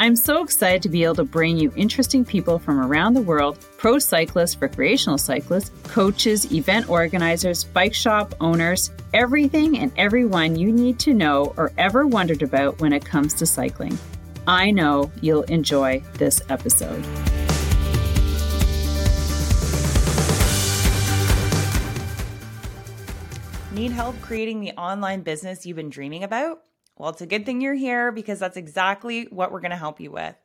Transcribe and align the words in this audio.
I'm 0.00 0.16
so 0.16 0.42
excited 0.42 0.82
to 0.82 0.88
be 0.88 1.04
able 1.04 1.14
to 1.14 1.24
bring 1.24 1.56
you 1.56 1.72
interesting 1.76 2.24
people 2.24 2.58
from 2.58 2.80
around 2.80 3.14
the 3.14 3.22
world 3.22 3.64
pro 3.78 4.00
cyclists, 4.00 4.60
recreational 4.60 5.18
cyclists, 5.18 5.70
coaches, 5.84 6.52
event 6.52 6.90
organizers, 6.90 7.62
bike 7.62 7.94
shop 7.94 8.34
owners, 8.40 8.90
everything 9.12 9.78
and 9.78 9.92
everyone 9.96 10.56
you 10.56 10.72
need 10.72 10.98
to 10.98 11.14
know 11.14 11.54
or 11.56 11.70
ever 11.78 12.08
wondered 12.08 12.42
about 12.42 12.80
when 12.80 12.92
it 12.92 13.04
comes 13.04 13.34
to 13.34 13.46
cycling. 13.46 13.96
I 14.48 14.72
know 14.72 15.12
you'll 15.20 15.44
enjoy 15.44 16.02
this 16.14 16.42
episode. 16.48 17.04
Need 23.72 23.92
help 23.92 24.20
creating 24.20 24.60
the 24.60 24.72
online 24.72 25.22
business 25.22 25.64
you've 25.64 25.76
been 25.76 25.90
dreaming 25.90 26.24
about? 26.24 26.62
Well, 26.96 27.10
it's 27.10 27.22
a 27.22 27.26
good 27.26 27.44
thing 27.44 27.60
you're 27.60 27.74
here 27.74 28.12
because 28.12 28.38
that's 28.38 28.56
exactly 28.56 29.24
what 29.24 29.50
we're 29.50 29.58
going 29.58 29.72
to 29.72 29.76
help 29.76 29.98
you 29.98 30.12
with. 30.12 30.36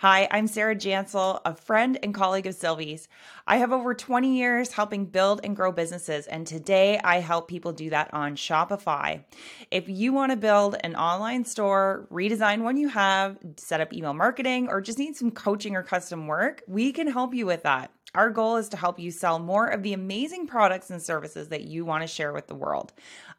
Hi, 0.00 0.28
I'm 0.30 0.46
Sarah 0.46 0.76
Jansel, 0.76 1.40
a 1.46 1.54
friend 1.54 1.98
and 2.02 2.12
colleague 2.12 2.46
of 2.46 2.54
Sylvie's. 2.54 3.08
I 3.46 3.56
have 3.56 3.72
over 3.72 3.94
20 3.94 4.36
years 4.36 4.72
helping 4.72 5.06
build 5.06 5.40
and 5.42 5.56
grow 5.56 5.72
businesses, 5.72 6.26
and 6.26 6.46
today 6.46 7.00
I 7.02 7.20
help 7.20 7.48
people 7.48 7.72
do 7.72 7.88
that 7.88 8.12
on 8.12 8.36
Shopify. 8.36 9.24
If 9.70 9.88
you 9.88 10.12
want 10.12 10.30
to 10.32 10.36
build 10.36 10.76
an 10.84 10.94
online 10.94 11.46
store, 11.46 12.06
redesign 12.12 12.60
one 12.60 12.76
you 12.76 12.88
have, 12.88 13.38
set 13.56 13.80
up 13.80 13.94
email 13.94 14.12
marketing, 14.12 14.68
or 14.68 14.82
just 14.82 14.98
need 14.98 15.16
some 15.16 15.30
coaching 15.30 15.74
or 15.74 15.82
custom 15.82 16.26
work, 16.26 16.62
we 16.68 16.92
can 16.92 17.06
help 17.06 17.32
you 17.32 17.46
with 17.46 17.62
that. 17.62 17.90
Our 18.14 18.30
goal 18.30 18.58
is 18.58 18.68
to 18.68 18.76
help 18.76 19.00
you 19.00 19.10
sell 19.10 19.40
more 19.40 19.66
of 19.66 19.82
the 19.82 19.92
amazing 19.92 20.46
products 20.46 20.90
and 20.90 21.02
services 21.02 21.48
that 21.48 21.64
you 21.64 21.84
want 21.84 22.02
to 22.02 22.06
share 22.06 22.32
with 22.32 22.46
the 22.46 22.54
world. 22.54 22.92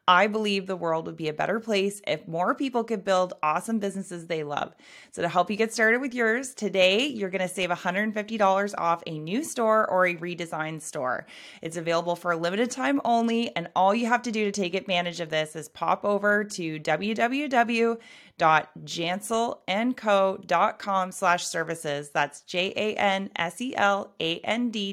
I 0.08 0.28
believe 0.28 0.66
the 0.66 0.76
world 0.76 1.06
would 1.06 1.16
be 1.16 1.28
a 1.28 1.32
better 1.32 1.58
place 1.58 2.00
if 2.06 2.28
more 2.28 2.54
people 2.54 2.84
could 2.84 3.04
build 3.04 3.32
awesome 3.42 3.80
businesses 3.80 4.26
they 4.26 4.44
love. 4.44 4.72
So, 5.10 5.20
to 5.22 5.28
help 5.28 5.50
you 5.50 5.56
get 5.56 5.72
started 5.72 6.00
with 6.00 6.14
yours, 6.14 6.54
today 6.54 7.06
you're 7.06 7.30
going 7.30 7.40
to 7.40 7.48
save 7.48 7.70
$150 7.70 8.74
off 8.78 9.02
a 9.04 9.18
new 9.18 9.42
store 9.42 9.90
or 9.90 10.06
a 10.06 10.14
redesigned 10.14 10.82
store. 10.82 11.26
It's 11.60 11.76
available 11.76 12.14
for 12.14 12.30
a 12.30 12.36
limited 12.36 12.70
time 12.70 13.00
only, 13.04 13.54
and 13.56 13.68
all 13.74 13.94
you 13.94 14.06
have 14.06 14.22
to 14.22 14.30
do 14.30 14.44
to 14.44 14.52
take 14.52 14.74
advantage 14.74 15.20
of 15.20 15.30
this 15.30 15.56
is 15.56 15.68
pop 15.68 16.04
over 16.04 16.44
to 16.44 16.78
www 16.78 17.98
janselandco.com 18.38 21.12
slash 21.12 21.46
services. 21.46 22.10
That's 22.10 22.40
J-A-N-S-E-L-A-N-D 22.42 23.32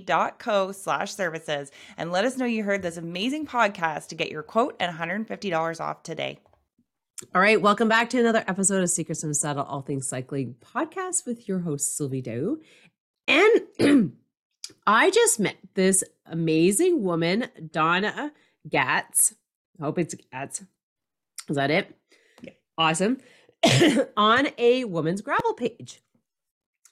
dot 0.02 0.39
co 0.39 0.72
slash 0.72 1.13
services. 1.13 1.72
And 1.97 2.11
let 2.11 2.25
us 2.25 2.38
know 2.38 2.45
you 2.45 2.63
heard 2.63 2.81
this 2.81 2.97
amazing 2.97 3.45
podcast 3.47 4.08
to 4.08 4.16
get 4.16 4.31
your 4.31 4.44
quote 4.44 4.75
and 4.80 4.95
$150 4.95 5.81
off 5.81 6.03
today. 6.03 6.39
All 7.33 7.41
right, 7.41 7.61
welcome 7.61 7.88
back 7.88 8.09
to 8.09 8.19
another 8.19 8.44
episode 8.47 8.83
of 8.83 8.89
Secrets 8.89 9.22
from 9.22 9.33
Saddle, 9.33 9.63
All 9.63 9.81
Things 9.81 10.07
Cycling 10.07 10.55
podcast 10.61 11.25
with 11.25 11.47
your 11.47 11.59
host, 11.59 11.95
Sylvie 11.95 12.22
Doe. 12.22 12.57
And 13.28 13.61
I 14.88 15.09
just 15.09 15.39
met 15.39 15.55
this 15.73 16.03
amazing 16.25 17.03
woman, 17.03 17.47
Donna 17.72 18.33
Gatz. 18.67 19.33
I 19.80 19.85
hope 19.85 20.00
it's 20.00 20.16
Gatz. 20.16 20.66
Is 21.50 21.55
that 21.55 21.72
it? 21.72 21.95
Awesome. 22.78 23.17
on 24.17 24.47
a 24.57 24.84
woman's 24.85 25.22
gravel 25.22 25.53
page. 25.53 26.01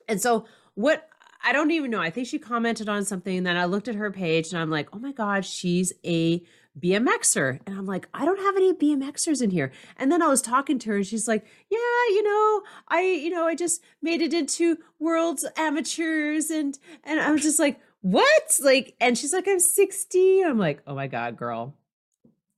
And 0.07 0.21
so, 0.21 0.45
what 0.75 1.09
I 1.43 1.51
don't 1.51 1.71
even 1.71 1.91
know, 1.91 1.99
I 1.99 2.09
think 2.09 2.27
she 2.27 2.39
commented 2.39 2.87
on 2.87 3.03
something. 3.03 3.37
And 3.37 3.45
then 3.45 3.57
I 3.57 3.65
looked 3.65 3.87
at 3.87 3.95
her 3.95 4.11
page 4.11 4.51
and 4.51 4.61
I'm 4.61 4.69
like, 4.69 4.89
oh 4.93 4.99
my 4.99 5.11
God, 5.11 5.43
she's 5.45 5.91
a 6.05 6.43
BMXer. 6.79 7.59
And 7.65 7.77
I'm 7.77 7.85
like, 7.85 8.07
I 8.13 8.25
don't 8.25 8.39
have 8.39 8.55
any 8.55 8.73
BMXers 8.73 9.41
in 9.41 9.49
here. 9.49 9.71
And 9.97 10.11
then 10.11 10.21
I 10.21 10.27
was 10.27 10.41
talking 10.41 10.79
to 10.79 10.89
her 10.91 10.97
and 10.97 11.07
she's 11.07 11.27
like, 11.27 11.45
yeah, 11.69 11.77
you 12.09 12.23
know, 12.23 12.61
I, 12.87 13.01
you 13.01 13.29
know, 13.29 13.45
I 13.45 13.55
just 13.55 13.81
made 14.01 14.21
it 14.21 14.33
into 14.33 14.77
world's 14.99 15.45
amateurs. 15.57 16.49
And, 16.49 16.77
and 17.03 17.19
I 17.19 17.31
was 17.31 17.41
just 17.41 17.59
like, 17.59 17.79
what? 18.01 18.59
Like, 18.63 18.95
and 19.01 19.17
she's 19.17 19.33
like, 19.33 19.47
I'm 19.47 19.59
60. 19.59 20.43
I'm 20.43 20.57
like, 20.57 20.81
oh 20.87 20.95
my 20.95 21.07
God, 21.07 21.37
girl, 21.37 21.75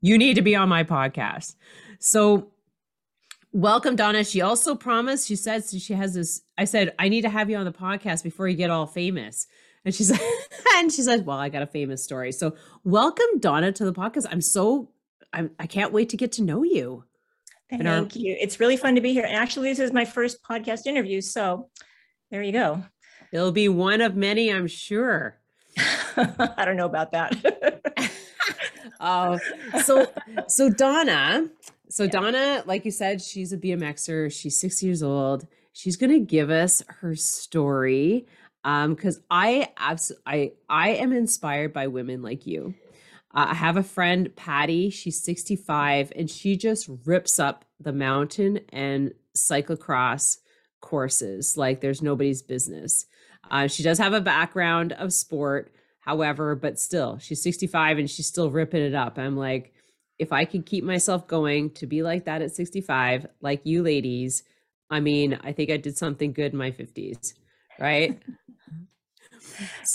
you 0.02 0.18
need 0.18 0.36
to 0.36 0.42
be 0.42 0.56
on 0.56 0.70
my 0.70 0.84
podcast. 0.84 1.56
So 2.00 2.53
welcome 3.54 3.96
donna. 3.96 4.24
She 4.24 4.42
also 4.42 4.76
promised 4.76 5.28
she 5.28 5.36
said 5.36 5.64
she 5.70 5.94
has 5.94 6.16
this 6.16 6.42
i 6.58 6.66
said 6.66 6.94
i 6.98 7.08
need 7.08 7.22
to 7.22 7.30
have 7.30 7.50
you 7.50 7.56
on 7.56 7.66
the 7.66 7.72
podcast 7.72 8.24
before 8.24 8.48
you 8.48 8.58
get 8.58 8.70
all 8.70 8.88
famous. 8.88 9.48
And 9.86 9.94
she's 9.94 10.12
and 10.76 10.92
she 10.92 11.04
said 11.04 11.26
well 11.26 11.38
i 11.38 11.50
got 11.50 11.62
a 11.62 11.68
famous 11.68 12.04
story. 12.04 12.32
So 12.32 12.56
welcome 12.84 13.40
donna 13.40 13.72
to 13.72 13.86
the 13.86 13.94
podcast. 13.94 14.26
I'm 14.32 14.42
so 14.42 14.90
i'm 15.32 15.52
i 15.60 15.68
can't 15.68 15.94
wait 15.94 16.10
to 16.10 16.18
get 16.18 16.34
to 16.34 16.44
know 16.44 16.64
you. 16.64 17.06
Thank 17.70 17.86
our, 17.86 18.08
you. 18.14 18.36
It's 18.40 18.60
really 18.60 18.78
fun 18.78 18.96
to 18.96 19.02
be 19.02 19.14
here. 19.14 19.24
And 19.24 19.36
actually 19.36 19.70
this 19.70 19.80
is 19.80 19.94
my 19.94 20.06
first 20.06 20.44
podcast 20.44 20.88
interview 20.88 21.22
so 21.22 21.70
there 22.32 22.42
you 22.42 22.52
go. 22.52 22.84
It'll 23.32 23.52
be 23.52 23.70
one 23.70 24.02
of 24.02 24.16
many 24.16 24.52
i'm 24.52 24.68
sure. 24.68 25.38
I 26.18 26.66
don't 26.66 26.78
know 26.78 26.86
about 26.86 27.12
that. 27.12 27.80
Oh 29.06 29.38
so 29.84 30.08
so 30.48 30.70
donna 30.70 31.50
so 31.94 32.08
Donna, 32.08 32.64
like 32.66 32.86
you 32.86 32.92
said, 32.92 33.22
she's 33.22 33.54
a 33.54 33.58
BMXer. 33.58 34.32
She's 34.32 34.60
six 34.60 34.82
years 34.82 35.04
old. 35.04 35.46
She's 35.74 35.96
gonna 35.96 36.18
give 36.18 36.50
us 36.50 36.82
her 36.88 37.14
story. 37.16 38.26
Um, 38.64 38.96
because 38.96 39.20
I 39.30 39.70
absolutely 39.78 40.24
I 40.26 40.52
I 40.68 40.90
am 40.94 41.14
inspired 41.14 41.72
by 41.72 41.86
women 41.86 42.24
like 42.24 42.48
you. 42.48 42.74
Uh, 43.32 43.46
I 43.50 43.54
have 43.54 43.78
a 43.78 43.84
friend, 43.84 44.36
Patty. 44.36 44.90
She's 44.90 45.24
65, 45.24 46.12
and 46.16 46.28
she 46.28 46.58
just 46.58 46.90
rips 47.06 47.38
up 47.38 47.64
the 47.80 47.94
mountain 47.94 48.62
and 48.70 49.14
cyclocross 49.38 50.38
courses 50.82 51.58
like 51.58 51.82
there's 51.82 52.02
nobody's 52.02 52.42
business. 52.42 53.06
Uh, 53.52 53.68
she 53.68 53.84
does 53.84 54.00
have 54.00 54.14
a 54.14 54.22
background 54.22 54.94
of 54.94 55.14
sport, 55.14 55.72
however, 56.00 56.56
but 56.56 56.80
still, 56.80 57.20
she's 57.20 57.44
65 57.44 58.00
and 58.00 58.10
she's 58.10 58.26
still 58.26 58.50
ripping 58.50 58.82
it 58.82 58.96
up. 58.96 59.20
I'm 59.20 59.38
like, 59.38 59.74
if 60.20 60.32
I 60.32 60.46
could 60.46 60.66
keep 60.66 60.84
myself 60.84 61.28
going 61.28 61.72
to 61.72 61.88
be 61.88 62.04
like 62.04 62.26
that 62.26 62.42
at 62.42 62.56
65, 62.56 63.28
like 63.42 63.62
you 63.64 63.84
ladies, 63.84 64.44
I 64.90 65.00
mean, 65.00 65.40
I 65.44 65.52
think 65.52 65.72
I 65.72 65.78
did 65.78 65.98
something 65.98 66.34
good 66.34 66.52
in 66.52 66.58
my 66.58 66.72
50s, 66.72 67.34
right? 67.80 68.22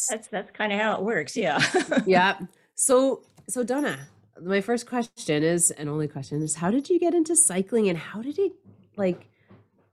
that's 0.09 0.29
that's 0.29 0.51
kind 0.53 0.73
of 0.73 0.81
how 0.81 0.95
it 0.95 1.03
works, 1.03 1.37
yeah. 1.37 1.61
yeah. 2.07 2.39
So 2.75 3.23
so 3.49 3.65
Donna, 3.65 3.99
my 4.41 4.61
first 4.61 4.87
question 4.87 5.43
is 5.43 5.71
and 5.71 5.89
only 5.89 6.09
question 6.09 6.43
is 6.43 6.57
how 6.57 6.71
did 6.71 6.89
you 6.89 6.99
get 6.99 7.15
into 7.15 7.35
cycling 7.37 7.89
and 7.89 7.99
how 7.99 8.23
did 8.23 8.39
it 8.39 8.53
like 8.97 9.29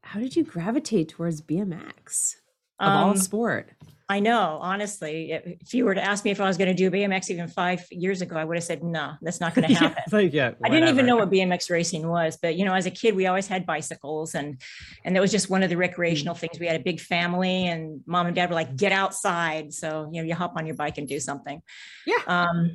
how 0.01 0.19
did 0.19 0.35
you 0.35 0.43
gravitate 0.43 1.09
towards 1.09 1.41
BMX 1.41 2.35
of 2.79 2.87
um, 2.87 3.03
all 3.03 3.15
sport? 3.15 3.71
I 4.07 4.19
know, 4.19 4.59
honestly, 4.61 5.31
if 5.31 5.73
you 5.73 5.83
were 5.83 5.95
to 5.95 6.03
ask 6.03 6.23
me 6.23 6.29
if 6.29 6.39
I 6.39 6.45
was 6.45 6.57
going 6.57 6.67
to 6.67 6.75
do 6.75 6.91
BMX 6.91 7.31
even 7.31 7.47
five 7.47 7.83
years 7.89 8.21
ago, 8.21 8.35
I 8.35 8.45
would 8.45 8.55
have 8.55 8.63
said, 8.63 8.83
no, 8.83 9.13
that's 9.19 9.39
not 9.39 9.55
going 9.55 9.67
to 9.69 9.73
happen. 9.73 10.03
like, 10.11 10.31
yeah, 10.31 10.51
I 10.63 10.69
didn't 10.69 10.89
even 10.89 11.07
know 11.07 11.15
what 11.15 11.31
BMX 11.31 11.71
racing 11.71 12.07
was, 12.07 12.37
but 12.39 12.55
you 12.55 12.65
know, 12.65 12.73
as 12.75 12.85
a 12.85 12.91
kid, 12.91 13.15
we 13.15 13.25
always 13.25 13.47
had 13.47 13.65
bicycles 13.65 14.35
and, 14.35 14.61
and 15.03 15.15
that 15.15 15.21
was 15.21 15.31
just 15.31 15.49
one 15.49 15.63
of 15.63 15.71
the 15.71 15.77
recreational 15.77 16.35
things. 16.35 16.59
We 16.59 16.67
had 16.67 16.79
a 16.79 16.83
big 16.83 16.99
family 16.99 17.65
and 17.67 18.01
mom 18.05 18.27
and 18.27 18.35
dad 18.35 18.49
were 18.49 18.55
like, 18.55 18.75
get 18.75 18.91
outside. 18.91 19.73
So, 19.73 20.07
you 20.11 20.21
know, 20.21 20.27
you 20.27 20.35
hop 20.35 20.53
on 20.55 20.67
your 20.67 20.75
bike 20.75 20.99
and 20.99 21.07
do 21.07 21.19
something. 21.19 21.63
Yeah. 22.05 22.21
Um, 22.27 22.73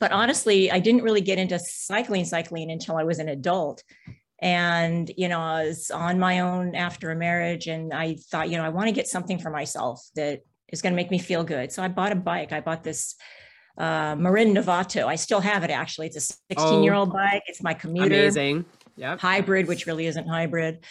but 0.00 0.10
honestly, 0.10 0.72
I 0.72 0.80
didn't 0.80 1.02
really 1.02 1.20
get 1.20 1.38
into 1.38 1.60
cycling, 1.60 2.24
cycling 2.24 2.72
until 2.72 2.96
I 2.96 3.04
was 3.04 3.20
an 3.20 3.28
adult 3.28 3.84
and 4.40 5.10
you 5.16 5.28
know 5.28 5.40
i 5.40 5.64
was 5.64 5.90
on 5.90 6.18
my 6.18 6.40
own 6.40 6.74
after 6.74 7.10
a 7.10 7.16
marriage 7.16 7.68
and 7.68 7.94
i 7.94 8.14
thought 8.30 8.50
you 8.50 8.58
know 8.58 8.64
i 8.64 8.68
want 8.68 8.86
to 8.86 8.92
get 8.92 9.08
something 9.08 9.38
for 9.38 9.48
myself 9.48 10.06
that 10.14 10.42
is 10.72 10.82
going 10.82 10.92
to 10.92 10.96
make 10.96 11.10
me 11.10 11.18
feel 11.18 11.44
good. 11.44 11.72
So 11.72 11.82
I 11.82 11.88
bought 11.88 12.12
a 12.12 12.16
bike. 12.16 12.52
I 12.52 12.60
bought 12.60 12.82
this 12.82 13.14
uh, 13.78 14.16
Marin 14.18 14.54
Novato. 14.54 15.06
I 15.06 15.16
still 15.16 15.40
have 15.40 15.64
it 15.64 15.70
actually. 15.70 16.06
It's 16.06 16.16
a 16.16 16.36
16 16.50 16.82
year 16.82 16.94
old 16.94 17.10
oh, 17.10 17.12
bike. 17.12 17.42
It's 17.46 17.62
my 17.62 17.74
commuter. 17.74 18.14
Amazing. 18.14 18.64
Yeah. 18.96 19.16
Hybrid, 19.18 19.68
which 19.68 19.86
really 19.86 20.06
isn't 20.06 20.26
hybrid. 20.26 20.84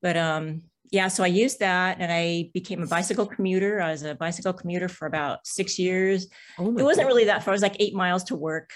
But 0.00 0.16
um, 0.16 0.62
yeah, 0.90 1.08
so 1.08 1.22
I 1.22 1.28
used 1.28 1.60
that 1.60 1.98
and 2.00 2.12
I 2.12 2.50
became 2.52 2.82
a 2.82 2.86
bicycle 2.86 3.26
commuter. 3.26 3.80
I 3.80 3.92
was 3.92 4.02
a 4.02 4.14
bicycle 4.14 4.52
commuter 4.52 4.88
for 4.88 5.06
about 5.06 5.46
six 5.46 5.78
years. 5.78 6.28
Oh 6.58 6.68
it 6.76 6.82
wasn't 6.82 7.06
God. 7.06 7.08
really 7.08 7.24
that 7.26 7.44
far. 7.44 7.52
It 7.52 7.56
was 7.56 7.62
like 7.62 7.76
eight 7.80 7.94
miles 7.94 8.24
to 8.24 8.36
work. 8.36 8.70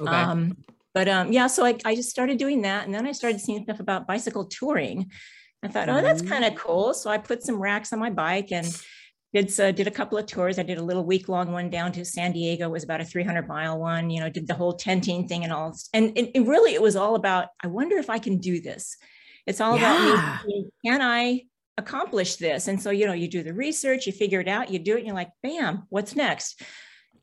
Okay. 0.00 0.10
Um, 0.10 0.56
but 0.92 1.08
um, 1.08 1.32
yeah, 1.32 1.48
so 1.48 1.64
I, 1.64 1.76
I 1.84 1.94
just 1.94 2.10
started 2.10 2.38
doing 2.38 2.62
that. 2.62 2.84
And 2.84 2.94
then 2.94 3.06
I 3.06 3.12
started 3.12 3.40
seeing 3.40 3.64
stuff 3.64 3.80
about 3.80 4.06
bicycle 4.06 4.44
touring. 4.44 5.10
I 5.62 5.68
thought, 5.68 5.88
oh, 5.88 6.00
that's 6.00 6.20
mm-hmm. 6.20 6.30
kind 6.30 6.44
of 6.44 6.54
cool. 6.54 6.94
So 6.94 7.10
I 7.10 7.18
put 7.18 7.42
some 7.42 7.56
racks 7.56 7.92
on 7.92 7.98
my 7.98 8.10
bike 8.10 8.52
and 8.52 8.66
did 9.34 9.60
uh, 9.60 9.72
did 9.72 9.88
a 9.88 9.90
couple 9.90 10.16
of 10.16 10.26
tours. 10.26 10.58
I 10.58 10.62
did 10.62 10.78
a 10.78 10.82
little 10.82 11.04
week 11.04 11.28
long 11.28 11.50
one 11.50 11.68
down 11.68 11.90
to 11.92 12.04
San 12.04 12.32
Diego. 12.32 12.66
It 12.66 12.72
was 12.72 12.84
about 12.84 13.00
a 13.00 13.04
300 13.04 13.48
mile 13.48 13.78
one. 13.78 14.08
You 14.08 14.20
know, 14.20 14.30
did 14.30 14.46
the 14.46 14.54
whole 14.54 14.74
tenting 14.74 15.26
thing 15.26 15.42
and 15.42 15.52
all. 15.52 15.76
And 15.92 16.16
it, 16.16 16.30
it 16.34 16.46
really, 16.46 16.74
it 16.74 16.80
was 16.80 16.94
all 16.94 17.16
about. 17.16 17.48
I 17.62 17.66
wonder 17.66 17.96
if 17.96 18.08
I 18.08 18.20
can 18.20 18.38
do 18.38 18.60
this. 18.60 18.96
It's 19.46 19.60
all 19.60 19.76
yeah. 19.76 20.38
about 20.38 20.46
me. 20.46 20.70
Can 20.86 21.02
I 21.02 21.42
accomplish 21.76 22.36
this? 22.36 22.68
And 22.68 22.80
so 22.80 22.90
you 22.90 23.06
know, 23.06 23.12
you 23.12 23.28
do 23.28 23.42
the 23.42 23.52
research, 23.52 24.06
you 24.06 24.12
figure 24.12 24.40
it 24.40 24.48
out, 24.48 24.70
you 24.70 24.78
do 24.78 24.94
it, 24.94 24.98
and 24.98 25.06
you're 25.08 25.16
like, 25.16 25.30
bam, 25.42 25.82
what's 25.88 26.14
next? 26.14 26.62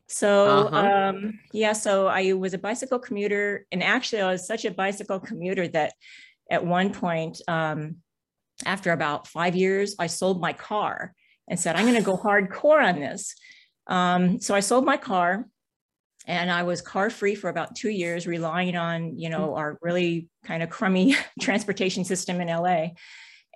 So 0.06 0.68
uh-huh. 0.68 0.76
um, 0.76 1.38
yeah, 1.54 1.72
so 1.72 2.08
I 2.08 2.34
was 2.34 2.52
a 2.52 2.58
bicycle 2.58 2.98
commuter, 2.98 3.66
and 3.72 3.82
actually, 3.82 4.20
I 4.20 4.32
was 4.32 4.46
such 4.46 4.66
a 4.66 4.70
bicycle 4.70 5.18
commuter 5.18 5.66
that 5.68 5.94
at 6.50 6.66
one 6.66 6.92
point, 6.92 7.40
um, 7.48 7.96
after 8.66 8.92
about 8.92 9.26
five 9.26 9.56
years, 9.56 9.96
I 9.98 10.08
sold 10.08 10.42
my 10.42 10.52
car 10.52 11.14
and 11.52 11.60
said, 11.60 11.76
I'm 11.76 11.84
going 11.84 11.98
to 11.98 12.02
go 12.02 12.16
hardcore 12.16 12.82
on 12.82 12.98
this. 12.98 13.34
Um, 13.86 14.40
so 14.40 14.54
I 14.54 14.60
sold 14.60 14.86
my 14.86 14.96
car 14.96 15.46
and 16.26 16.50
I 16.50 16.62
was 16.62 16.80
car 16.80 17.10
free 17.10 17.34
for 17.34 17.50
about 17.50 17.76
two 17.76 17.90
years, 17.90 18.26
relying 18.26 18.74
on, 18.74 19.18
you 19.18 19.28
know, 19.28 19.54
our 19.54 19.76
really 19.82 20.30
kind 20.46 20.62
of 20.62 20.70
crummy 20.70 21.14
transportation 21.42 22.06
system 22.06 22.40
in 22.40 22.48
LA 22.48 22.92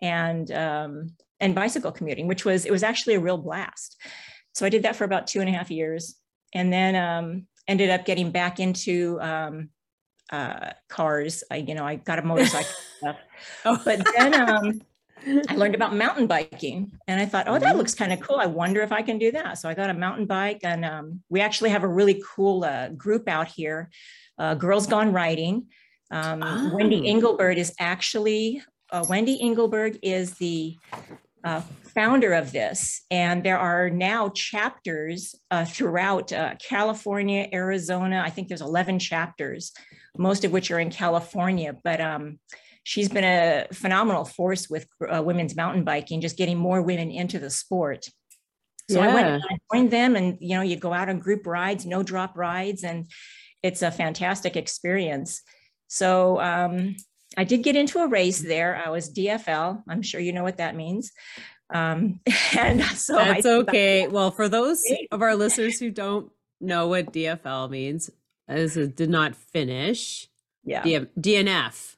and, 0.03 0.53
um, 0.53 1.07
and 1.41 1.55
bicycle 1.55 1.91
commuting, 1.91 2.27
which 2.27 2.45
was, 2.45 2.67
it 2.67 2.71
was 2.71 2.83
actually 2.83 3.15
a 3.15 3.21
real 3.21 3.39
blast. 3.39 3.97
So 4.53 4.67
I 4.67 4.69
did 4.69 4.83
that 4.83 4.95
for 4.95 5.05
about 5.05 5.27
two 5.27 5.41
and 5.41 5.49
a 5.49 5.53
half 5.53 5.71
years 5.71 6.17
and 6.53 6.71
then 6.71 6.97
um, 6.97 7.47
ended 7.67 7.89
up 7.89 8.05
getting 8.05 8.31
back 8.31 8.61
into 8.61 9.19
um, 9.23 9.71
uh, 10.31 10.73
cars. 10.91 11.45
I, 11.51 11.57
you 11.57 11.75
know, 11.75 11.87
I 11.87 11.95
got 11.95 12.19
a 12.19 12.23
motorcycle 12.27 12.69
stuff, 12.99 13.17
oh. 13.65 13.81
but 13.87 14.07
then 14.15 14.35
um, 14.35 14.83
I 15.25 15.55
learned 15.55 15.75
about 15.75 15.95
mountain 15.95 16.27
biking 16.27 16.93
and 17.09 17.21
I 17.21 17.27
thought, 17.27 17.49
oh, 17.49 17.59
that 17.59 17.69
mm-hmm. 17.69 17.79
looks 17.79 17.95
kind 17.95 18.13
of 18.13 18.21
cool. 18.21 18.37
I 18.37 18.47
wonder 18.47 18.83
if 18.83 18.93
I 18.93 19.03
can 19.03 19.19
do 19.19 19.33
that. 19.33 19.59
So 19.59 19.69
I 19.69 19.75
got 19.75 19.91
a 19.91 19.95
mountain 19.95 20.27
bike 20.27 20.61
and 20.63 20.85
um, 20.85 21.23
we 21.29 21.41
actually 21.41 21.71
have 21.71 21.85
a 21.85 21.89
really 21.89 22.23
cool 22.35 22.65
uh, 22.65 22.89
group 22.91 23.29
out 23.29 23.49
here, 23.49 23.91
uh, 24.39 24.55
Girls 24.55 24.87
Gone 24.87 25.13
Riding. 25.13 25.67
Um, 26.11 26.43
oh. 26.43 26.71
Wendy 26.75 27.09
Engelberg 27.09 27.59
is 27.59 27.75
actually, 27.81 28.63
uh, 28.93 29.05
Wendy 29.09 29.41
Engelberg 29.41 29.99
is 30.03 30.35
the 30.35 30.77
uh, 31.43 31.63
founder 31.95 32.35
of 32.35 32.53
this. 32.53 33.03
And 33.11 33.43
there 33.43 33.59
are 33.59 33.89
now 33.89 34.29
chapters 34.29 35.35
uh, 35.51 35.65
throughout 35.65 36.33
uh, 36.33 36.55
California, 36.57 37.49
Arizona. 37.53 38.23
I 38.25 38.31
think 38.31 38.49
there's 38.49 38.61
11 38.61 38.99
chapters, 38.99 39.73
most 40.17 40.45
of 40.45 40.53
which 40.53 40.71
are 40.71 40.79
in 40.79 40.91
California. 40.91 41.75
But 41.83 42.01
um, 42.01 42.39
she's 42.87 43.09
been 43.09 43.25
a 43.25 43.67
phenomenal 43.73 44.25
force 44.25 44.71
with 44.71 44.87
uh, 45.13 45.21
women's 45.21 45.57
mountain 45.57 45.83
biking, 45.83 46.21
just 46.21 46.37
getting 46.37 46.57
more 46.57 46.81
women 46.81 47.11
into 47.11 47.41
the 47.41 47.51
sport. 47.51 48.09
So 48.89 49.01
yeah. 49.01 49.11
I 49.11 49.15
went 49.15 49.27
and 49.27 49.43
I 49.51 49.59
joined 49.75 49.91
them, 49.91 50.15
and 50.15 50.39
you 50.41 50.55
know, 50.55 50.63
you 50.63 50.77
go 50.77 50.93
out 50.93 51.09
on 51.09 51.19
group 51.19 51.49
rides, 51.49 51.85
no 51.85 52.05
drop 52.05 52.37
rides, 52.37 52.85
and 52.85 53.09
it's 53.61 53.83
a 53.83 53.91
fantastic 53.91 54.55
experience. 54.55 55.43
So 55.89 56.41
um, 56.41 56.95
I 57.37 57.43
did 57.43 57.65
get 57.65 57.75
into 57.75 57.99
a 57.99 58.07
race 58.07 58.41
there. 58.41 58.77
I 58.77 58.91
was 58.91 59.13
DFL. 59.13 59.83
I'm 59.89 60.03
sure 60.03 60.21
you 60.21 60.33
know 60.33 60.45
what 60.45 60.59
that 60.59 60.77
means. 60.77 61.11
Um, 61.75 62.21
and 62.57 62.81
so 62.85 63.17
that's 63.17 63.47
I, 63.47 63.51
okay. 63.51 64.07
Well, 64.07 64.31
for 64.31 64.49
those 64.49 64.81
of 65.11 65.23
our 65.23 65.35
listeners 65.35 65.81
who 65.81 65.91
don't 65.91 66.31
know 66.61 66.87
what 66.87 67.13
DFL 67.13 67.69
means, 67.69 68.11
as 68.47 68.77
it 68.77 68.95
did 68.95 69.11
not 69.11 69.35
finish. 69.35 70.29
Yeah. 70.63 70.85
D- 70.85 71.07
DNF. 71.19 71.97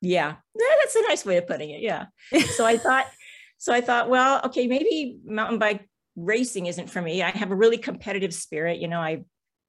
Yeah, 0.00 0.36
that's 0.54 0.96
a 0.96 1.02
nice 1.02 1.24
way 1.24 1.36
of 1.36 1.46
putting 1.46 1.70
it. 1.70 1.80
Yeah. 1.80 2.06
So 2.54 2.64
I 2.64 2.78
thought, 2.78 3.06
so 3.58 3.72
I 3.72 3.80
thought, 3.80 4.08
well, 4.08 4.40
okay, 4.46 4.66
maybe 4.66 5.18
mountain 5.24 5.58
bike 5.58 5.88
racing 6.16 6.66
isn't 6.66 6.88
for 6.88 7.02
me. 7.02 7.22
I 7.22 7.30
have 7.30 7.50
a 7.50 7.56
really 7.56 7.78
competitive 7.78 8.34
spirit. 8.34 8.78
You 8.78 8.88
know, 8.88 9.00
I 9.00 9.24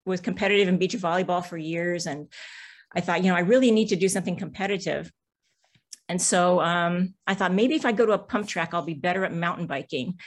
was 0.06 0.22
competitive 0.22 0.68
in 0.68 0.78
beach 0.78 0.96
volleyball 0.96 1.46
for 1.46 1.58
years, 1.58 2.08
and 2.08 2.28
I 2.96 3.02
thought, 3.02 3.24
you 3.24 3.30
know, 3.30 3.36
I 3.36 3.42
really 3.42 3.72
need 3.72 3.90
to 3.90 3.96
do 3.96 4.10
something 4.10 4.36
competitive. 4.36 5.12
And 6.10 6.22
so 6.22 6.60
um, 6.62 7.14
I 7.26 7.36
thought 7.36 7.54
maybe 7.54 7.76
if 7.76 7.86
I 7.86 7.92
go 7.92 8.06
to 8.06 8.12
a 8.14 8.18
pump 8.18 8.48
track, 8.48 8.74
I'll 8.74 8.82
be 8.82 8.94
better 8.94 9.24
at 9.24 9.34
mountain 9.34 9.68
biking. 9.68 10.20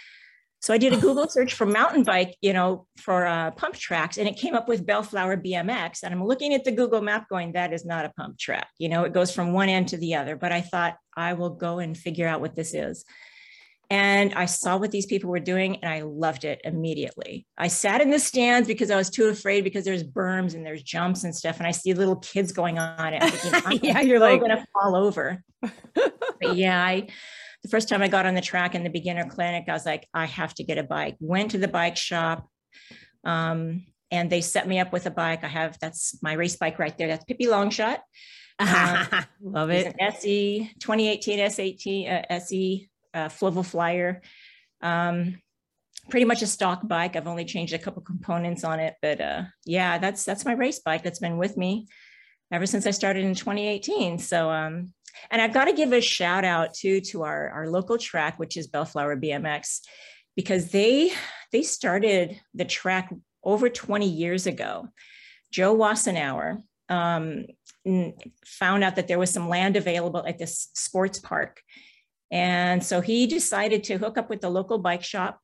So 0.65 0.73
I 0.73 0.79
did 0.79 0.95
a 0.95 0.97
Google 1.01 1.29
search 1.29 1.53
for 1.53 1.67
mountain 1.67 2.05
bike, 2.05 2.39
you 2.41 2.55
know, 2.55 2.87
for 2.97 3.27
uh, 3.27 3.51
pump 3.51 3.75
tracks, 3.75 4.17
and 4.17 4.27
it 4.27 4.39
came 4.39 4.55
up 4.55 4.67
with 4.67 4.87
Bellflower 4.87 5.37
BMX. 5.37 6.03
And 6.03 6.15
I'm 6.15 6.25
looking 6.25 6.55
at 6.55 6.65
the 6.65 6.73
Google 6.73 7.03
map 7.03 7.29
going, 7.29 7.53
that 7.53 7.75
is 7.75 7.85
not 7.85 8.07
a 8.07 8.13
pump 8.17 8.39
track. 8.39 8.69
You 8.79 8.89
know, 8.89 9.05
it 9.05 9.13
goes 9.13 9.31
from 9.31 9.53
one 9.53 9.69
end 9.69 9.89
to 9.89 9.99
the 9.99 10.15
other. 10.15 10.37
But 10.37 10.53
I 10.53 10.63
thought 10.63 10.97
I 11.15 11.35
will 11.35 11.51
go 11.51 11.81
and 11.81 11.95
figure 11.95 12.27
out 12.27 12.41
what 12.41 12.57
this 12.57 12.73
is. 12.73 13.05
And 13.91 14.33
I 14.33 14.47
saw 14.47 14.79
what 14.79 14.91
these 14.91 15.05
people 15.05 15.29
were 15.29 15.39
doing 15.39 15.77
and 15.77 15.93
I 15.93 16.01
loved 16.01 16.47
it 16.47 16.63
immediately. 16.65 17.47
I 17.59 17.69
sat 17.69 18.01
in 18.01 18.11
the 18.11 18.19
stands 18.19 18.67
because 18.67 18.91
I 18.91 18.97
was 18.97 19.11
too 19.11 19.27
afraid 19.27 19.65
because 19.65 19.85
there's 19.85 20.03
berms 20.03 20.55
and 20.55 20.65
there's 20.65 20.83
jumps 20.83 21.25
and 21.25 21.37
stuff. 21.37 21.59
And 21.59 21.67
I 21.67 21.73
see 21.73 21.93
little 21.93 22.17
kids 22.17 22.53
going 22.53 22.79
on 22.79 23.13
it. 23.13 23.23
Thinking, 23.23 23.81
yeah, 23.91 24.01
you're 24.01 24.19
like 24.19 24.41
going 24.41 24.57
to 24.57 24.67
fall 24.73 24.97
over. 24.97 25.45
yeah, 26.41 26.83
I 26.83 27.09
the 27.65 27.71
first 27.71 27.89
time 27.89 28.03
I 28.03 28.09
got 28.09 28.27
on 28.27 28.35
the 28.35 28.43
track 28.43 28.75
in 28.75 28.85
the 28.85 28.91
beginner 28.91 29.25
clinic, 29.25 29.65
I 29.69 29.73
was 29.73 29.87
like, 29.87 30.07
I 30.13 30.27
have 30.27 30.53
to 30.57 30.65
get 30.65 30.77
a 30.77 30.83
bike. 30.83 31.17
Went 31.19 31.53
to 31.53 31.59
the 31.59 31.67
bike 31.67 31.97
shop. 31.97 32.47
Um, 33.25 33.87
and 34.11 34.29
they 34.29 34.43
set 34.43 34.69
me 34.69 34.79
up 34.79 34.93
with 34.93 35.07
a 35.07 35.11
bike. 35.11 35.43
I 35.43 35.49
have 35.49 35.79
that's 35.81 36.23
my 36.23 36.35
race 36.35 36.57
bike 36.57 36.79
right 36.79 36.97
there. 36.99 37.09
That's 37.09 37.25
Pippi 37.25 37.47
Longshot. 37.47 37.99
Um, 38.61 39.09
Love 39.43 39.71
it. 39.71 39.97
An 39.99 40.13
SE 40.13 40.71
2018 40.79 41.41
S18 41.41 42.13
uh, 42.13 42.35
SE 42.35 42.89
uh, 43.13 43.29
Flyer. 43.29 44.23
Um, 44.81 45.41
pretty 46.09 46.25
much 46.25 46.41
a 46.41 46.47
stock 46.47 46.87
bike. 46.87 47.17
I've 47.17 47.27
only 47.27 47.45
changed 47.45 47.73
a 47.73 47.81
couple 47.81 48.01
components 48.03 48.63
on 48.63 48.79
it, 48.79 48.95
but 49.03 49.21
uh, 49.21 49.43
yeah, 49.65 49.99
that's 49.99 50.25
that's 50.25 50.45
my 50.45 50.53
race 50.53 50.79
bike 50.79 51.03
that's 51.03 51.19
been 51.19 51.37
with 51.37 51.57
me 51.57 51.89
ever 52.53 52.65
since 52.65 52.87
I 52.87 52.93
started 52.93 53.25
in 53.25 53.35
2018. 53.35 54.21
So 54.21 54.49
um, 54.51 54.93
and 55.31 55.41
I've 55.41 55.55
got 55.55 55.67
to 55.67 55.73
give 55.73 55.93
a 55.93 56.01
shout 56.01 56.45
out 56.45 56.75
too 56.75 57.01
to 57.03 57.23
our, 57.23 57.49
our 57.51 57.71
local 57.71 57.99
track, 57.99 58.39
which 58.39 58.57
is 58.57 58.67
Bellflower 58.67 59.17
BMX, 59.17 59.81
because 60.37 60.71
they 60.71 61.13
they 61.53 61.63
started 61.63 62.41
the 62.55 62.65
track 62.65 63.13
over 63.43 63.69
20 63.69 64.09
years 64.09 64.47
ago. 64.47 64.89
Joe 65.53 65.77
Wassenauer 65.77 66.63
um, 66.89 67.47
found 68.45 68.83
out 68.83 68.97
that 68.97 69.09
there 69.09 69.19
was 69.19 69.31
some 69.31 69.49
land 69.49 69.77
available 69.77 70.25
at 70.27 70.39
this 70.39 70.71
sports 70.75 71.19
park. 71.19 71.61
And 72.31 72.83
so 72.83 73.01
he 73.01 73.27
decided 73.27 73.85
to 73.85 73.99
hook 73.99 74.19
up 74.19 74.29
with 74.29 74.41
the 74.41 74.51
local 74.51 74.79
bike 74.79 75.05
shop, 75.05 75.39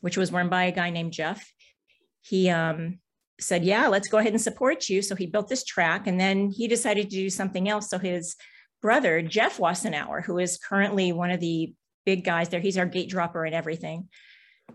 which 0.00 0.16
was 0.16 0.32
run 0.32 0.48
by 0.48 0.64
a 0.64 0.72
guy 0.72 0.90
named 0.90 1.12
Jeff. 1.12 1.48
He 2.22 2.50
um, 2.50 2.98
said, 3.38 3.64
Yeah, 3.64 3.86
let's 3.86 4.08
go 4.08 4.18
ahead 4.18 4.32
and 4.32 4.40
support 4.40 4.88
you. 4.88 5.02
So 5.02 5.14
he 5.14 5.26
built 5.26 5.48
this 5.48 5.64
track 5.64 6.06
and 6.06 6.18
then 6.18 6.50
he 6.50 6.66
decided 6.66 7.10
to 7.10 7.16
do 7.16 7.30
something 7.30 7.68
else. 7.68 7.88
So 7.88 7.98
his 7.98 8.36
brother, 8.80 9.22
Jeff 9.22 9.58
Wassenauer, 9.58 10.24
who 10.24 10.38
is 10.38 10.58
currently 10.58 11.12
one 11.12 11.30
of 11.30 11.40
the 11.40 11.72
big 12.06 12.24
guys 12.24 12.48
there, 12.48 12.60
he's 12.60 12.78
our 12.78 12.86
gate 12.86 13.10
dropper 13.10 13.44
and 13.44 13.54
everything. 13.54 14.08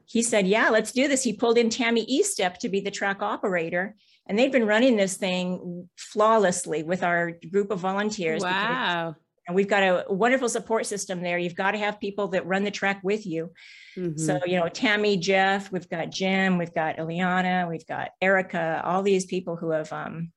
He 0.05 0.21
said, 0.21 0.47
Yeah, 0.47 0.69
let's 0.69 0.91
do 0.91 1.07
this. 1.07 1.23
He 1.23 1.33
pulled 1.33 1.57
in 1.57 1.69
Tammy 1.69 2.05
Estep 2.05 2.57
to 2.59 2.69
be 2.69 2.81
the 2.81 2.91
track 2.91 3.21
operator. 3.21 3.95
And 4.27 4.37
they've 4.37 4.51
been 4.51 4.65
running 4.65 4.97
this 4.97 5.17
thing 5.17 5.87
flawlessly 5.97 6.83
with 6.83 7.03
our 7.03 7.33
group 7.51 7.71
of 7.71 7.79
volunteers. 7.79 8.41
Wow. 8.41 9.15
And 9.47 9.55
we've 9.55 9.67
got 9.67 9.83
a 9.83 10.05
wonderful 10.11 10.49
support 10.49 10.87
system 10.87 11.21
there. 11.21 11.37
You've 11.37 11.55
got 11.55 11.71
to 11.71 11.77
have 11.77 11.99
people 11.99 12.29
that 12.29 12.47
run 12.47 12.63
the 12.63 12.71
track 12.71 13.01
with 13.03 13.27
you. 13.27 13.51
Mm-hmm. 13.95 14.17
So, 14.17 14.39
you 14.45 14.59
know, 14.59 14.67
Tammy, 14.67 15.17
Jeff, 15.17 15.71
we've 15.71 15.87
got 15.87 16.09
Jim, 16.09 16.57
we've 16.57 16.73
got 16.73 16.97
Eliana, 16.97 17.69
we've 17.69 17.85
got 17.85 18.09
Erica, 18.19 18.81
all 18.83 19.03
these 19.03 19.25
people 19.25 19.55
who 19.55 19.69
have 19.69 19.93
um, 19.93 20.31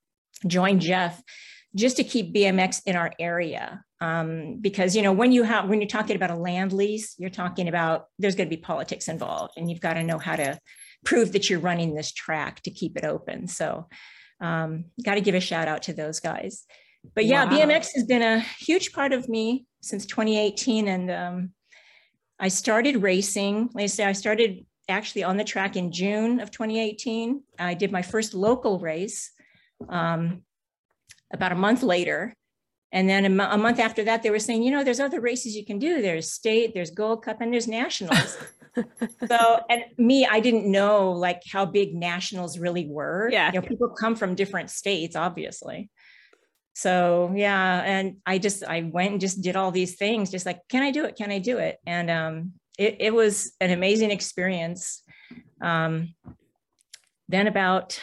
joined 0.46 0.82
Jeff 0.82 1.22
just 1.75 1.96
to 1.96 2.04
keep 2.04 2.34
BMX 2.34 2.82
in 2.87 2.96
our 2.96 3.12
area. 3.18 3.84
Um, 4.00 4.58
because 4.60 4.94
you 4.94 5.02
know 5.02 5.12
when 5.12 5.32
you 5.32 5.42
have 5.42 5.68
when 5.68 5.80
you're 5.80 5.88
talking 5.88 6.14
about 6.14 6.30
a 6.30 6.37
land 6.37 6.72
lease, 6.72 7.16
you're 7.18 7.30
talking 7.30 7.68
about 7.68 8.06
there's 8.18 8.37
going 8.37 8.48
to 8.48 8.56
be 8.56 8.60
politics 8.60 9.08
involved, 9.08 9.54
and 9.56 9.68
you've 9.68 9.80
got 9.80 9.94
to 9.94 10.04
know 10.04 10.18
how 10.18 10.37
to 10.37 10.58
prove 11.04 11.32
that 11.32 11.50
you're 11.50 11.58
running 11.58 11.94
this 11.94 12.12
track 12.12 12.62
to 12.62 12.70
keep 12.70 12.96
it 12.96 13.04
open. 13.04 13.48
So, 13.48 13.88
um, 14.40 14.84
got 15.04 15.14
to 15.14 15.20
give 15.20 15.34
a 15.34 15.40
shout 15.40 15.66
out 15.66 15.82
to 15.84 15.92
those 15.92 16.20
guys. 16.20 16.64
But 17.14 17.25
yeah, 17.25 17.44
wow. 17.44 17.50
BMX 17.50 17.88
has 17.94 18.04
been 18.04 18.22
a 18.22 18.40
huge 18.60 18.92
part 18.92 19.12
of 19.12 19.28
me 19.28 19.66
since 19.80 20.06
2018, 20.06 20.87
and 20.87 21.10
um, 21.10 21.50
I 22.38 22.48
started 22.48 23.02
racing. 23.02 23.70
Like 23.75 23.84
I 23.84 23.87
say, 23.87 24.04
I 24.04 24.12
started 24.12 24.64
actually 24.88 25.25
on 25.25 25.37
the 25.37 25.44
track 25.44 25.76
in 25.76 25.92
June 25.92 26.40
of 26.40 26.50
2018. 26.50 27.42
I 27.58 27.75
did 27.75 27.92
my 27.92 28.02
first 28.02 28.34
local 28.34 28.78
race. 28.78 29.30
Um, 29.88 30.42
about 31.32 31.52
a 31.52 31.56
month 31.56 31.82
later. 31.82 32.35
And 32.90 33.08
then 33.08 33.26
a, 33.26 33.58
month 33.58 33.80
after 33.80 34.04
that, 34.04 34.23
they 34.23 34.30
were 34.30 34.38
saying, 34.38 34.62
you 34.62 34.70
know, 34.70 34.82
there's 34.82 35.00
other 35.00 35.20
races 35.20 35.54
you 35.54 35.64
can 35.64 35.78
do. 35.78 36.00
There's 36.00 36.32
state, 36.32 36.73
there's 36.73 36.90
Gold 36.90 37.23
Cup, 37.23 37.42
and 37.42 37.52
there's 37.52 37.68
nationals. 37.68 38.38
so, 39.28 39.61
and 39.68 39.85
me, 39.99 40.25
I 40.25 40.40
didn't 40.40 40.70
know 40.70 41.12
like 41.12 41.42
how 41.50 41.66
big 41.66 41.94
nationals 41.94 42.58
really 42.58 42.87
were. 42.87 43.28
Yeah. 43.30 43.52
You 43.52 43.61
know, 43.61 43.66
people 43.66 43.88
come 43.90 44.16
from 44.16 44.35
different 44.35 44.70
states, 44.70 45.16
obviously. 45.16 45.90
So 46.78 47.32
yeah, 47.35 47.82
and 47.85 48.18
I 48.25 48.38
just 48.38 48.62
I 48.62 48.82
went 48.82 49.11
and 49.11 49.20
just 49.20 49.42
did 49.42 49.56
all 49.56 49.73
these 49.73 49.97
things, 49.97 50.30
just 50.30 50.47
like, 50.47 50.61
can 50.68 50.85
I 50.85 50.92
do 50.92 51.06
it? 51.06 51.16
Can 51.16 51.32
I 51.32 51.40
do 51.40 51.58
it? 51.58 51.76
And 51.85 52.08
um, 52.08 52.52
it, 52.78 52.99
it 53.00 53.12
was 53.12 53.52
an 53.61 53.73
amazing 53.73 54.12
experience. 54.12 55.02
Um, 55.61 56.14
then 57.28 57.49
about 57.49 58.00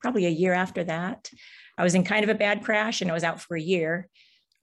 probably 0.00 0.24
a 0.24 0.30
year 0.30 0.54
after 0.54 0.82
that, 0.84 1.30
I 1.78 1.82
was 1.84 1.94
in 1.94 2.04
kind 2.04 2.24
of 2.24 2.30
a 2.30 2.34
bad 2.34 2.64
crash 2.64 3.00
and 3.02 3.10
I 3.10 3.14
was 3.14 3.24
out 3.24 3.40
for 3.40 3.56
a 3.56 3.60
year. 3.60 4.08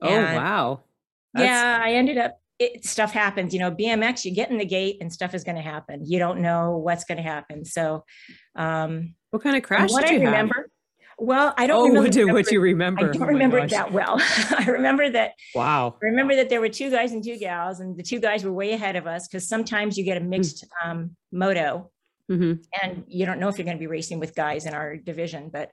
Oh 0.02 0.08
And, 0.08 0.36
wow. 0.36 0.82
That's- 1.32 1.48
Yeah, 1.50 1.80
I 1.82 1.92
ended 1.94 2.18
up. 2.18 2.38
It, 2.60 2.84
stuff 2.84 3.10
happens, 3.12 3.52
you 3.52 3.58
know. 3.58 3.72
BMX, 3.72 4.24
you 4.24 4.32
get 4.32 4.48
in 4.50 4.58
the 4.58 4.64
gate 4.64 4.98
and 5.00 5.12
stuff 5.12 5.34
is 5.34 5.42
going 5.42 5.56
to 5.56 5.62
happen. 5.62 6.02
You 6.06 6.20
don't 6.20 6.38
know 6.40 6.76
what's 6.78 7.02
going 7.04 7.16
to 7.16 7.22
happen. 7.24 7.64
So, 7.64 8.04
um, 8.54 9.14
What 9.30 9.42
kind 9.42 9.56
of 9.56 9.64
crash 9.64 9.90
what 9.90 10.02
did 10.06 10.10
I 10.10 10.12
you 10.14 10.20
have? 10.20 10.30
remember, 10.32 10.70
well, 11.18 11.52
I 11.58 11.66
don't 11.66 11.76
Oh, 11.78 11.82
remember. 11.88 12.02
what 12.02 12.12
do, 12.12 12.32
what 12.32 12.46
do 12.46 12.54
you 12.54 12.60
remember? 12.60 13.08
I 13.08 13.12
don't 13.12 13.22
Oh 13.22 13.26
remember 13.26 13.58
it 13.58 13.70
that 13.70 13.90
well. 13.92 14.18
I 14.56 14.66
remember 14.68 15.10
that 15.10 15.32
Wow. 15.52 15.96
I 16.00 16.06
remember 16.06 16.36
that 16.36 16.48
there 16.48 16.60
were 16.60 16.68
two 16.68 16.90
guys 16.92 17.10
and 17.10 17.24
two 17.24 17.36
gals, 17.38 17.80
and 17.80 17.96
the 17.96 18.04
two 18.04 18.20
guys 18.20 18.44
were 18.44 18.52
way 18.52 18.72
ahead 18.72 18.94
of 18.94 19.08
us 19.08 19.26
because 19.26 19.48
sometimes 19.48 19.98
you 19.98 20.04
get 20.04 20.16
a 20.16 20.20
Hmm. 20.20 20.30
mixed 20.30 20.64
um, 20.84 21.16
moto, 21.32 21.90
hmm 22.28 22.54
and 22.82 23.02
you 23.08 23.26
don't 23.26 23.40
know 23.40 23.48
if 23.48 23.58
you're 23.58 23.64
going 23.64 23.76
to 23.76 23.80
be 23.80 23.88
racing 23.88 24.20
with 24.20 24.32
guys 24.36 24.64
in 24.64 24.74
our 24.74 24.96
division. 24.96 25.50
But 25.52 25.72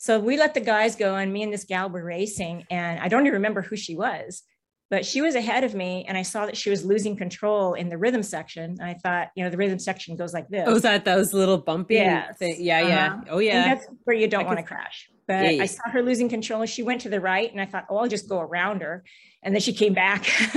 so 0.00 0.18
we 0.18 0.38
let 0.38 0.54
the 0.54 0.60
guys 0.60 0.96
go, 0.96 1.14
and 1.14 1.30
me 1.30 1.42
and 1.42 1.52
this 1.52 1.64
gal 1.64 1.90
were 1.90 2.02
racing, 2.02 2.64
and 2.70 2.98
I 2.98 3.08
don't 3.08 3.26
even 3.26 3.34
remember 3.34 3.60
who 3.60 3.76
she 3.76 3.94
was, 3.94 4.42
but 4.88 5.04
she 5.04 5.20
was 5.20 5.34
ahead 5.34 5.62
of 5.62 5.74
me, 5.74 6.06
and 6.08 6.16
I 6.16 6.22
saw 6.22 6.46
that 6.46 6.56
she 6.56 6.70
was 6.70 6.86
losing 6.86 7.18
control 7.18 7.74
in 7.74 7.90
the 7.90 7.98
rhythm 7.98 8.22
section. 8.22 8.78
And 8.80 8.82
I 8.82 8.94
thought, 8.94 9.28
you 9.36 9.44
know, 9.44 9.50
the 9.50 9.58
rhythm 9.58 9.78
section 9.78 10.16
goes 10.16 10.32
like 10.32 10.48
this. 10.48 10.64
Oh, 10.66 10.76
is 10.76 10.82
that 10.84 11.04
those 11.04 11.34
little 11.34 11.58
bumpy 11.58 11.96
Yes. 11.96 12.38
thing? 12.38 12.56
Yeah, 12.58 12.80
yeah. 12.80 13.06
Uh-huh. 13.08 13.24
Oh, 13.28 13.34
And 13.40 13.44
yeah. 13.44 13.74
that's 13.74 13.86
where 14.04 14.16
you 14.16 14.26
don't 14.26 14.46
want 14.46 14.58
to 14.58 14.64
crash. 14.64 15.10
But 15.28 15.44
Yeah, 15.44 15.50
yeah. 15.50 15.62
I 15.64 15.66
saw 15.66 15.90
her 15.90 16.02
losing 16.02 16.30
control. 16.30 16.64
She 16.64 16.82
went 16.82 17.02
to 17.02 17.10
the 17.10 17.20
right, 17.20 17.52
and 17.52 17.60
I 17.60 17.66
thought, 17.66 17.84
oh, 17.90 17.98
I'll 17.98 18.08
just 18.08 18.26
go 18.26 18.40
around 18.40 18.80
her. 18.80 19.04
And 19.42 19.54
then 19.54 19.60
she 19.60 19.74
came 19.74 19.92
back. 19.92 20.26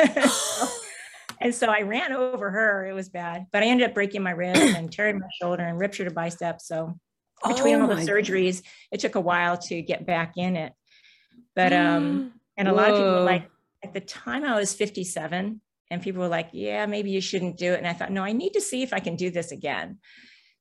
and 1.41 1.53
so 1.53 1.67
I 1.67 1.81
ran 1.81 2.13
over 2.13 2.49
her. 2.49 2.87
It 2.87 2.93
was 2.93 3.09
bad, 3.09 3.47
but 3.51 3.61
I 3.61 3.65
ended 3.65 3.89
up 3.89 3.93
breaking 3.93 4.23
my 4.23 4.31
rib 4.31 4.55
and 4.55 4.89
tearing 4.89 5.19
my 5.19 5.27
shoulder 5.41 5.63
and 5.63 5.77
ruptured 5.77 6.07
a 6.07 6.11
bicep. 6.11 6.61
So 6.61 6.97
between 7.47 7.75
Oh 7.75 7.81
all 7.81 7.87
the 7.87 7.95
surgeries, 7.95 8.61
it 8.91 8.99
took 8.99 9.15
a 9.15 9.21
while 9.21 9.57
to 9.57 9.81
get 9.81 10.05
back 10.05 10.37
in 10.37 10.55
it. 10.55 10.73
But 11.55 11.73
um, 11.73 12.33
and 12.57 12.67
a 12.67 12.73
lot 12.73 12.89
of 12.89 12.95
people 12.95 13.13
were 13.13 13.21
like, 13.21 13.49
at 13.83 13.93
the 13.93 13.99
time 14.01 14.43
I 14.43 14.55
was 14.55 14.73
57, 14.73 15.61
and 15.91 16.01
people 16.01 16.21
were 16.21 16.27
like, 16.27 16.49
yeah, 16.53 16.85
maybe 16.85 17.11
you 17.11 17.21
shouldn't 17.21 17.57
do 17.57 17.73
it. 17.73 17.77
And 17.77 17.87
I 17.87 17.93
thought, 17.93 18.11
no, 18.11 18.23
I 18.23 18.31
need 18.31 18.53
to 18.53 18.61
see 18.61 18.81
if 18.81 18.93
I 18.93 18.99
can 18.99 19.15
do 19.15 19.29
this 19.29 19.51
again. 19.51 19.99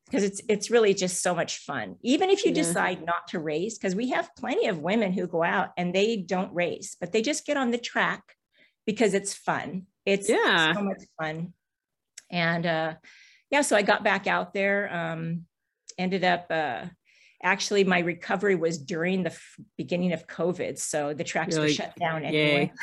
Because 0.07 0.25
it's 0.25 0.43
it's 0.49 0.71
really 0.71 0.93
just 0.93 1.23
so 1.23 1.35
much 1.35 1.59
fun. 1.59 1.97
Even 2.03 2.29
if 2.29 2.45
you 2.45 2.51
Yeah. 2.51 2.63
decide 2.63 3.07
not 3.07 3.29
to 3.29 3.39
race, 3.39 3.79
because 3.79 3.95
we 3.95 4.11
have 4.11 4.35
plenty 4.37 4.67
of 4.67 4.81
women 4.81 5.13
who 5.13 5.27
go 5.27 5.43
out 5.43 5.71
and 5.79 5.95
they 5.95 6.17
don't 6.17 6.53
race, 6.53 6.97
but 7.01 7.13
they 7.13 7.23
just 7.23 7.47
get 7.47 7.57
on 7.57 7.71
the 7.71 7.79
track 7.79 8.23
because 8.85 9.15
it's 9.15 9.33
fun. 9.33 9.87
It's 10.05 10.29
Yeah. 10.29 10.75
so 10.75 10.83
much 10.83 11.03
fun. 11.19 11.55
And 12.31 12.67
uh 12.67 12.95
yeah, 13.51 13.63
so 13.63 13.77
I 13.77 13.83
got 13.83 14.03
back 14.03 14.27
out 14.27 14.53
there. 14.53 14.93
Um, 14.93 15.47
ended 16.03 16.25
up 16.25 16.47
uh 16.51 16.85
actually 17.43 17.85
my 17.85 18.01
recovery 18.01 18.55
was 18.55 18.79
during 18.79 19.23
the 19.25 19.31
f- 19.31 19.57
beginning 19.77 20.13
of 20.13 20.27
COVID. 20.29 20.79
So 20.79 21.13
the 21.13 21.25
tracks 21.25 21.59
were 21.59 21.69
shut 21.69 21.95
down 21.97 22.25
anyway. 22.25 22.73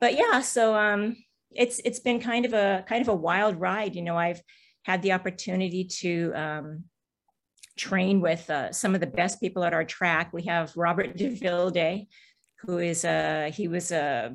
But 0.00 0.14
yeah 0.18 0.40
so 0.40 0.74
um 0.76 1.16
it's 1.50 1.80
it's 1.84 2.00
been 2.00 2.20
kind 2.20 2.44
of 2.44 2.52
a 2.52 2.84
kind 2.88 3.02
of 3.02 3.08
a 3.08 3.14
wild 3.14 3.58
ride 3.58 3.94
you 3.94 4.02
know 4.02 4.16
i've 4.16 4.42
had 4.84 5.00
the 5.02 5.12
opportunity 5.12 5.84
to 5.84 6.32
um 6.34 6.84
train 7.78 8.20
with 8.20 8.48
uh, 8.50 8.70
some 8.70 8.94
of 8.94 9.00
the 9.00 9.06
best 9.06 9.40
people 9.40 9.64
at 9.64 9.72
our 9.72 9.84
track. 9.84 10.30
We 10.32 10.42
have 10.42 10.76
robert 10.76 11.16
de 11.16 11.38
Wilde, 11.40 12.06
who 12.60 12.78
is 12.78 13.04
a 13.04 13.50
he 13.50 13.68
was 13.68 13.92
a 13.92 14.34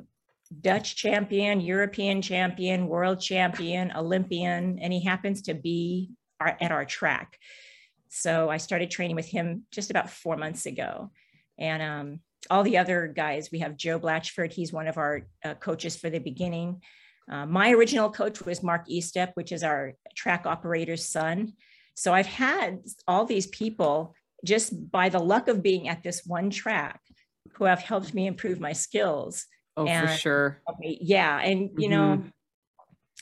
dutch 0.62 0.96
champion 0.96 1.60
european 1.60 2.22
champion 2.22 2.88
world 2.88 3.20
champion 3.20 3.92
olympian 3.94 4.78
and 4.78 4.90
he 4.94 5.04
happens 5.04 5.42
to 5.42 5.52
be 5.52 6.10
our, 6.40 6.56
at 6.60 6.72
our 6.72 6.84
track 6.84 7.38
so 8.08 8.48
i 8.48 8.56
started 8.56 8.90
training 8.90 9.16
with 9.16 9.26
him 9.26 9.64
just 9.70 9.90
about 9.90 10.10
four 10.10 10.36
months 10.36 10.66
ago 10.66 11.10
and 11.58 11.82
um 11.82 12.20
all 12.50 12.62
the 12.62 12.78
other 12.78 13.08
guys, 13.08 13.50
we 13.50 13.58
have 13.60 13.76
Joe 13.76 13.98
Blatchford. 13.98 14.52
He's 14.52 14.72
one 14.72 14.88
of 14.88 14.96
our 14.96 15.22
uh, 15.44 15.54
coaches 15.54 15.96
for 15.96 16.10
the 16.10 16.18
beginning. 16.18 16.82
Uh, 17.30 17.46
my 17.46 17.72
original 17.72 18.10
coach 18.10 18.40
was 18.42 18.62
Mark 18.62 18.88
Estep, 18.88 19.32
which 19.34 19.52
is 19.52 19.62
our 19.62 19.94
track 20.16 20.46
operator's 20.46 21.06
son. 21.06 21.54
So 21.94 22.14
I've 22.14 22.26
had 22.26 22.80
all 23.06 23.24
these 23.24 23.46
people 23.48 24.14
just 24.44 24.90
by 24.90 25.08
the 25.08 25.18
luck 25.18 25.48
of 25.48 25.62
being 25.62 25.88
at 25.88 26.02
this 26.02 26.22
one 26.24 26.48
track 26.48 27.00
who 27.54 27.64
have 27.64 27.80
helped 27.80 28.14
me 28.14 28.26
improve 28.26 28.60
my 28.60 28.72
skills. 28.72 29.46
oh, 29.76 29.86
for 29.86 30.08
sure. 30.08 30.62
Okay, 30.70 30.98
Yeah. 31.00 31.38
And, 31.40 31.70
you 31.76 31.88
know, 31.88 32.22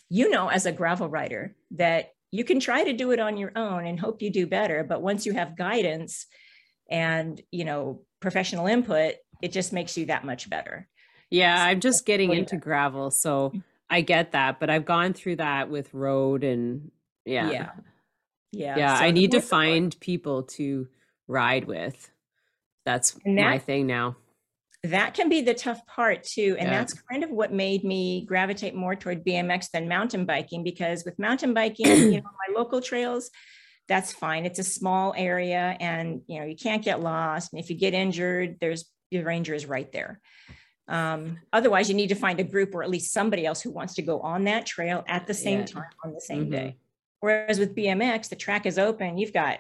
you 0.09 0.31
know, 0.31 0.49
as 0.49 0.67
a 0.67 0.73
gravel 0.73 1.09
rider, 1.09 1.57
that 1.73 2.11
you 2.37 2.45
can 2.45 2.61
try 2.61 2.85
to 2.85 2.93
do 2.93 3.13
it 3.13 3.19
on 3.19 3.37
your 3.37 3.53
own 3.57 3.87
and 3.87 3.99
hope 3.99 4.21
you 4.21 4.31
do 4.31 4.47
better. 4.47 4.85
But 4.85 5.01
once 5.01 5.25
you 5.25 5.33
have 5.33 5.57
guidance 5.57 6.27
and, 6.91 7.41
you 7.51 7.65
know, 7.65 8.03
professional 8.21 8.67
input, 8.67 9.15
it 9.41 9.53
just 9.53 9.73
makes 9.73 9.97
you 9.97 10.07
that 10.07 10.25
much 10.25 10.51
better. 10.51 10.87
Yeah, 11.31 11.65
I'm 11.65 11.81
just 11.81 12.05
getting 12.05 12.33
into 12.33 12.57
gravel, 12.57 13.11
so 13.11 13.49
mm-hmm. 13.49 13.59
I 13.89 14.03
get 14.03 14.33
that, 14.33 14.61
but 14.61 14.69
I've 14.71 14.85
gone 14.85 15.13
through 15.13 15.37
that 15.37 15.71
with 15.71 15.93
road 15.95 16.45
and 16.45 16.91
yeah. 17.25 17.51
Yeah. 17.51 17.71
Yeah. 18.53 18.77
Yeah, 18.77 18.99
so 18.99 19.05
I 19.05 19.11
need 19.11 19.33
to 19.33 19.41
find 19.41 19.99
people 19.99 20.45
to 20.45 20.89
ride 21.27 21.65
with. 21.65 22.11
That's 22.85 23.17
And 23.25 23.37
my 23.37 23.59
thing 23.59 23.87
now. 23.87 24.17
That 24.91 25.15
can 25.15 25.29
be 25.29 25.41
the 25.43 25.55
tough 25.55 25.85
part 25.87 26.23
too 26.23 26.57
and 26.59 26.69
Yeah. 26.69 26.79
that's 26.79 26.93
kind 27.11 27.23
of 27.25 27.31
what 27.31 27.53
made 27.53 27.85
me 27.85 28.25
gravitate 28.27 28.75
more 28.75 28.95
toward 28.97 29.25
bmx 29.25 29.71
than 29.71 29.89
mountain 29.89 30.25
biking 30.27 30.63
because 30.65 31.05
with 31.05 31.19
mountain 31.19 31.55
biking 31.55 31.87
you 32.13 32.21
know 32.21 32.23
my 32.49 32.55
local 32.55 32.81
trails 32.81 33.31
that's 33.89 34.13
fine 34.13 34.45
it's 34.47 34.59
a 34.59 34.65
small 34.65 35.15
area 35.17 35.77
and 35.81 36.23
you 36.27 36.39
know 36.41 36.47
you 36.47 36.57
can't 36.57 36.85
get 36.85 37.01
lost 37.01 37.53
and 37.53 37.63
if 37.63 37.71
you 37.71 37.77
get 37.77 37.95
injured 37.95 38.57
there's 38.61 38.85
your 39.11 39.25
ranger 39.25 39.55
is 39.55 39.67
right 39.67 39.93
there 39.93 40.21
um, 40.89 41.39
otherwise 41.53 41.89
you 41.89 41.95
need 41.97 42.09
to 42.09 42.15
find 42.15 42.39
a 42.39 42.45
group 42.45 42.75
or 42.75 42.83
at 42.83 42.91
least 42.91 43.13
somebody 43.13 43.45
else 43.45 43.61
who 43.61 43.71
wants 43.71 43.95
to 43.95 44.03
go 44.03 44.21
on 44.21 44.45
that 44.45 44.67
trail 44.67 45.05
at 45.09 45.27
the 45.27 45.35
same 45.35 45.61
Yeah. 45.61 45.65
time 45.67 45.91
on 46.05 46.13
the 46.13 46.21
same 46.21 46.47
Mhm. 46.47 46.51
day 46.51 46.77
whereas 47.21 47.59
with 47.59 47.75
bmx 47.75 48.29
the 48.29 48.37
track 48.37 48.67
is 48.67 48.79
open 48.79 49.19
you've 49.19 49.33
got 49.33 49.59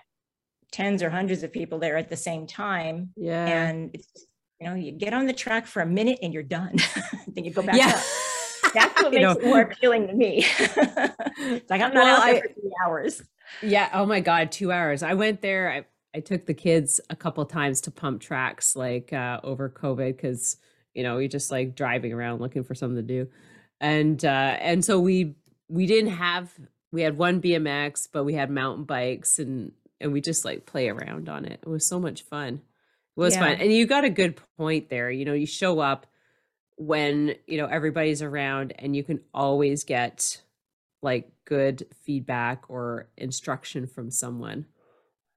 tens 0.72 1.02
or 1.02 1.10
hundreds 1.10 1.42
of 1.44 1.52
people 1.52 1.78
there 1.78 1.96
at 1.96 2.10
the 2.10 2.16
same 2.16 2.46
time 2.46 3.12
Yeah. 3.16 3.46
and 3.46 3.90
it's 3.94 4.26
you 4.60 4.66
know 4.66 4.74
you 4.74 4.92
get 4.92 5.12
on 5.12 5.26
the 5.26 5.32
track 5.32 5.66
for 5.66 5.82
a 5.82 5.86
minute 5.86 6.18
and 6.22 6.32
you're 6.32 6.42
done 6.42 6.76
then 7.28 7.44
you 7.44 7.50
go 7.50 7.62
back 7.62 7.76
yeah. 7.76 7.88
up 7.88 8.72
that's 8.74 9.02
what 9.02 9.12
makes 9.12 9.22
know, 9.22 9.32
it 9.32 9.44
more 9.44 9.60
appealing 9.60 10.06
to 10.06 10.14
me 10.14 10.44
like 11.68 11.80
i'm 11.82 11.92
not 11.92 11.94
Well, 11.94 12.16
out 12.20 12.24
there 12.24 12.34
I- 12.36 12.40
for 12.40 12.48
three 12.60 12.72
hours 12.84 13.22
Yeah. 13.62 13.88
Oh 13.92 14.06
my 14.06 14.18
God, 14.20 14.50
two 14.50 14.72
hours. 14.72 15.04
I 15.04 15.14
went 15.14 15.40
there. 15.40 15.70
I, 15.70 15.84
I 16.16 16.20
took 16.20 16.46
the 16.46 16.52
kids 16.52 17.00
a 17.10 17.16
couple 17.16 17.44
times 17.46 17.80
to 17.82 17.92
pump 17.92 18.20
tracks 18.20 18.74
like 18.74 19.12
uh, 19.12 19.38
over 19.44 19.70
COVID 19.70 20.16
because 20.16 20.56
you 20.94 21.04
know 21.04 21.16
we 21.18 21.28
just 21.28 21.52
like 21.52 21.76
driving 21.76 22.12
around 22.12 22.40
looking 22.40 22.64
for 22.64 22.74
something 22.74 22.96
to 22.96 23.02
do, 23.02 23.28
and 23.80 24.22
uh, 24.24 24.56
and 24.60 24.84
so 24.84 24.98
we 24.98 25.36
we 25.68 25.86
didn't 25.86 26.10
have 26.10 26.52
we 26.90 27.02
had 27.02 27.16
one 27.16 27.40
BMX, 27.40 28.08
but 28.12 28.24
we 28.24 28.34
had 28.34 28.50
mountain 28.50 28.84
bikes 28.84 29.38
and 29.38 29.70
and 30.00 30.12
we 30.12 30.20
just 30.20 30.44
like 30.44 30.66
play 30.66 30.88
around 30.88 31.28
on 31.28 31.44
it. 31.44 31.60
It 31.62 31.68
was 31.68 31.86
so 31.86 32.00
much 32.00 32.22
fun. 32.22 32.62
Was 33.16 33.36
fun, 33.36 33.56
and 33.60 33.72
you 33.72 33.86
got 33.86 34.04
a 34.04 34.10
good 34.10 34.38
point 34.58 34.88
there. 34.90 35.10
You 35.10 35.24
know, 35.24 35.32
you 35.32 35.46
show 35.46 35.80
up 35.80 36.06
when 36.76 37.34
you 37.46 37.56
know 37.58 37.66
everybody's 37.66 38.22
around, 38.22 38.74
and 38.78 38.94
you 38.94 39.02
can 39.02 39.20
always 39.32 39.84
get 39.84 40.42
like 41.02 41.30
good 41.44 41.86
feedback 42.04 42.64
or 42.68 43.08
instruction 43.16 43.86
from 43.86 44.10
someone 44.10 44.66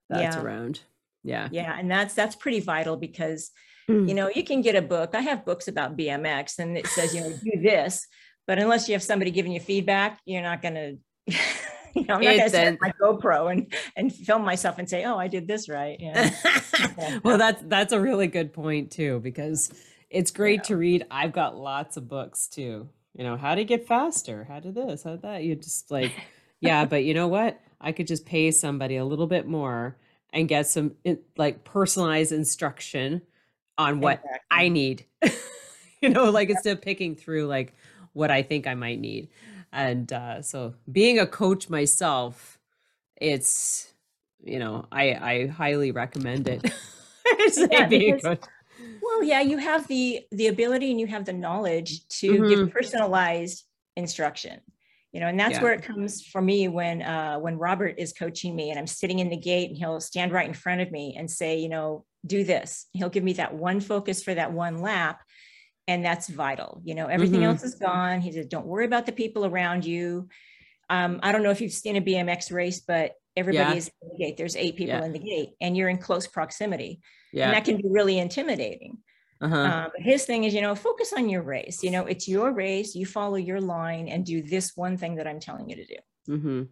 that's 0.08 0.36
Yeah. 0.36 0.42
around. 0.42 0.80
Yeah. 1.22 1.48
yeah 1.52 1.76
and 1.78 1.90
that's 1.90 2.14
that's 2.14 2.34
pretty 2.34 2.60
vital 2.60 2.96
because 2.96 3.50
Mm. 3.90 4.08
you 4.08 4.14
know 4.14 4.30
you 4.34 4.42
can 4.44 4.62
get 4.62 4.74
a 4.76 4.80
book 4.82 5.10
i 5.14 5.20
have 5.20 5.44
books 5.44 5.66
about 5.68 5.96
bmx 5.96 6.58
and 6.58 6.78
it 6.78 6.86
says 6.86 7.14
you 7.14 7.20
know 7.20 7.30
do 7.30 7.60
this 7.60 8.06
but 8.46 8.58
unless 8.58 8.88
you 8.88 8.94
have 8.94 9.02
somebody 9.02 9.30
giving 9.30 9.52
you 9.52 9.58
feedback 9.60 10.18
you're 10.24 10.42
not 10.42 10.62
going 10.62 10.74
to 11.28 11.34
you 11.94 12.04
know 12.06 12.14
i'm 12.14 12.20
not 12.20 12.22
going 12.22 12.38
to 12.38 12.44
It's 12.44 12.52
set 12.52 12.66
an- 12.66 12.78
my 12.80 12.92
gopro 13.00 13.50
and 13.50 13.72
and 13.96 14.12
film 14.12 14.44
myself 14.44 14.78
and 14.78 14.88
say 14.88 15.04
oh 15.04 15.16
i 15.16 15.28
did 15.28 15.46
this 15.46 15.68
right 15.68 15.98
yeah 16.00 16.30
well, 17.24 17.38
that's 17.38 17.62
that's 17.66 17.92
a 17.92 18.00
really 18.00 18.26
good 18.26 18.52
point 18.52 18.90
too 18.90 19.20
because 19.20 19.72
it's 20.08 20.30
great 20.30 20.64
to 20.64 20.76
read. 20.76 21.06
I've 21.10 21.32
got 21.32 21.56
lots 21.56 21.96
of 21.96 22.08
books 22.08 22.48
too. 22.48 22.88
You 23.14 23.24
know, 23.24 23.36
how 23.36 23.54
to 23.54 23.64
get 23.64 23.86
faster, 23.86 24.44
how 24.44 24.60
to 24.60 24.72
this, 24.72 25.02
how 25.02 25.12
to 25.12 25.16
that. 25.18 25.44
You 25.44 25.56
just 25.56 25.90
like, 25.90 26.12
yeah, 26.60 26.84
but 26.86 27.04
you 27.04 27.14
know 27.14 27.28
what? 27.28 27.60
I 27.80 27.92
could 27.92 28.06
just 28.06 28.26
pay 28.26 28.50
somebody 28.50 28.96
a 28.96 29.04
little 29.04 29.26
bit 29.26 29.46
more 29.46 29.96
and 30.32 30.48
get 30.48 30.66
some 30.66 30.94
like 31.36 31.64
personalized 31.64 32.32
instruction 32.32 33.22
on 33.78 34.00
what 34.00 34.22
I 34.50 34.68
need. 34.68 35.06
you 36.00 36.08
know, 36.08 36.30
like 36.30 36.50
instead 36.50 36.76
of 36.76 36.82
picking 36.82 37.16
through 37.16 37.46
like 37.46 37.74
what 38.12 38.30
I 38.30 38.42
think 38.42 38.66
I 38.66 38.74
might 38.74 39.00
need. 39.00 39.28
And 39.72 40.12
uh, 40.12 40.42
so 40.42 40.74
being 40.90 41.18
a 41.18 41.26
coach 41.26 41.68
myself, 41.70 42.58
it's 43.16 43.92
you 44.42 44.58
know, 44.58 44.86
I 44.90 45.12
I 45.12 45.46
highly 45.48 45.90
recommend 45.92 46.48
it. 46.48 46.62
Yeah, 47.56 47.86
because- 47.86 48.22
coach. 48.22 48.40
Well, 49.02 49.22
yeah, 49.22 49.40
you 49.40 49.58
have 49.58 49.86
the 49.88 50.22
the 50.32 50.46
ability 50.48 50.90
and 50.90 50.98
you 51.00 51.06
have 51.08 51.24
the 51.26 51.32
knowledge 51.32 52.06
to 52.20 52.32
Mhm. 52.32 52.48
give 52.48 52.70
personalized 52.72 53.64
instruction 53.96 54.60
you 55.12 55.18
know 55.20 55.26
and 55.26 55.38
that's 55.38 55.56
Yeah. 55.56 55.62
where 55.64 55.72
it 55.72 55.82
comes 55.82 56.24
for 56.24 56.40
me 56.40 56.68
when 56.68 57.02
uh 57.02 57.36
when 57.40 57.58
robert 57.58 57.96
is 57.98 58.12
coaching 58.12 58.54
me 58.54 58.70
and 58.70 58.78
i'm 58.78 58.86
sitting 58.86 59.18
in 59.18 59.28
the 59.28 59.36
gate 59.36 59.68
and 59.68 59.76
he'll 59.76 60.00
stand 60.00 60.30
right 60.32 60.46
in 60.46 60.54
front 60.54 60.80
of 60.80 60.92
me 60.92 61.16
and 61.18 61.28
say 61.28 61.58
you 61.58 61.68
know 61.68 62.04
do 62.24 62.44
this 62.44 62.86
he'll 62.92 63.08
give 63.10 63.24
me 63.24 63.32
that 63.32 63.52
one 63.52 63.80
focus 63.80 64.22
for 64.22 64.32
that 64.32 64.52
one 64.52 64.78
lap 64.78 65.20
and 65.90 66.04
that's 66.04 66.28
vital 66.28 66.80
you 66.84 66.94
know 66.94 67.06
everything 67.16 67.40
Mhm. 67.40 67.48
else 67.48 67.62
is 67.64 67.74
gone 67.74 68.20
he 68.20 68.30
said 68.32 68.48
don't 68.48 68.70
worry 68.72 68.86
about 68.90 69.06
the 69.06 69.12
people 69.22 69.44
around 69.44 69.84
you 69.84 70.28
um 70.88 71.12
i 71.22 71.32
don't 71.32 71.42
know 71.42 71.50
if 71.56 71.60
you've 71.60 71.72
seen 71.84 71.96
a 71.96 72.00
bmx 72.08 72.52
race 72.52 72.80
but 72.92 73.06
everybody 73.42 73.72
Yeah. 73.72 73.78
is 73.82 73.90
in 74.00 74.08
the 74.12 74.18
gate 74.24 74.36
there's 74.36 74.56
eight 74.64 74.76
people 74.76 75.00
Yeah. 75.00 75.04
in 75.08 75.12
the 75.12 75.24
gate 75.32 75.50
and 75.60 75.76
you're 75.76 75.88
in 75.94 75.98
close 75.98 76.26
proximity 76.28 76.92
and 77.34 77.52
that 77.54 77.64
can 77.64 77.76
be 77.76 77.88
really 77.98 78.18
intimidating 78.26 78.98
Uh-huh. 79.46 79.56
um, 79.68 79.86
but 79.94 80.02
his 80.12 80.20
thing 80.26 80.44
is, 80.44 80.52
you 80.56 80.62
know, 80.66 80.74
focus 80.74 81.10
on 81.18 81.24
your 81.34 81.42
race. 81.56 81.82
You 81.84 81.90
know, 81.94 82.04
it's 82.12 82.26
your 82.28 82.48
race. 82.52 82.90
You 83.00 83.06
follow 83.06 83.36
your 83.50 83.60
line 83.76 84.06
and 84.12 84.20
do 84.32 84.38
this 84.42 84.66
one 84.86 84.96
thing 85.00 85.12
that 85.16 85.26
I'm 85.30 85.40
telling 85.40 85.66
you 85.70 85.76
to 85.82 85.86
do. 85.94 86.00
hmm 86.38 86.62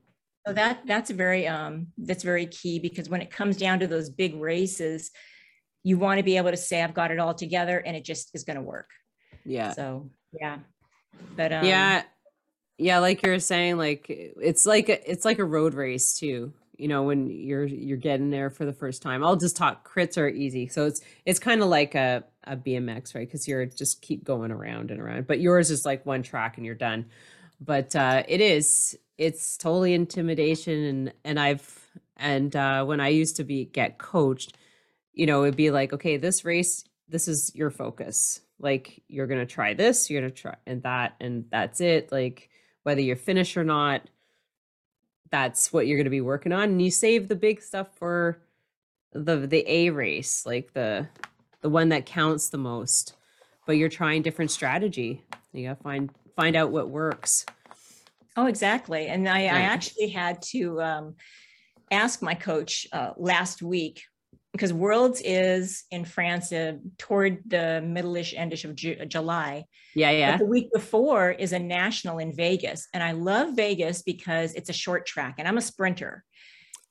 So 0.46 0.52
that 0.60 0.74
that's 0.92 1.10
very 1.24 1.44
um, 1.56 1.74
that's 2.08 2.24
very 2.32 2.46
key 2.58 2.76
because 2.88 3.08
when 3.12 3.22
it 3.22 3.30
comes 3.38 3.56
down 3.56 3.76
to 3.80 3.86
those 3.86 4.08
big 4.22 4.32
races, 4.50 5.00
you 5.88 5.96
want 6.04 6.18
to 6.20 6.24
be 6.30 6.36
able 6.40 6.50
to 6.50 6.62
say, 6.68 6.76
"I've 6.82 6.98
got 7.00 7.10
it 7.14 7.18
all 7.24 7.34
together," 7.44 7.76
and 7.86 7.96
it 7.98 8.04
just 8.12 8.24
is 8.36 8.44
going 8.48 8.60
to 8.60 8.68
work. 8.76 8.90
Yeah. 9.48 9.72
So 9.72 10.10
yeah, 10.32 10.58
but 11.36 11.52
um, 11.52 11.64
yeah. 11.64 12.02
Yeah, 12.80 13.00
like 13.00 13.24
you're 13.24 13.40
saying, 13.40 13.76
like 13.76 14.06
it's 14.08 14.64
like 14.64 14.88
a, 14.88 15.10
it's 15.10 15.24
like 15.24 15.40
a 15.40 15.44
road 15.44 15.74
race 15.74 16.16
too. 16.16 16.52
You 16.76 16.86
know, 16.86 17.02
when 17.02 17.28
you're 17.28 17.64
you're 17.64 17.96
getting 17.96 18.30
there 18.30 18.50
for 18.50 18.64
the 18.64 18.72
first 18.72 19.02
time. 19.02 19.24
I'll 19.24 19.34
just 19.36 19.56
talk 19.56 19.88
crits 19.88 20.16
are 20.16 20.28
easy. 20.28 20.68
So 20.68 20.86
it's 20.86 21.00
it's 21.26 21.40
kind 21.40 21.60
of 21.60 21.68
like 21.68 21.96
a, 21.96 22.22
a 22.44 22.56
BMX, 22.56 23.16
right? 23.16 23.26
Because 23.26 23.48
you're 23.48 23.66
just 23.66 24.00
keep 24.00 24.22
going 24.22 24.52
around 24.52 24.92
and 24.92 25.00
around. 25.00 25.26
But 25.26 25.40
yours 25.40 25.72
is 25.72 25.84
like 25.84 26.06
one 26.06 26.22
track 26.22 26.56
and 26.56 26.64
you're 26.64 26.76
done. 26.76 27.06
But 27.60 27.96
uh 27.96 28.22
it 28.28 28.40
is 28.40 28.96
it's 29.16 29.56
totally 29.56 29.92
intimidation 29.92 30.84
and 30.84 31.12
and 31.24 31.40
I've 31.40 31.88
and 32.16 32.54
uh 32.54 32.84
when 32.84 33.00
I 33.00 33.08
used 33.08 33.34
to 33.36 33.44
be 33.44 33.64
get 33.64 33.98
coached, 33.98 34.56
you 35.12 35.26
know, 35.26 35.42
it'd 35.42 35.56
be 35.56 35.72
like, 35.72 35.92
okay, 35.94 36.16
this 36.16 36.44
race, 36.44 36.84
this 37.08 37.26
is 37.26 37.50
your 37.56 37.70
focus. 37.70 38.40
Like 38.60 39.02
you're 39.08 39.26
gonna 39.26 39.46
try 39.46 39.74
this, 39.74 40.10
you're 40.10 40.20
gonna 40.20 40.32
try 40.32 40.56
and 40.66 40.82
that, 40.82 41.14
and 41.20 41.44
that's 41.50 41.80
it. 41.80 42.10
Like 42.10 42.50
whether 42.82 43.00
you're 43.00 43.16
finished 43.16 43.56
or 43.56 43.64
not, 43.64 44.02
that's 45.30 45.72
what 45.72 45.86
you're 45.86 45.98
gonna 45.98 46.10
be 46.10 46.20
working 46.20 46.52
on. 46.52 46.70
And 46.70 46.82
you 46.82 46.90
save 46.90 47.28
the 47.28 47.36
big 47.36 47.62
stuff 47.62 47.88
for 47.96 48.42
the 49.12 49.36
the 49.46 49.64
A 49.70 49.90
race, 49.90 50.44
like 50.44 50.72
the 50.72 51.08
the 51.60 51.68
one 51.68 51.90
that 51.90 52.06
counts 52.06 52.48
the 52.48 52.58
most. 52.58 53.14
But 53.66 53.76
you're 53.76 53.88
trying 53.88 54.22
different 54.22 54.50
strategy. 54.50 55.24
You 55.52 55.68
gotta 55.68 55.82
find 55.82 56.10
find 56.36 56.56
out 56.56 56.70
what 56.70 56.88
works. 56.88 57.44
Oh, 58.36 58.46
exactly. 58.46 59.08
And 59.08 59.28
I, 59.28 59.40
I 59.40 59.62
actually 59.62 60.10
had 60.10 60.40
to 60.42 60.80
um, 60.80 61.16
ask 61.90 62.22
my 62.22 62.34
coach 62.34 62.86
uh, 62.92 63.10
last 63.16 63.62
week 63.62 64.04
because 64.58 64.72
Worlds 64.72 65.22
is 65.24 65.84
in 65.92 66.04
France 66.04 66.52
uh, 66.52 66.72
toward 66.98 67.38
the 67.46 67.80
middle-ish, 67.80 68.34
endish 68.34 68.64
of 68.64 68.74
Ju- 68.74 69.06
July. 69.06 69.66
Yeah, 69.94 70.10
yeah. 70.10 70.26
But 70.26 70.32
yeah. 70.32 70.36
the 70.38 70.46
week 70.46 70.72
before 70.72 71.30
is 71.30 71.52
a 71.52 71.60
national 71.60 72.18
in 72.18 72.34
Vegas. 72.34 72.88
And 72.92 73.00
I 73.00 73.12
love 73.12 73.54
Vegas 73.54 74.02
because 74.02 74.54
it's 74.54 74.68
a 74.68 74.72
short 74.72 75.06
track 75.06 75.36
and 75.38 75.46
I'm 75.46 75.58
a 75.58 75.62
sprinter. 75.62 76.24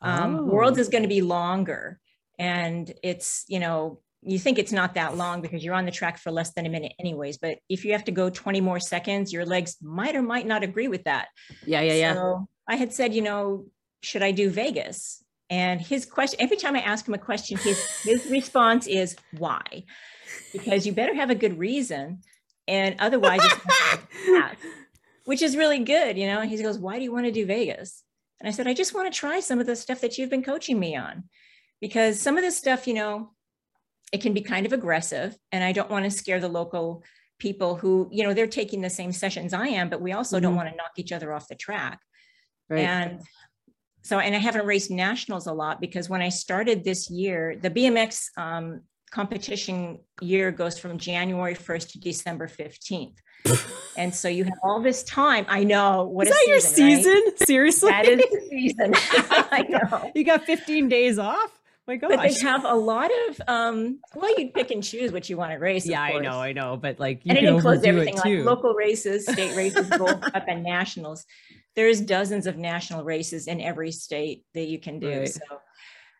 Um, 0.01 0.47
Worlds 0.47 0.77
Oh. 0.77 0.81
is 0.81 0.88
going 0.88 1.01
to 1.01 1.09
be 1.09 1.21
longer. 1.21 2.00
And 2.39 2.89
it's, 3.03 3.43
you 3.50 3.59
know, 3.59 4.00
you 4.24 4.39
think 4.39 4.59
it's 4.59 4.71
not 4.71 4.93
that 4.93 5.17
long 5.17 5.41
because 5.41 5.62
you're 5.62 5.75
on 5.75 5.86
the 5.86 5.91
track 5.91 6.17
for 6.19 6.31
less 6.31 6.53
than 6.53 6.65
a 6.65 6.69
minute, 6.69 6.93
anyways. 7.00 7.38
But 7.38 7.57
if 7.67 7.83
you 7.83 7.91
have 7.91 8.05
to 8.05 8.12
go 8.13 8.29
20 8.29 8.62
more 8.62 8.79
seconds, 8.79 9.33
your 9.33 9.45
legs 9.45 9.75
might 9.81 10.15
or 10.15 10.21
might 10.21 10.47
not 10.47 10.63
agree 10.63 10.88
with 10.88 11.03
that. 11.03 11.27
Yeah, 11.65 11.81
yeah, 11.81 11.93
yeah. 11.93 12.13
So 12.13 12.47
I 12.65 12.77
had 12.77 12.93
said, 12.93 13.13
you 13.13 13.21
know, 13.21 13.65
should 14.01 14.24
I 14.24 14.31
do 14.31 14.50
Vegas? 14.50 15.21
And 15.50 15.80
his 15.80 16.06
question, 16.06 16.42
every 16.42 16.58
time 16.58 16.75
I 16.75 16.82
ask 16.82 17.08
him 17.08 17.13
a 17.13 17.18
question, 17.18 17.58
his, 17.58 17.79
his 18.01 18.25
response 18.29 18.88
is 18.88 19.16
why? 19.38 19.86
Because 20.51 20.86
you 20.86 20.92
better 20.92 21.16
have 21.16 21.29
a 21.29 21.36
good 21.36 21.57
reason. 21.57 22.22
And 22.68 22.96
otherwise, 23.00 23.40
it's 23.44 23.66
not 23.66 24.01
gonna 24.25 24.42
pass, 24.42 24.55
which 25.25 25.42
is 25.42 25.55
really 25.55 25.79
good. 25.79 26.18
You 26.18 26.27
know, 26.27 26.42
he 26.42 26.62
goes, 26.62 26.77
why 26.77 26.98
do 26.98 27.03
you 27.03 27.14
want 27.14 27.25
to 27.25 27.31
do 27.31 27.46
Vegas? 27.46 28.03
And 28.40 28.48
I 28.48 28.51
said, 28.51 28.68
I 28.68 28.74
just 28.74 28.94
want 28.94 29.12
to 29.12 29.18
try 29.18 29.40
some 29.40 29.60
of 29.60 29.66
the 29.66 29.75
stuff 29.75 30.01
that 30.01 30.18
you've 30.18 30.29
been 30.29 30.44
coaching 30.44 30.79
me 30.79 30.96
on. 30.96 31.24
Because 31.79 32.20
some 32.20 32.38
of 32.38 32.44
this 32.44 32.57
stuff, 32.57 32.88
you 32.88 32.94
know, 32.94 33.31
it 34.12 34.22
can 34.22 34.33
be 34.33 34.42
kind 34.42 34.66
of 34.66 34.74
aggressive. 34.74 35.38
And 35.51 35.64
I 35.64 35.72
don't 35.72 35.90
want 35.90 36.05
to 36.05 36.12
scare 36.12 36.40
the 36.40 36.50
local 36.50 37.03
people 37.40 37.75
who, 37.75 38.10
you 38.12 38.24
know, 38.24 38.33
they're 38.33 38.48
taking 38.48 38.81
the 38.81 38.90
same 38.90 39.12
sessions 39.12 39.53
I 39.53 39.68
am, 39.68 39.90
but 39.90 40.01
we 40.01 40.12
also 40.12 40.40
don't 40.40 40.53
Mhm. 40.53 40.57
want 40.57 40.70
to 40.70 40.75
knock 40.75 40.92
each 40.98 41.12
other 41.12 41.31
off 41.33 41.48
the 41.48 41.55
track. 41.55 42.00
Right. 42.70 42.79
And 42.81 43.22
so, 44.07 44.20
and 44.20 44.33
I 44.33 44.39
haven't 44.39 44.65
raced 44.65 44.89
nationals 44.89 45.48
a 45.48 45.53
lot 45.53 45.81
because 45.81 46.07
when 46.07 46.22
I 46.22 46.29
started 46.29 46.85
this 46.85 47.09
year, 47.09 47.57
the 47.61 47.70
BMX 47.70 48.29
um, 48.37 48.83
competition 49.11 50.00
year 50.22 50.50
goes 50.50 50.79
from 50.79 50.98
January 50.98 51.55
1st 51.55 51.91
to 51.91 52.00
December 52.00 52.48
15th. 52.48 53.17
and 53.98 54.15
so 54.15 54.29
you 54.29 54.46
have 54.46 54.59
all 54.63 54.81
this 54.81 55.03
time. 55.03 55.46
I 55.50 55.65
know 55.65 56.05
what 56.05 56.25
Is 56.25 56.33
that 56.33 56.46
your 56.48 56.61
season, 56.61 57.22
right? 57.25 57.39
Seriously? 57.46 57.91
That 57.91 58.05
is 58.05 58.20
the 58.20 58.48
season. 58.50 58.93
I 58.96 59.65
know. 59.67 60.09
you 60.15 60.24
got 60.24 60.46
15 60.46 60.87
days 60.87 61.20
off? 61.20 61.59
My 61.85 61.98
gosh. 61.98 62.11
But 62.15 62.22
they 62.22 62.39
have 62.48 62.63
a 62.63 62.75
lot 62.75 63.11
of, 63.27 63.41
um, 63.50 64.00
well, 64.15 64.39
you 64.39 64.51
pick 64.51 64.72
and 64.72 64.81
choose 64.81 65.11
what 65.11 65.29
you 65.29 65.35
want 65.35 65.51
to 65.51 65.57
race. 65.57 65.85
yeah, 65.85 66.01
I 66.01 66.17
know, 66.20 66.39
I 66.39 66.53
know, 66.53 66.77
but 66.77 66.98
like 66.98 67.25
you 67.25 67.31
and 67.35 67.39
it 67.39 67.43
includes 67.43 67.83
everything 67.83 68.13
it 68.13 68.24
like 68.24 68.46
local 68.46 68.74
races, 68.74 69.27
state 69.27 69.53
races, 69.57 69.89
Gold 69.89 70.22
Cup, 70.22 70.46
and 70.48 70.63
nationals. 70.63 71.25
There's 71.77 72.01
dozens 72.01 72.48
of 72.48 72.57
national 72.57 73.03
races 73.03 73.46
in 73.46 73.61
every 73.61 73.92
state 73.92 74.44
that 74.55 74.63
you 74.66 74.79
can 74.79 75.00
do. 75.00 75.20
Right. 75.20 75.29
So, 75.29 75.42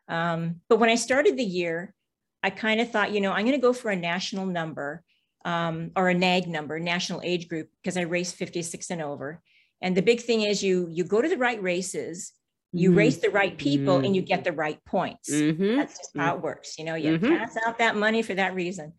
um, 0.08 0.62
but 0.70 0.78
when 0.78 0.91
I 0.91 0.96
started 0.96 1.36
the 1.36 1.43
year, 1.43 1.96
I 2.43 2.52
kind 2.52 2.80
of 2.80 2.91
thought, 2.91 3.12
you 3.12 3.20
know, 3.22 3.32
I'm 3.32 3.43
going 3.43 3.58
to 3.58 3.62
go 3.62 3.74
for 3.74 3.89
a 3.89 3.96
national 3.96 4.46
number 4.46 5.04
um, 5.46 5.91
or 5.96 6.10
a 6.10 6.13
NAG 6.13 6.48
number, 6.48 6.80
national 6.80 7.22
age 7.24 7.48
group, 7.48 7.70
because 7.82 7.98
I 7.98 8.02
race 8.02 8.32
56 8.32 8.91
and 8.91 9.02
over. 9.02 9.41
And 9.82 9.98
the 9.98 10.04
big 10.04 10.22
thing 10.22 10.41
is 10.41 10.62
you 10.62 10.88
you 10.91 11.04
go 11.04 11.22
to 11.24 11.28
the 11.30 11.38
right 11.38 11.62
races, 11.62 12.34
you 12.72 12.91
Mhm. 12.91 12.98
race 12.98 13.17
the 13.17 13.30
right 13.32 13.58
people, 13.58 13.98
Mhm. 14.00 14.06
and 14.06 14.15
you 14.15 14.22
get 14.22 14.43
the 14.43 14.52
right 14.52 14.80
points. 14.86 15.32
Mhm. 15.32 15.78
That's 15.78 15.98
just 15.98 16.12
how 16.15 16.36
it 16.36 16.43
works. 16.43 16.78
You 16.78 16.86
know, 16.86 16.96
you 16.96 17.17
Mhm. 17.17 17.36
pass 17.36 17.58
out 17.65 17.80
that 17.80 17.96
money 17.96 18.22
for 18.22 18.36
that 18.36 18.54
reason. 18.54 18.93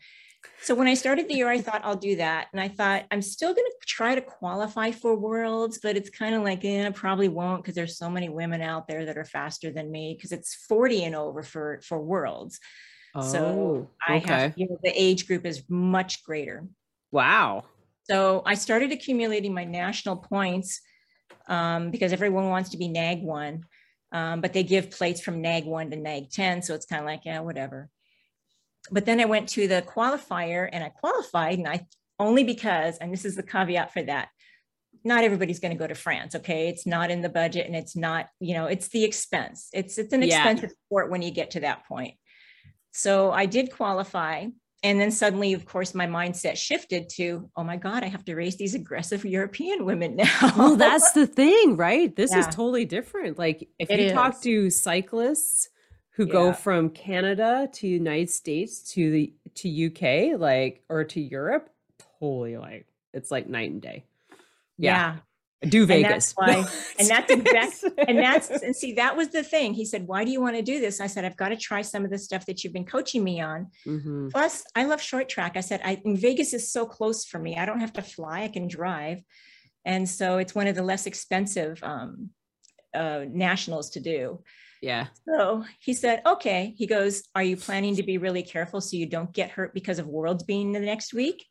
So 0.61 0.75
when 0.75 0.89
I 0.89 0.95
started 0.95 1.29
the 1.29 1.35
year, 1.35 1.49
I 1.49 1.61
thought 1.61 1.83
I'll 1.85 1.97
do 1.97 2.17
that. 2.17 2.49
And 2.53 2.61
I 2.61 2.69
thought 2.69 3.07
I'm 3.11 3.23
still 3.23 3.55
going 3.55 3.65
to 3.65 3.87
try 3.87 4.15
to 4.15 4.21
qualify 4.21 4.91
for 4.91 5.15
worlds, 5.15 5.79
but 5.83 5.97
it's 5.97 6.11
kind 6.11 6.35
of 6.35 6.43
like, 6.43 6.65
eh, 6.65 6.87
I 6.87 6.91
probably 6.91 7.29
won't 7.29 7.63
because 7.63 7.75
there's 7.75 7.97
so 7.97 8.11
many 8.11 8.29
women 8.29 8.61
out 8.61 8.89
there 8.89 9.05
that 9.07 9.17
are 9.17 9.25
faster 9.25 9.71
than 9.71 9.91
me 9.91 10.15
because 10.17 10.33
it's 10.33 10.55
40 10.69 11.05
and 11.05 11.15
over 11.15 11.43
for, 11.43 11.81
for 11.83 12.01
worlds. 12.01 12.59
so 13.21 13.39
Oh, 13.39 13.89
I 14.07 14.17
okay. 14.17 14.29
have, 14.33 14.55
you 14.57 14.69
know, 14.69 14.79
the 14.83 14.93
age 14.95 15.27
group 15.27 15.47
is 15.47 15.63
much 15.69 16.23
greater. 16.25 16.67
wow. 17.13 17.65
So 18.11 18.43
I 18.47 18.55
started 18.55 18.91
accumulating 18.91 19.53
my 19.53 19.65
national 19.65 20.17
points 20.17 20.81
um, 21.47 21.91
because 21.91 22.13
everyone 22.13 22.49
wants 22.49 22.71
to 22.71 22.79
be 22.79 22.89
NAG 22.89 23.23
one, 23.23 23.65
um, 24.13 24.41
but 24.41 24.55
they 24.55 24.63
give 24.63 24.91
plates 24.91 25.21
from 25.21 25.43
NAG 25.43 25.67
one 25.67 25.91
to 25.91 25.97
NAG 25.97 26.31
10. 26.31 26.63
So 26.63 26.75
it's 26.75 26.87
kind 26.87 27.01
of 27.01 27.07
like, 27.07 27.27
yeah, 27.27 27.41
whatever. 27.41 27.91
But 28.91 29.05
then 29.05 29.21
I 29.21 29.27
went 29.27 29.49
to 29.51 29.69
the 29.69 29.83
qualifier 29.83 30.69
and 30.73 30.83
I 30.83 30.89
qualified, 30.89 31.59
and 31.59 31.69
I 31.69 31.87
only 32.19 32.45
because, 32.45 32.99
and 32.99 33.13
this 33.13 33.25
is 33.25 33.37
the 33.37 33.43
caveat 33.43 33.93
for 33.93 34.03
that, 34.03 34.29
not 35.05 35.25
everybody's 35.25 35.61
going 35.61 35.73
to 35.73 35.79
go 35.79 35.87
to 35.87 35.95
France. 35.95 36.35
Okay, 36.35 36.69
it's 36.69 36.87
not 36.87 37.11
in 37.11 37.23
the 37.23 37.29
budget, 37.29 37.67
and 37.67 37.77
it's 37.77 37.95
not, 37.95 38.27
you 38.41 38.55
know, 38.55 38.67
it's 38.67 38.89
the 38.89 39.05
expense. 39.05 39.69
It's 39.73 39.99
it's 39.99 40.13
an 40.13 40.23
Yeah. 40.23 40.37
expensive 40.37 40.77
sport 40.87 41.11
when 41.11 41.23
you 41.23 41.31
get 41.31 41.53
to 41.53 41.61
that 41.61 41.87
point. 41.87 42.15
So 42.93 43.31
I 43.31 43.47
did 43.47 43.71
qualify, 43.71 44.47
and 44.83 45.01
then 45.01 45.11
suddenly, 45.11 45.53
of 45.53 45.67
course, 45.67 45.95
my 45.95 46.07
mindset 46.07 46.57
shifted 46.57 47.09
to, 47.11 47.51
oh 47.57 47.65
my 47.65 47.77
God, 47.77 48.03
I 48.03 48.07
have 48.07 48.25
to 48.25 48.35
race 48.35 48.57
these 48.57 48.75
aggressive 48.75 49.25
European 49.25 49.85
women 49.85 50.17
now. 50.17 50.53
Well, 50.57 50.77
that's 50.77 51.13
the 51.13 51.27
thing, 51.27 51.77
right? 51.77 52.15
This 52.15 52.35
is 52.35 52.47
totally 52.47 52.85
different. 52.85 53.39
Like 53.39 53.69
if 53.79 53.91
It 53.91 54.01
you 54.01 54.11
talk 54.11 54.41
to 54.43 54.71
cyclists 54.71 55.69
who 56.19 56.27
go 56.27 56.53
from 56.53 56.91
Canada 56.91 57.69
to 57.75 57.87
United 57.87 58.29
States 58.29 58.81
to 58.93 59.11
the 59.11 59.33
to 59.55 59.87
UK, 59.87 60.39
like 60.39 60.83
or 60.91 61.05
to 61.05 61.21
Europe, 61.21 61.71
totally 62.21 62.57
like 62.59 62.87
it's 63.15 63.31
like 63.31 63.49
night 63.49 63.71
and 63.71 63.81
day. 63.81 64.05
yeah. 64.77 65.17
Do 65.63 65.81
And 65.81 65.89
Vegas. 65.89 66.09
that's 66.11 66.33
why- 66.37 66.67
and 67.01 67.09
that's 67.09 67.31
exact- 67.33 67.85
and 68.09 68.19
that's 68.19 68.49
and 68.51 68.77
see 68.77 68.93
that 68.95 69.17
was 69.17 69.29
the 69.31 69.43
thing. 69.43 69.75
He 69.75 69.85
said 69.85 70.07
why 70.07 70.25
do 70.25 70.31
you 70.31 70.41
want 70.41 70.55
to 70.57 70.63
do 70.63 70.79
this? 70.81 71.01
I 71.01 71.07
said 71.09 71.25
i've 71.25 71.37
got 71.37 71.49
to 71.49 71.57
try 71.57 71.83
some 71.83 72.05
of 72.05 72.11
the 72.11 72.19
stuff 72.19 72.47
that 72.47 72.63
you've 72.63 72.73
been 72.73 72.85
coaching 72.85 73.23
me 73.25 73.41
on. 73.41 73.69
Mhm. 73.87 74.31
plus 74.33 74.65
i 74.77 74.85
love 74.85 75.01
short 75.01 75.29
track. 75.29 75.57
I 75.57 75.61
said 75.61 75.81
I, 75.85 76.01
and 76.05 76.17
vegas 76.19 76.53
is 76.53 76.71
so 76.71 76.85
close 76.87 77.25
for 77.25 77.39
me. 77.39 77.57
I 77.57 77.65
don't 77.65 77.81
have 77.81 77.93
to 77.95 78.03
fly. 78.03 78.43
I 78.43 78.49
can 78.49 78.67
drive. 78.69 79.23
And 79.85 80.09
so 80.09 80.39
it's 80.39 80.55
one 80.55 80.67
of 80.67 80.75
the 80.77 80.83
less 80.83 81.07
expensive 81.07 81.81
um, 81.83 82.31
uh, 82.95 83.25
nationals 83.29 83.91
to 83.91 84.01
do 84.01 84.43
Yeah. 84.83 85.09
so 85.29 85.65
he 85.81 85.93
said 85.95 86.23
okay 86.25 86.75
he 86.77 86.87
goes 86.87 87.23
are 87.35 87.43
you 87.43 87.57
planning 87.57 87.97
to 87.97 88.03
be 88.03 88.19
really 88.19 88.43
careful 88.43 88.81
so 88.81 88.97
you 88.97 89.07
don't 89.07 89.33
get 89.33 89.51
hurt 89.51 89.75
because 89.75 89.99
of 89.99 90.07
worlds 90.07 90.45
being 90.45 90.73
the 90.73 90.81
next 90.81 91.13
week 91.13 91.45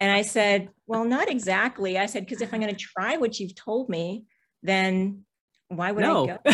And 0.00 0.10
I 0.10 0.22
said, 0.22 0.70
Well, 0.86 1.04
not 1.04 1.28
exactly. 1.30 1.96
I 1.96 2.06
said, 2.06 2.24
Because 2.26 2.42
if 2.42 2.52
I'm 2.52 2.60
going 2.60 2.74
to 2.74 2.84
try 2.94 3.16
what 3.18 3.38
you've 3.38 3.54
told 3.54 3.88
me, 3.88 4.24
then 4.62 5.24
why 5.68 5.92
would 5.92 6.02
No. 6.02 6.24
I 6.24 6.26
go? 6.26 6.52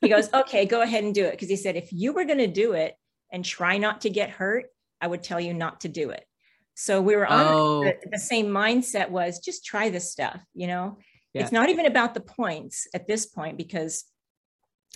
he 0.00 0.08
goes, 0.08 0.32
Okay, 0.32 0.64
go 0.66 0.80
ahead 0.80 1.04
and 1.04 1.14
do 1.14 1.24
it. 1.26 1.32
Because 1.32 1.50
he 1.50 1.56
said, 1.56 1.76
If 1.76 1.92
you 1.92 2.14
were 2.14 2.24
going 2.24 2.38
to 2.38 2.46
do 2.64 2.72
it 2.72 2.94
and 3.30 3.44
try 3.44 3.76
not 3.78 4.00
to 4.02 4.10
get 4.10 4.30
hurt, 4.30 4.64
I 5.02 5.06
would 5.06 5.22
tell 5.22 5.38
you 5.38 5.52
not 5.52 5.82
to 5.82 5.88
do 5.88 6.10
it. 6.10 6.24
So 6.74 7.00
we 7.02 7.14
were 7.14 7.26
on 7.26 7.46
Oh, 7.54 7.84
the, 7.84 7.94
the 8.12 8.18
same 8.18 8.46
mindset 8.46 9.10
was 9.10 9.38
just 9.38 9.64
try 9.66 9.90
this 9.90 10.10
stuff, 10.10 10.40
you 10.54 10.66
know? 10.66 10.96
Yeah. 11.34 11.42
It's 11.42 11.52
not 11.52 11.68
even 11.68 11.84
about 11.86 12.14
the 12.14 12.20
points 12.40 12.86
at 12.94 13.06
this 13.06 13.26
point 13.26 13.58
because 13.58 14.04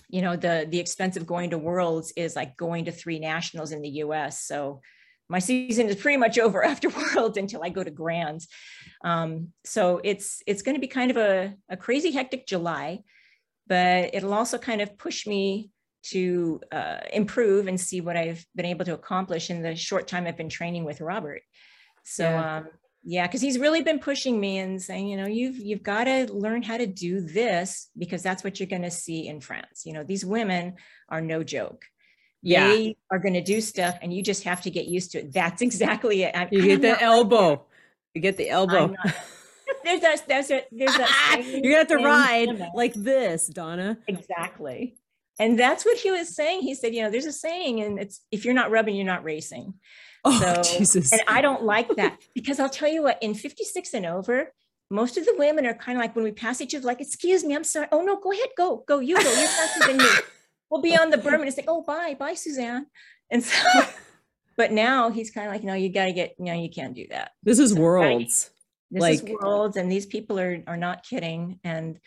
you 0.09 0.21
know 0.21 0.35
the 0.35 0.67
the 0.69 0.79
expense 0.79 1.15
of 1.17 1.25
going 1.25 1.51
to 1.51 1.57
worlds 1.57 2.11
is 2.15 2.35
like 2.35 2.57
going 2.57 2.85
to 2.85 2.91
three 2.91 3.19
nationals 3.19 3.71
in 3.71 3.81
the 3.81 3.89
US. 4.03 4.43
So 4.43 4.81
my 5.29 5.39
season 5.39 5.87
is 5.87 5.95
pretty 5.95 6.17
much 6.17 6.39
over 6.45 6.63
after 6.63 6.89
worlds 6.89 7.37
until 7.37 7.63
I 7.63 7.69
go 7.69 7.83
to 7.83 7.91
grands. 7.91 8.47
Um, 9.03 9.49
so 9.63 10.01
it's 10.03 10.41
it's 10.47 10.63
going 10.63 10.75
to 10.75 10.81
be 10.81 10.87
kind 10.87 11.11
of 11.11 11.17
a, 11.17 11.55
a 11.69 11.77
crazy 11.77 12.11
hectic 12.11 12.47
July, 12.47 13.03
but 13.67 14.13
it'll 14.13 14.33
also 14.33 14.57
kind 14.57 14.81
of 14.81 14.97
push 14.97 15.27
me 15.27 15.69
to 16.01 16.61
uh, 16.71 16.99
improve 17.13 17.67
and 17.67 17.79
see 17.79 18.01
what 18.01 18.17
I've 18.17 18.45
been 18.55 18.65
able 18.65 18.85
to 18.85 18.93
accomplish 18.93 19.49
in 19.49 19.61
the 19.61 19.75
short 19.75 20.07
time 20.07 20.25
I've 20.25 20.37
been 20.37 20.49
training 20.49 20.85
with 20.85 21.01
Robert. 21.01 21.41
So 22.03 22.23
Yeah. 22.23 22.57
um, 22.57 22.67
yeah, 23.03 23.25
because 23.27 23.41
he's 23.41 23.57
really 23.59 23.81
been 23.81 23.99
pushing 23.99 24.39
me 24.39 24.57
and 24.59 24.81
saying, 24.81 25.07
you 25.07 25.17
know, 25.17 25.27
you've 25.27 25.57
you've 25.57 25.83
got 25.83 26.03
to 26.05 26.31
learn 26.33 26.61
how 26.63 26.77
to 26.77 26.85
do 26.87 27.21
this 27.21 27.89
because 27.97 28.21
that's 28.23 28.43
what 28.43 28.59
you're 28.59 28.67
going 28.67 28.81
to 28.83 28.91
see 28.91 29.27
in 29.27 29.39
France. 29.41 29.83
You 29.85 29.93
know, 29.93 30.03
these 30.03 30.25
women 30.25 30.75
are 31.07 31.21
no 31.21 31.43
joke. 31.43 31.85
yeah. 32.41 32.67
They 32.67 32.97
are 33.11 33.19
going 33.19 33.33
to 33.35 33.41
do 33.41 33.61
stuff, 33.61 33.97
and 34.01 34.13
you 34.13 34.21
just 34.21 34.43
have 34.43 34.61
to 34.63 34.69
get 34.69 34.85
used 34.87 35.11
to 35.11 35.19
it. 35.19 35.33
That's 35.33 35.61
exactly 35.69 36.23
it. 36.23 36.35
I- 36.35 36.49
You 36.51 36.61
get 36.61 36.81
the 36.81 37.01
elbow. 37.01 37.65
You 38.13 38.21
get 38.21 38.37
the 38.37 38.49
elbow. 38.49 38.93
there's 39.83 40.01
that. 40.05 40.27
There's 40.27 40.51
a. 40.51 40.63
There's 40.71 40.95
that. 40.97 41.41
You're 41.45 41.61
gonna 41.61 41.75
have 41.77 41.87
to 41.87 41.97
ride 41.97 42.69
like 42.75 42.93
this, 42.95 43.47
Donna. 43.47 43.97
Exactly. 44.07 44.95
And 45.39 45.57
that's 45.57 45.85
what 45.85 45.97
he 45.97 46.11
was 46.11 46.35
saying. 46.35 46.61
He 46.63 46.75
said, 46.75 46.93
you 46.93 47.01
know, 47.01 47.09
there's 47.09 47.25
a 47.25 47.31
saying, 47.31 47.79
and 47.79 47.97
it's 47.97 48.19
if 48.29 48.43
you're 48.43 48.53
not 48.53 48.71
rubbing, 48.71 48.95
you're 48.97 49.05
not 49.05 49.23
racing. 49.23 49.73
Oh 50.25 50.39
So- 50.61 50.77
Jesus! 50.77 51.11
And 51.11 51.21
I 51.27 51.41
don't 51.41 51.63
like 51.63 51.95
that 51.95 52.17
because 52.35 52.59
I'll 52.59 52.69
tell 52.69 52.89
you 52.89 53.03
what, 53.03 53.21
in 53.21 53.33
56 53.33 53.93
and 53.93 54.05
over, 54.05 54.51
most 54.89 55.17
of 55.17 55.25
the 55.25 55.35
women 55.37 55.65
are 55.65 55.73
kind 55.73 55.97
of 55.97 56.01
like 56.01 56.15
when 56.15 56.25
we 56.25 56.31
pass 56.31 56.61
each 56.61 56.73
other, 56.73 56.85
like, 56.85 57.01
excuse 57.01 57.43
me, 57.43 57.55
I'm 57.55 57.63
sorry. 57.63 57.87
Oh 57.91 58.01
no, 58.01 58.19
go 58.19 58.31
ahead, 58.31 58.49
go, 58.57 58.83
go, 58.87 58.99
you 58.99 59.15
go, 59.15 59.21
you're 59.21 59.47
faster 59.47 59.87
than 59.87 59.97
me. 59.97 60.05
We'll 60.69 60.81
be 60.83 60.95
on 60.95 61.09
the 61.09 61.17
berm 61.17 61.39
and 61.39 61.47
it's 61.47 61.57
like, 61.57 61.65
oh, 61.67 61.81
bye, 61.81 62.15
bye, 62.19 62.35
Suzanne. 62.35 62.85
And 63.31 63.43
so, 63.43 63.57
but 64.55 64.71
now 64.71 65.09
he's 65.09 65.31
kind 65.31 65.47
of 65.47 65.51
like, 65.53 65.63
no, 65.63 65.73
you 65.73 65.89
got 65.91 66.05
to 66.05 66.13
get, 66.13 66.35
you 66.37 66.45
know, 66.45 66.53
you 66.53 66.69
can't 66.69 66.93
do 66.93 67.07
that. 67.09 67.31
this 67.41 67.57
is 67.57 67.73
so 67.73 67.79
worlds. 67.79 68.51
This 68.91 69.01
Like- 69.01 69.23
is 69.23 69.35
worlds, 69.41 69.77
and 69.77 69.91
these 69.91 70.05
people 70.05 70.39
are 70.39 70.63
are 70.67 70.77
not 70.77 71.03
kidding. 71.03 71.59
And 71.63 71.99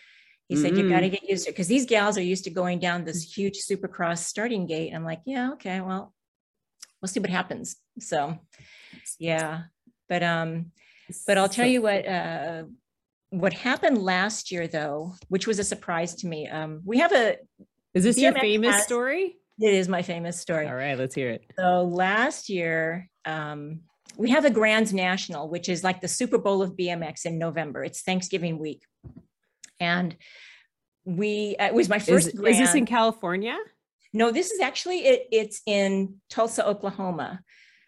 he 0.48 0.56
said, 0.56 0.76
you 0.76 0.88
got 0.88 1.00
to 1.00 1.08
get 1.08 1.28
used 1.28 1.44
to 1.44 1.50
it 1.50 1.54
because 1.54 1.66
these 1.66 1.86
gals 1.86 2.18
are 2.18 2.22
used 2.22 2.44
to 2.44 2.50
going 2.50 2.78
down 2.78 3.04
this 3.04 3.24
mm. 3.24 3.34
huge 3.34 3.58
supercross 3.58 4.18
starting 4.18 4.66
gate. 4.66 4.88
And 4.88 4.96
I'm 4.96 5.04
like, 5.04 5.22
yeah, 5.24 5.52
okay, 5.52 5.80
well, 5.80 6.12
we'll 7.02 7.08
see 7.08 7.20
what 7.20 7.30
happens. 7.30 7.76
So, 7.98 8.38
yeah, 9.18 9.64
but 10.08 10.22
um, 10.22 10.72
but 11.26 11.36
I'll 11.36 11.48
tell 11.48 11.66
you 11.66 11.82
what. 11.82 12.06
Uh, 12.06 12.64
what 13.30 13.54
happened 13.54 13.96
last 13.96 14.52
year, 14.52 14.68
though, 14.68 15.14
which 15.28 15.46
was 15.46 15.58
a 15.58 15.64
surprise 15.64 16.14
to 16.16 16.26
me. 16.26 16.48
Um, 16.48 16.82
we 16.84 16.98
have 16.98 17.12
a. 17.12 17.36
Is 17.94 18.04
this 18.04 18.18
your 18.18 18.34
famous 18.34 18.76
has- 18.76 18.84
story? 18.84 19.36
It 19.60 19.74
is 19.74 19.88
my 19.88 20.02
famous 20.02 20.40
story. 20.40 20.66
All 20.66 20.74
right, 20.74 20.98
let's 20.98 21.14
hear 21.14 21.30
it. 21.30 21.44
So 21.58 21.84
last 21.84 22.48
year, 22.48 23.08
um, 23.24 23.80
we 24.16 24.30
have 24.30 24.44
a 24.44 24.50
Grand 24.50 24.92
National, 24.92 25.48
which 25.48 25.68
is 25.68 25.84
like 25.84 26.00
the 26.00 26.08
Super 26.08 26.38
Bowl 26.38 26.62
of 26.62 26.72
BMX 26.72 27.26
in 27.26 27.38
November. 27.38 27.84
It's 27.84 28.02
Thanksgiving 28.02 28.58
week, 28.58 28.82
and 29.80 30.16
we 31.04 31.56
uh, 31.58 31.66
it 31.66 31.74
was 31.74 31.88
my 31.88 31.96
Is, 31.96 32.06
first. 32.06 32.28
is 32.28 32.58
this 32.58 32.74
in 32.74 32.86
California? 32.86 33.56
No, 34.12 34.30
this 34.30 34.50
is 34.50 34.60
actually 34.60 35.00
it. 35.06 35.28
It's 35.32 35.62
in 35.66 36.16
Tulsa, 36.28 36.66
Oklahoma. 36.66 37.40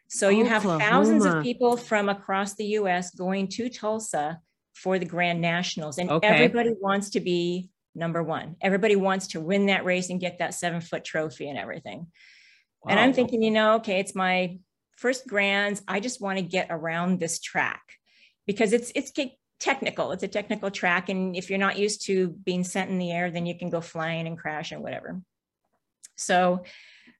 So 0.08 0.28
you 0.28 0.44
have 0.44 0.62
thousands 0.62 1.24
of 1.24 1.42
people 1.42 1.76
from 1.76 2.08
across 2.08 2.54
the 2.54 2.64
U.S. 2.78 3.14
going 3.14 3.48
to 3.48 3.68
Tulsa 3.68 4.38
for 4.74 4.98
the 4.98 5.06
Grand 5.06 5.40
Nationals, 5.40 5.98
and 5.98 6.10
Okay. 6.10 6.28
everybody 6.28 6.72
wants 6.80 7.10
to 7.10 7.20
be 7.20 7.68
number 7.94 8.22
one. 8.22 8.56
Everybody 8.60 8.96
wants 8.96 9.28
to 9.28 9.40
win 9.40 9.66
that 9.66 9.84
race 9.84 10.10
and 10.10 10.20
get 10.20 10.38
that 10.38 10.54
seven 10.54 10.80
foot 10.80 11.04
trophy 11.04 11.48
and 11.48 11.58
everything. 11.58 12.06
And 12.88 13.00
I'm 13.00 13.12
thinking, 13.12 13.42
you 13.42 13.50
know, 13.50 13.76
okay, 13.76 13.98
it's 13.98 14.14
my 14.14 14.58
first 14.96 15.26
grands. 15.26 15.82
I 15.88 16.00
just 16.00 16.20
want 16.20 16.38
to 16.38 16.44
get 16.44 16.68
around 16.70 17.18
this 17.18 17.40
track 17.40 17.82
because 18.46 18.72
it's 18.72 18.92
it's 18.94 19.12
technical. 19.58 20.12
It's 20.12 20.22
a 20.22 20.28
technical 20.28 20.70
track, 20.70 21.08
and 21.08 21.36
if 21.36 21.48
you're 21.48 21.58
not 21.58 21.78
used 21.78 22.06
to 22.06 22.28
being 22.28 22.62
sent 22.64 22.90
in 22.90 22.98
the 22.98 23.10
air, 23.10 23.30
then 23.30 23.46
you 23.46 23.56
can 23.58 23.70
go 23.70 23.80
flying 23.80 24.26
and 24.26 24.38
crash 24.38 24.72
and 24.72 24.82
whatever. 24.82 25.20
So 26.16 26.64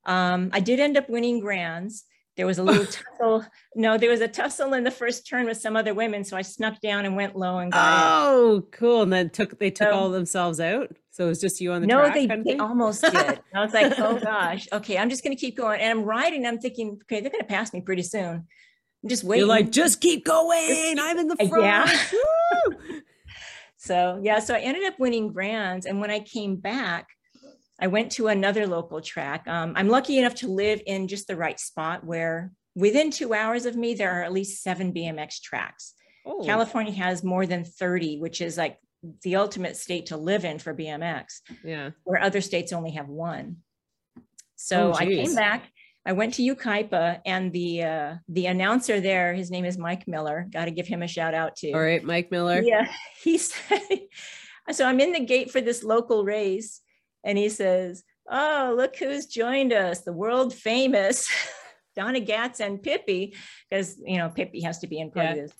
um, 0.06 0.50
I 0.52 0.60
did 0.60 0.80
end 0.80 0.96
up 0.96 1.08
winning 1.08 1.40
grands. 1.40 2.04
There 2.36 2.46
was 2.46 2.58
a 2.58 2.64
little 2.64 2.84
tussle. 3.20 3.46
No, 3.76 3.96
there 3.96 4.10
was 4.10 4.20
a 4.20 4.26
tussle 4.28 4.74
in 4.74 4.82
the 4.82 4.90
first 4.90 5.26
turn 5.28 5.46
with 5.46 5.56
some 5.56 5.76
other 5.76 5.94
women, 5.94 6.24
so 6.24 6.36
I 6.36 6.42
snuck 6.42 6.80
down 6.80 7.04
and 7.04 7.14
went 7.14 7.36
low 7.36 7.58
and 7.58 7.70
got. 7.70 8.26
Oh, 8.26 8.66
cool! 8.72 9.02
And 9.02 9.12
then 9.12 9.30
took 9.30 9.56
they 9.60 9.70
took 9.70 9.88
So- 9.90 9.94
all 9.94 10.10
themselves 10.10 10.58
out. 10.58 10.90
So 11.12 11.26
it 11.26 11.28
was 11.28 11.40
just 11.40 11.60
you 11.60 11.70
on 11.70 11.80
the 11.80 11.86
no, 11.86 12.00
track. 12.00 12.14
they, 12.14 12.26
kind 12.26 12.40
of 12.40 12.44
they 12.46 12.56
almost 12.58 13.02
did. 13.02 13.14
I 13.54 13.60
was 13.64 13.72
like, 13.72 13.96
oh 14.00 14.18
gosh, 14.18 14.66
okay, 14.72 14.98
I'm 14.98 15.08
just 15.08 15.22
going 15.22 15.36
to 15.36 15.40
keep 15.40 15.56
going. 15.56 15.80
And 15.80 16.00
I'm 16.00 16.04
riding. 16.04 16.44
I'm 16.44 16.58
thinking, 16.58 16.98
okay, 17.02 17.20
they're 17.20 17.30
going 17.30 17.40
to 17.40 17.46
pass 17.46 17.72
me 17.72 17.82
pretty 17.82 18.02
soon. 18.02 18.48
I'm 19.04 19.08
just 19.08 19.22
waiting. 19.22 19.42
You're 19.42 19.48
like, 19.48 19.70
just 19.70 20.00
keep 20.00 20.24
going. 20.24 20.96
I'm 20.98 21.16
in 21.18 21.28
the 21.28 21.36
front. 21.48 21.62
yeah. 21.62 21.98
So 23.76 24.18
yeah, 24.22 24.38
so 24.40 24.54
I 24.54 24.58
ended 24.60 24.84
up 24.84 24.98
winning 24.98 25.32
grands. 25.32 25.86
And 25.86 26.00
when 26.00 26.10
I 26.10 26.20
came 26.20 26.56
back, 26.56 27.06
I 27.84 27.86
went 27.86 28.12
to 28.12 28.28
another 28.28 28.66
local 28.66 29.02
track. 29.02 29.46
Um, 29.46 29.74
I'm 29.76 29.88
lucky 29.88 30.16
enough 30.16 30.36
to 30.36 30.48
live 30.48 30.80
in 30.86 31.06
just 31.06 31.26
the 31.26 31.36
right 31.36 31.60
spot 31.60 32.02
where 32.02 32.50
within 32.74 33.10
two 33.10 33.34
hours 33.34 33.66
of 33.66 33.76
me, 33.76 33.92
there 33.92 34.10
are 34.10 34.22
at 34.22 34.32
least 34.32 34.62
seven 34.62 34.94
BMX 34.94 35.42
tracks. 35.42 35.92
Oh, 36.24 36.42
California 36.46 36.94
has 36.94 37.22
more 37.22 37.44
than 37.44 37.62
30, 37.62 38.20
which 38.20 38.40
is 38.40 38.56
like 38.56 38.78
the 39.22 39.36
ultimate 39.36 39.76
state 39.76 40.06
to 40.06 40.16
live 40.16 40.46
in 40.46 40.58
for 40.58 40.74
BMX, 40.74 41.40
yeah. 41.62 41.90
where 42.04 42.22
other 42.22 42.40
states 42.40 42.72
only 42.72 42.92
have 42.92 43.08
one. 43.08 43.56
So 44.56 44.92
Oh, 44.92 44.94
I 44.94 45.04
came 45.04 45.34
back. 45.34 45.70
I 46.06 46.12
went 46.12 46.32
to 46.34 46.42
Yucaipa 46.42 47.20
and 47.26 47.52
the 47.52 47.82
uh, 47.82 48.14
the 48.30 48.46
announcer 48.46 48.98
there, 48.98 49.34
his 49.34 49.50
name 49.50 49.66
is 49.66 49.76
Mike 49.76 50.08
Miller. 50.08 50.48
Got 50.50 50.64
to 50.66 50.70
give 50.70 50.86
him 50.86 51.02
a 51.02 51.06
shout 51.06 51.34
out 51.34 51.56
too. 51.56 51.72
All 51.74 51.82
right, 51.82 52.02
Mike 52.02 52.30
Miller. 52.30 52.62
Yeah, 52.62 52.90
he 53.22 53.36
said. 53.36 53.80
so 54.72 54.86
I'm 54.86 55.00
in 55.00 55.12
the 55.12 55.20
gate 55.20 55.50
for 55.50 55.60
this 55.60 55.84
local 55.84 56.24
race, 56.24 56.80
and 57.24 57.38
he 57.38 57.48
says, 57.48 58.02
"Oh, 58.28 58.74
look 58.76 58.96
who's 58.96 59.26
joined 59.26 59.72
us! 59.72 60.00
The 60.00 60.12
world 60.12 60.54
famous 60.54 61.28
Donna 61.96 62.20
Gatz 62.20 62.60
and 62.60 62.82
Pippi, 62.82 63.34
because 63.68 64.00
you 64.04 64.18
know 64.18 64.28
Pippi 64.28 64.60
has 64.62 64.78
to 64.80 64.86
be 64.86 64.98
in 64.98 65.10
part 65.10 65.30
of 65.30 65.36
this." 65.36 65.52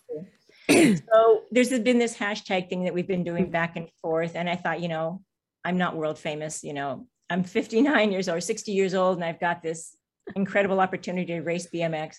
Too. 0.68 0.96
so 1.12 1.42
there's 1.50 1.70
been 1.80 1.98
this 1.98 2.16
hashtag 2.16 2.68
thing 2.68 2.84
that 2.84 2.94
we've 2.94 3.08
been 3.08 3.24
doing 3.24 3.50
back 3.50 3.76
and 3.76 3.88
forth, 4.00 4.34
and 4.34 4.48
I 4.48 4.56
thought, 4.56 4.80
you 4.80 4.88
know, 4.88 5.22
I'm 5.64 5.78
not 5.78 5.96
world 5.96 6.18
famous. 6.18 6.62
You 6.62 6.74
know, 6.74 7.06
I'm 7.30 7.44
59 7.44 8.12
years 8.12 8.28
old, 8.28 8.42
60 8.42 8.72
years 8.72 8.94
old, 8.94 9.16
and 9.16 9.24
I've 9.24 9.40
got 9.40 9.62
this 9.62 9.96
incredible 10.36 10.80
opportunity 10.80 11.26
to 11.34 11.40
race 11.40 11.68
BMX 11.72 12.16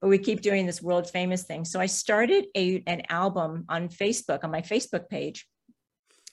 but 0.00 0.08
we 0.08 0.18
keep 0.18 0.40
doing 0.40 0.66
this 0.66 0.82
world 0.82 1.08
famous 1.08 1.44
thing. 1.44 1.64
So 1.64 1.80
I 1.80 1.86
started 1.86 2.46
a, 2.54 2.82
an 2.86 3.02
album 3.08 3.64
on 3.68 3.88
Facebook, 3.88 4.44
on 4.44 4.50
my 4.50 4.60
Facebook 4.60 5.08
page, 5.08 5.46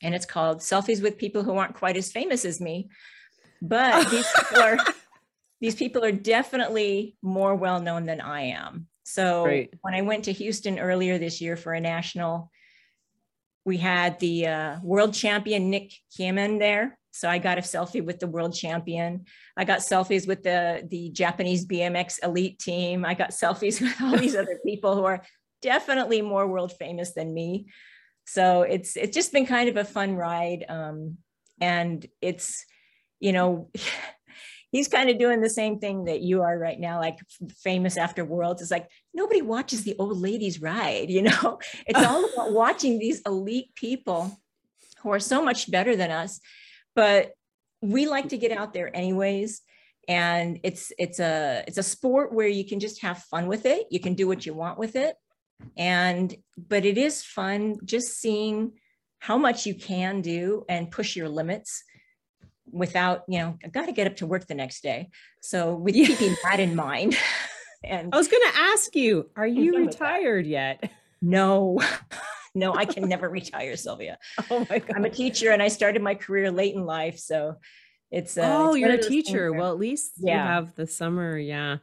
and 0.03 0.13
it's 0.13 0.25
called 0.25 0.59
Selfies 0.59 1.01
with 1.01 1.17
People 1.17 1.43
Who 1.43 1.55
Aren't 1.57 1.75
Quite 1.75 1.97
as 1.97 2.11
Famous 2.11 2.45
as 2.45 2.61
Me. 2.61 2.89
But 3.61 4.07
these 4.11 4.27
people 4.31 4.61
are 4.61 4.77
these 5.61 5.75
people 5.75 6.03
are 6.03 6.11
definitely 6.11 7.15
more 7.21 7.55
well 7.55 7.79
known 7.81 8.05
than 8.05 8.21
I 8.21 8.41
am. 8.47 8.87
So 9.03 9.45
Right. 9.45 9.73
when 9.81 9.93
I 9.93 10.01
went 10.01 10.25
to 10.25 10.33
Houston 10.33 10.77
earlier 10.77 11.17
this 11.17 11.39
year 11.41 11.55
for 11.55 11.73
a 11.73 11.79
national, 11.79 12.51
we 13.65 13.77
had 13.77 14.19
the 14.19 14.47
uh, 14.47 14.79
world 14.83 15.13
champion 15.13 15.69
Nick 15.69 15.93
Kimmann 16.17 16.59
there. 16.59 16.97
So 17.11 17.29
I 17.29 17.37
got 17.37 17.57
a 17.57 17.61
selfie 17.61 18.03
with 18.03 18.19
the 18.19 18.27
world 18.27 18.53
champion. 18.55 19.25
I 19.55 19.63
got 19.65 19.79
selfies 19.79 20.27
with 20.27 20.43
the 20.43 20.85
the 20.89 21.09
Japanese 21.11 21.65
BMX 21.65 22.21
elite 22.23 22.59
team. 22.59 23.05
I 23.05 23.13
got 23.13 23.29
selfies 23.29 23.79
with 23.81 23.95
all 24.01 24.17
these 24.17 24.35
other 24.35 24.59
people 24.65 24.95
who 24.95 25.05
are 25.05 25.23
definitely 25.61 26.21
more 26.21 26.47
world 26.47 26.73
famous 26.77 27.13
than 27.13 27.33
me. 27.33 27.67
So 28.25 28.61
it's 28.63 28.95
it's 28.95 29.13
just 29.13 29.33
been 29.33 29.45
kind 29.45 29.69
of 29.69 29.77
a 29.77 29.85
fun 29.85 30.15
ride, 30.15 30.65
um, 30.69 31.17
and 31.59 32.05
it's 32.21 32.65
you 33.19 33.31
know 33.31 33.69
he's 34.71 34.87
kind 34.87 35.09
of 35.09 35.19
doing 35.19 35.41
the 35.41 35.49
same 35.49 35.79
thing 35.79 36.05
that 36.05 36.21
you 36.21 36.41
are 36.41 36.57
right 36.57 36.79
now, 36.79 36.99
like 36.99 37.17
famous 37.63 37.97
after 37.97 38.25
worlds. 38.25 38.61
It's 38.61 38.71
like 38.71 38.89
nobody 39.13 39.41
watches 39.41 39.83
the 39.83 39.95
old 39.99 40.17
ladies 40.17 40.61
ride, 40.61 41.09
you 41.09 41.23
know. 41.23 41.59
It's 41.85 41.99
all 42.07 42.25
about 42.33 42.53
watching 42.53 42.99
these 42.99 43.21
elite 43.25 43.75
people 43.75 44.39
who 45.01 45.11
are 45.11 45.19
so 45.19 45.43
much 45.43 45.69
better 45.69 45.95
than 45.95 46.11
us, 46.11 46.39
but 46.95 47.33
we 47.81 48.07
like 48.07 48.29
to 48.29 48.37
get 48.37 48.51
out 48.51 48.73
there 48.73 48.95
anyways 48.95 49.61
and 50.07 50.59
it's 50.63 50.91
it's 50.97 51.19
a 51.19 51.63
it's 51.67 51.77
a 51.77 51.83
sport 51.83 52.33
where 52.33 52.47
you 52.47 52.65
can 52.65 52.79
just 52.79 53.01
have 53.01 53.17
fun 53.19 53.47
with 53.47 53.65
it 53.65 53.87
you 53.89 53.99
can 53.99 54.13
do 54.13 54.27
what 54.27 54.45
you 54.45 54.53
want 54.53 54.77
with 54.77 54.95
it 54.95 55.15
And, 55.77 56.35
but 56.57 56.85
it 56.85 56.97
is 56.97 57.23
fun 57.23 57.77
just 57.83 58.19
seeing 58.19 58.73
how 59.19 59.37
much 59.37 59.65
you 59.65 59.73
can 59.73 60.21
do 60.21 60.65
and 60.67 60.91
push 60.91 61.15
your 61.15 61.29
limits 61.29 61.83
without, 62.71 63.23
you 63.27 63.39
know, 63.39 63.57
I 63.63 63.67
got 63.69 63.85
to 63.85 63.91
get 63.91 64.07
up 64.07 64.17
to 64.17 64.25
work 64.25 64.47
the 64.47 64.55
next 64.55 64.83
day. 64.83 65.09
So 65.41 65.75
with 65.75 65.95
yeah. 65.95 66.07
keeping 66.07 66.35
that 66.43 66.59
in 66.59 66.75
mind. 66.75 67.15
and 67.83 68.13
I 68.13 68.17
was 68.17 68.27
going 68.27 68.43
to 68.51 68.59
ask 68.59 68.95
you, 68.95 69.29
are 69.35 69.47
you 69.47 69.77
retired 69.77 70.45
yet? 70.45 70.91
No. 71.25 71.79
no, 72.53 72.75
I 72.75 72.83
can 72.83 73.07
never 73.07 73.29
retire, 73.29 73.77
Sylvia. 73.77 74.17
Oh 74.51 74.67
my 74.69 74.79
God. 74.79 74.91
I'm 74.93 75.05
a 75.05 75.09
teacher 75.09 75.51
and 75.51 75.63
I 75.63 75.69
started 75.69 76.01
my 76.01 76.15
career 76.15 76.51
late 76.51 76.75
in 76.75 76.85
life. 76.85 77.17
So 77.17 77.55
it's 78.11 78.37
uh, 78.37 78.41
oh, 78.43 78.69
it's 78.71 78.79
you're 78.79 78.91
a 78.91 79.01
teacher. 79.01 79.53
Well, 79.53 79.71
at 79.71 79.79
least 79.79 80.11
yeah. 80.17 80.33
you 80.33 80.39
have 80.39 80.75
the 80.75 80.85
summer. 80.85 81.37
Yeah. 81.37 81.77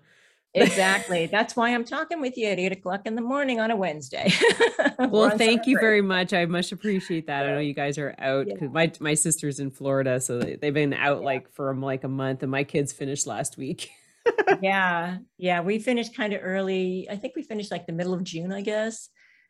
Exactly. 0.55 1.27
That's 1.27 1.55
why 1.57 1.75
I'm 1.75 1.85
talking 1.85 2.21
with 2.21 2.37
you 2.37 2.47
at 2.47 2.59
eight 2.59 2.73
o'clock 2.73 3.03
in 3.05 3.15
the 3.15 3.23
morning 3.23 3.61
on 3.61 3.71
a 3.71 3.77
Wednesday. 3.77 4.33
well, 4.99 5.31
thank 5.37 5.67
you 5.67 5.77
break. 5.77 5.83
very 5.83 6.03
much. 6.03 6.33
I 6.33 6.45
much 6.47 6.73
appreciate 6.73 7.27
that. 7.27 7.47
I 7.47 7.53
know 7.53 7.61
you 7.61 7.75
guys 7.75 7.99
are 7.99 8.15
out 8.19 8.47
because 8.47 8.63
yeah. 8.63 8.69
my 8.69 8.93
my 9.01 9.15
sister's 9.15 9.61
in 9.61 9.71
Florida, 9.71 10.21
so 10.21 10.39
they, 10.39 10.59
have 10.63 10.75
been 10.75 10.95
out 10.95 11.21
yeah. 11.21 11.25
like 11.25 11.53
for 11.53 11.75
like 11.75 12.05
a 12.05 12.09
month, 12.09 12.43
and 12.43 12.51
my 12.51 12.65
kids 12.65 12.93
finished 12.93 13.27
last 13.27 13.57
week. 13.57 13.91
yeah, 14.63 15.19
yeah, 15.39 15.61
we 15.61 15.79
finished 15.79 16.17
kind 16.17 16.33
of 16.33 16.41
early. 16.43 17.09
I 17.11 17.17
think 17.17 17.35
we 17.37 17.43
finished 17.43 17.71
like 17.71 17.87
the 17.87 17.93
middle 17.93 18.15
of 18.15 18.25
June, 18.25 18.53
I 18.53 18.63
guess. 18.63 19.09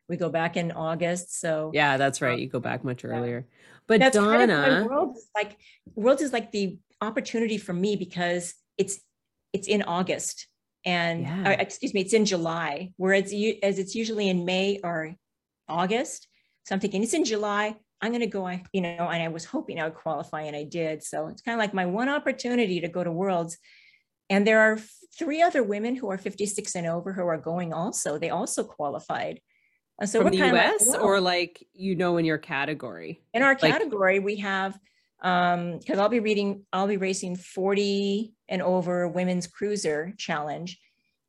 We 0.08 0.16
go 0.16 0.28
back 0.28 0.56
in 0.56 0.72
August, 0.72 1.40
so 1.40 1.70
yeah, 1.72 1.96
that's 1.96 2.20
right. 2.20 2.34
Um, 2.34 2.40
you 2.40 2.48
go 2.48 2.60
back 2.60 2.84
much 2.84 3.04
earlier. 3.04 3.46
But 3.86 4.00
that's 4.00 4.16
Donna, 4.16 4.46
kind 4.46 4.72
of 4.72 4.86
world 4.86 5.16
is 5.16 5.28
like 5.34 5.56
world 5.94 6.20
is 6.20 6.32
like 6.32 6.52
the 6.52 6.78
opportunity 7.00 7.58
for 7.58 7.72
me 7.72 7.96
because 7.96 8.54
it's 8.76 9.00
it's 9.52 9.66
in 9.66 9.82
August 9.82 10.46
and 10.84 11.22
yeah. 11.22 11.50
uh, 11.50 11.56
excuse 11.58 11.92
me, 11.94 12.00
it's 12.00 12.12
in 12.12 12.24
July, 12.24 12.92
whereas 12.96 13.32
you 13.32 13.56
as 13.62 13.78
it's 13.78 13.94
usually 13.94 14.28
in 14.28 14.44
May 14.44 14.80
or 14.82 15.14
August. 15.68 16.28
So 16.66 16.74
I'm 16.74 16.80
thinking 16.80 17.02
it's 17.02 17.14
in 17.14 17.24
July. 17.24 17.76
I'm 18.02 18.12
going 18.12 18.20
to 18.20 18.26
go, 18.26 18.48
you 18.72 18.80
know, 18.80 18.88
and 19.10 19.22
I 19.22 19.28
was 19.28 19.44
hoping 19.44 19.78
I 19.78 19.84
would 19.84 19.94
qualify 19.94 20.42
and 20.42 20.56
I 20.56 20.64
did. 20.64 21.02
So 21.02 21.28
it's 21.28 21.42
kind 21.42 21.54
of 21.54 21.58
like 21.58 21.74
my 21.74 21.84
one 21.84 22.08
opportunity 22.08 22.80
to 22.80 22.88
go 22.88 23.04
to 23.04 23.12
Worlds. 23.12 23.58
And 24.30 24.46
there 24.46 24.60
are 24.60 24.78
three 25.18 25.42
other 25.42 25.62
women 25.62 25.96
who 25.96 26.10
are 26.10 26.16
56 26.16 26.74
and 26.76 26.86
over 26.86 27.12
who 27.12 27.26
are 27.26 27.36
going 27.36 27.74
also. 27.74 28.18
They 28.18 28.30
also 28.30 28.64
qualified. 28.64 29.40
So 30.04 30.22
from 30.22 30.30
the 30.30 30.38
US 30.38 30.88
like, 30.88 31.02
or 31.02 31.20
like, 31.20 31.66
you 31.74 31.94
know, 31.94 32.16
in 32.16 32.24
your 32.24 32.38
category? 32.38 33.22
In 33.34 33.42
our 33.42 33.54
category, 33.54 34.18
like, 34.18 34.24
we 34.24 34.36
have 34.36 34.78
um 35.22 35.78
because 35.78 35.98
i'll 35.98 36.08
be 36.08 36.20
reading 36.20 36.64
i'll 36.72 36.86
be 36.86 36.96
racing 36.96 37.36
40 37.36 38.32
and 38.50 38.60
over 38.60 39.08
women's 39.08 39.46
cruiser 39.46 40.12
challenge. 40.18 40.78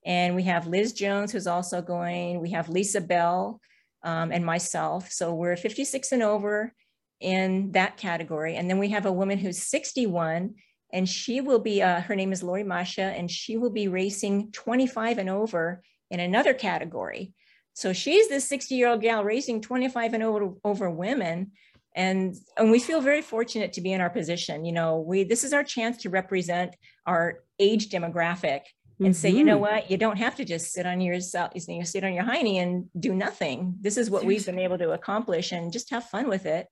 And 0.06 0.36
we 0.36 0.44
have 0.44 0.68
liz 0.68 0.92
jones 0.92 1.32
who's 1.32 1.48
also 1.48 1.82
going. 1.82 2.42
We 2.42 2.52
have 2.52 2.68
lisa 2.68 3.00
bell 3.00 3.62
um, 4.04 4.32
and 4.32 4.46
myself. 4.46 5.12
So 5.12 5.34
we're 5.34 5.56
56 5.56 6.12
and 6.12 6.24
over 6.24 6.74
in 7.20 7.72
that 7.74 7.98
category. 7.98 8.56
And 8.56 8.70
then 8.70 8.80
we 8.80 8.90
have 8.90 9.06
a 9.06 9.14
woman 9.14 9.38
who's 9.38 9.62
61 9.62 10.56
and 10.92 11.08
she 11.08 11.40
will 11.40 11.60
be 11.60 11.82
uh, 11.82 12.02
her 12.02 12.16
name 12.16 12.34
is 12.34 12.44
lori 12.44 12.64
masha 12.64 13.04
and 13.04 13.30
she 13.32 13.56
will 13.56 13.70
be 13.70 13.88
racing 13.88 14.52
25 14.52 15.20
and 15.20 15.30
over 15.30 15.82
in 16.10 16.20
another 16.20 16.54
category. 16.54 17.34
So 17.74 17.94
she's 17.94 18.28
this 18.28 18.48
60 18.50 18.76
year 18.76 18.90
old 18.90 19.02
gal 19.02 19.24
racing 19.24 19.62
25 19.62 20.16
and 20.16 20.24
over, 20.24 20.54
over 20.64 20.90
women. 20.90 21.52
And 21.96 22.36
and 22.58 22.72
we 22.72 22.80
feel 22.80 23.02
very 23.02 23.22
fortunate 23.22 23.74
to 23.74 23.82
be 23.82 23.92
in 23.92 24.02
our 24.02 24.10
position. 24.10 24.66
You 24.66 24.72
know 24.72 25.00
we 25.00 25.24
this 25.24 25.44
is 25.44 25.54
our 25.54 25.64
chance 25.64 25.98
to 25.98 26.10
represent 26.10 26.76
our 27.06 27.40
age 27.60 27.90
demographic 27.90 28.62
and 29.00 29.08
mm-hmm. 29.08 29.12
say 29.14 29.30
you 29.30 29.44
know 29.44 29.54
mm-hmm. 29.54 29.76
what? 29.76 29.92
You 29.92 29.98
don't 29.98 30.18
have 30.18 30.36
to 30.36 30.46
just 30.46 30.72
sit 30.72 30.86
on 30.86 31.02
your 31.02 31.16
you 31.16 31.78
know, 31.80 31.84
sit 31.84 32.04
on 32.04 32.14
your 32.14 32.24
hiney 32.24 32.56
and 32.56 32.86
do 33.00 33.14
nothing. 33.14 33.76
This 33.82 33.98
is 33.98 34.10
what 34.10 34.24
we've 34.24 34.46
been 34.46 34.60
able 34.60 34.78
to 34.78 34.92
accomplish 34.92 35.52
and 35.52 35.72
just 35.72 35.90
have 35.90 36.06
fun 36.06 36.28
with 36.28 36.46
it. 36.46 36.68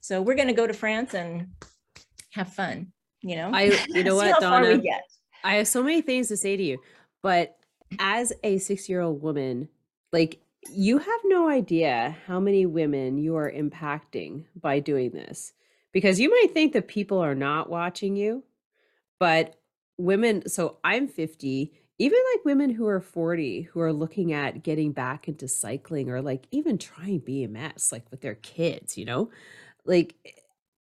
So 0.00 0.20
we're 0.20 0.34
going 0.34 0.48
to 0.48 0.54
go 0.54 0.66
to 0.66 0.74
france 0.74 1.14
and 1.14 1.48
have 2.32 2.52
fun 2.52 2.92
you 3.22 3.36
know? 3.36 3.50
I 3.52 3.78
you 3.88 4.04
know 4.04 4.16
what 4.16 4.40
donna? 4.40 4.80
i 5.44 5.54
have 5.54 5.68
so 5.68 5.82
many 5.82 6.02
things 6.02 6.28
to 6.28 6.36
say 6.36 6.56
to 6.56 6.62
you 6.62 6.78
but 7.22 7.56
as 7.98 8.32
a 8.42 8.58
six 8.58 8.88
year 8.88 9.00
old 9.00 9.22
woman 9.22 9.68
like 10.12 10.40
you 10.70 10.98
have 10.98 11.20
no 11.24 11.48
idea 11.48 12.16
how 12.26 12.38
many 12.38 12.66
women 12.66 13.18
you 13.18 13.36
are 13.36 13.50
impacting 13.50 14.44
by 14.60 14.78
doing 14.78 15.10
this 15.10 15.52
because 15.92 16.20
you 16.20 16.30
might 16.30 16.54
think 16.54 16.72
that 16.72 16.88
people 16.88 17.18
are 17.18 17.34
not 17.34 17.68
watching 17.68 18.14
you, 18.16 18.44
but 19.18 19.56
women, 19.98 20.48
so 20.48 20.78
I'm 20.84 21.08
50, 21.08 21.72
even 21.98 22.18
like 22.34 22.44
women 22.44 22.70
who 22.70 22.86
are 22.86 23.00
40 23.00 23.62
who 23.62 23.80
are 23.80 23.92
looking 23.92 24.32
at 24.32 24.62
getting 24.62 24.92
back 24.92 25.28
into 25.28 25.48
cycling 25.48 26.10
or 26.10 26.20
like 26.20 26.46
even 26.50 26.78
trying 26.78 27.20
BMX 27.20 27.92
like 27.92 28.10
with 28.10 28.20
their 28.20 28.34
kids, 28.34 28.96
you 28.98 29.04
know? 29.04 29.30
Like 29.84 30.16
eh, 30.26 30.30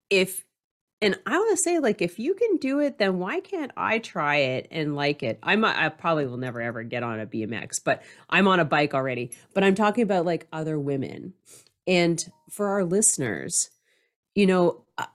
if 0.09 0.45
and 1.03 1.17
I 1.25 1.31
want 1.31 1.57
to 1.57 1.57
say, 1.57 1.79
like, 1.79 2.01
if 2.01 2.19
you 2.19 2.35
can 2.35 2.57
do 2.57 2.79
it, 2.79 2.99
then 2.99 3.17
why 3.17 3.39
can't 3.39 3.71
I 3.75 3.97
try 3.97 4.35
it 4.35 4.67
and 4.69 4.95
like 4.95 5.23
it? 5.23 5.39
I'm 5.41 5.65
I 5.65 5.89
probably 5.89 6.27
will 6.27 6.37
never 6.37 6.61
ever 6.61 6.83
get 6.83 7.01
on 7.01 7.19
a 7.19 7.25
BMX, 7.25 7.83
but 7.83 8.03
I'm 8.29 8.47
on 8.47 8.59
a 8.59 8.65
bike 8.65 8.93
already. 8.93 9.31
But 9.55 9.63
I'm 9.63 9.73
talking 9.73 10.03
about 10.03 10.25
like 10.25 10.47
other 10.53 10.79
women, 10.79 11.33
and 11.87 12.23
for 12.51 12.67
our 12.67 12.83
listeners, 12.83 13.71
you 14.35 14.45
know, 14.45 14.83
I, 14.95 15.07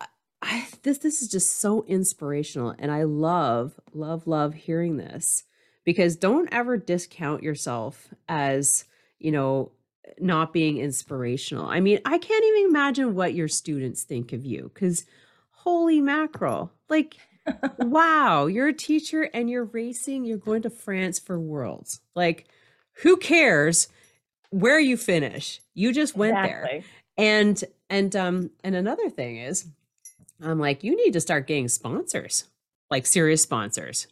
I, 0.46 0.66
this 0.82 0.98
this 0.98 1.22
is 1.22 1.28
just 1.28 1.59
so 1.59 1.85
inspirational, 1.88 2.74
and 2.78 2.90
I 2.92 3.02
love 3.02 3.78
love 3.92 4.26
love 4.26 4.54
hearing 4.54 4.96
this 4.96 5.42
because 5.85 6.16
don't 6.16 6.48
ever 6.52 6.76
discount 6.76 7.42
yourself 7.42 8.09
as 8.28 8.85
you 9.18 9.32
know 9.32 9.72
not 10.18 10.52
being 10.52 10.78
inspirational. 10.78 11.66
I 11.66 11.80
mean, 11.80 11.98
I 12.04 12.18
can't 12.18 12.44
even 12.44 12.70
imagine 12.70 13.14
what 13.14 13.35
your 13.35 13.48
students 13.48 14.04
think 14.04 14.32
of 14.32 14.44
you 14.44 14.70
because 14.72 15.04
holy 15.50 16.00
mackerel. 16.00 16.70
Like, 16.88 17.16
wow, 17.78 18.46
you're 18.46 18.68
a 18.68 18.72
teacher 18.72 19.28
and 19.35 19.50
you're 19.50 19.64
racing, 19.64 20.24
you're 20.24 20.38
going 20.38 20.62
to 20.62 20.70
France 20.70 21.18
for 21.18 21.40
worlds. 21.40 22.00
Like, 22.14 22.46
who 23.02 23.16
cares 23.16 23.88
where 24.50 24.78
you 24.78 24.96
finish? 24.96 25.61
You 25.74 25.92
just 25.92 26.16
went 26.16 26.38
exactly. 26.38 26.70
there. 26.70 26.85
And 27.18 27.64
and 27.90 28.14
um 28.14 28.50
and 28.62 28.74
another 28.74 29.11
thing 29.11 29.38
is 29.38 29.66
I'm 30.42 30.59
like, 30.59 30.85
you 30.85 30.96
need 30.96 31.12
to 31.12 31.20
start 31.20 31.46
getting 31.46 31.68
sponsors, 31.68 32.44
like 32.90 33.07
serious 33.07 33.42
sponsors. 33.42 34.07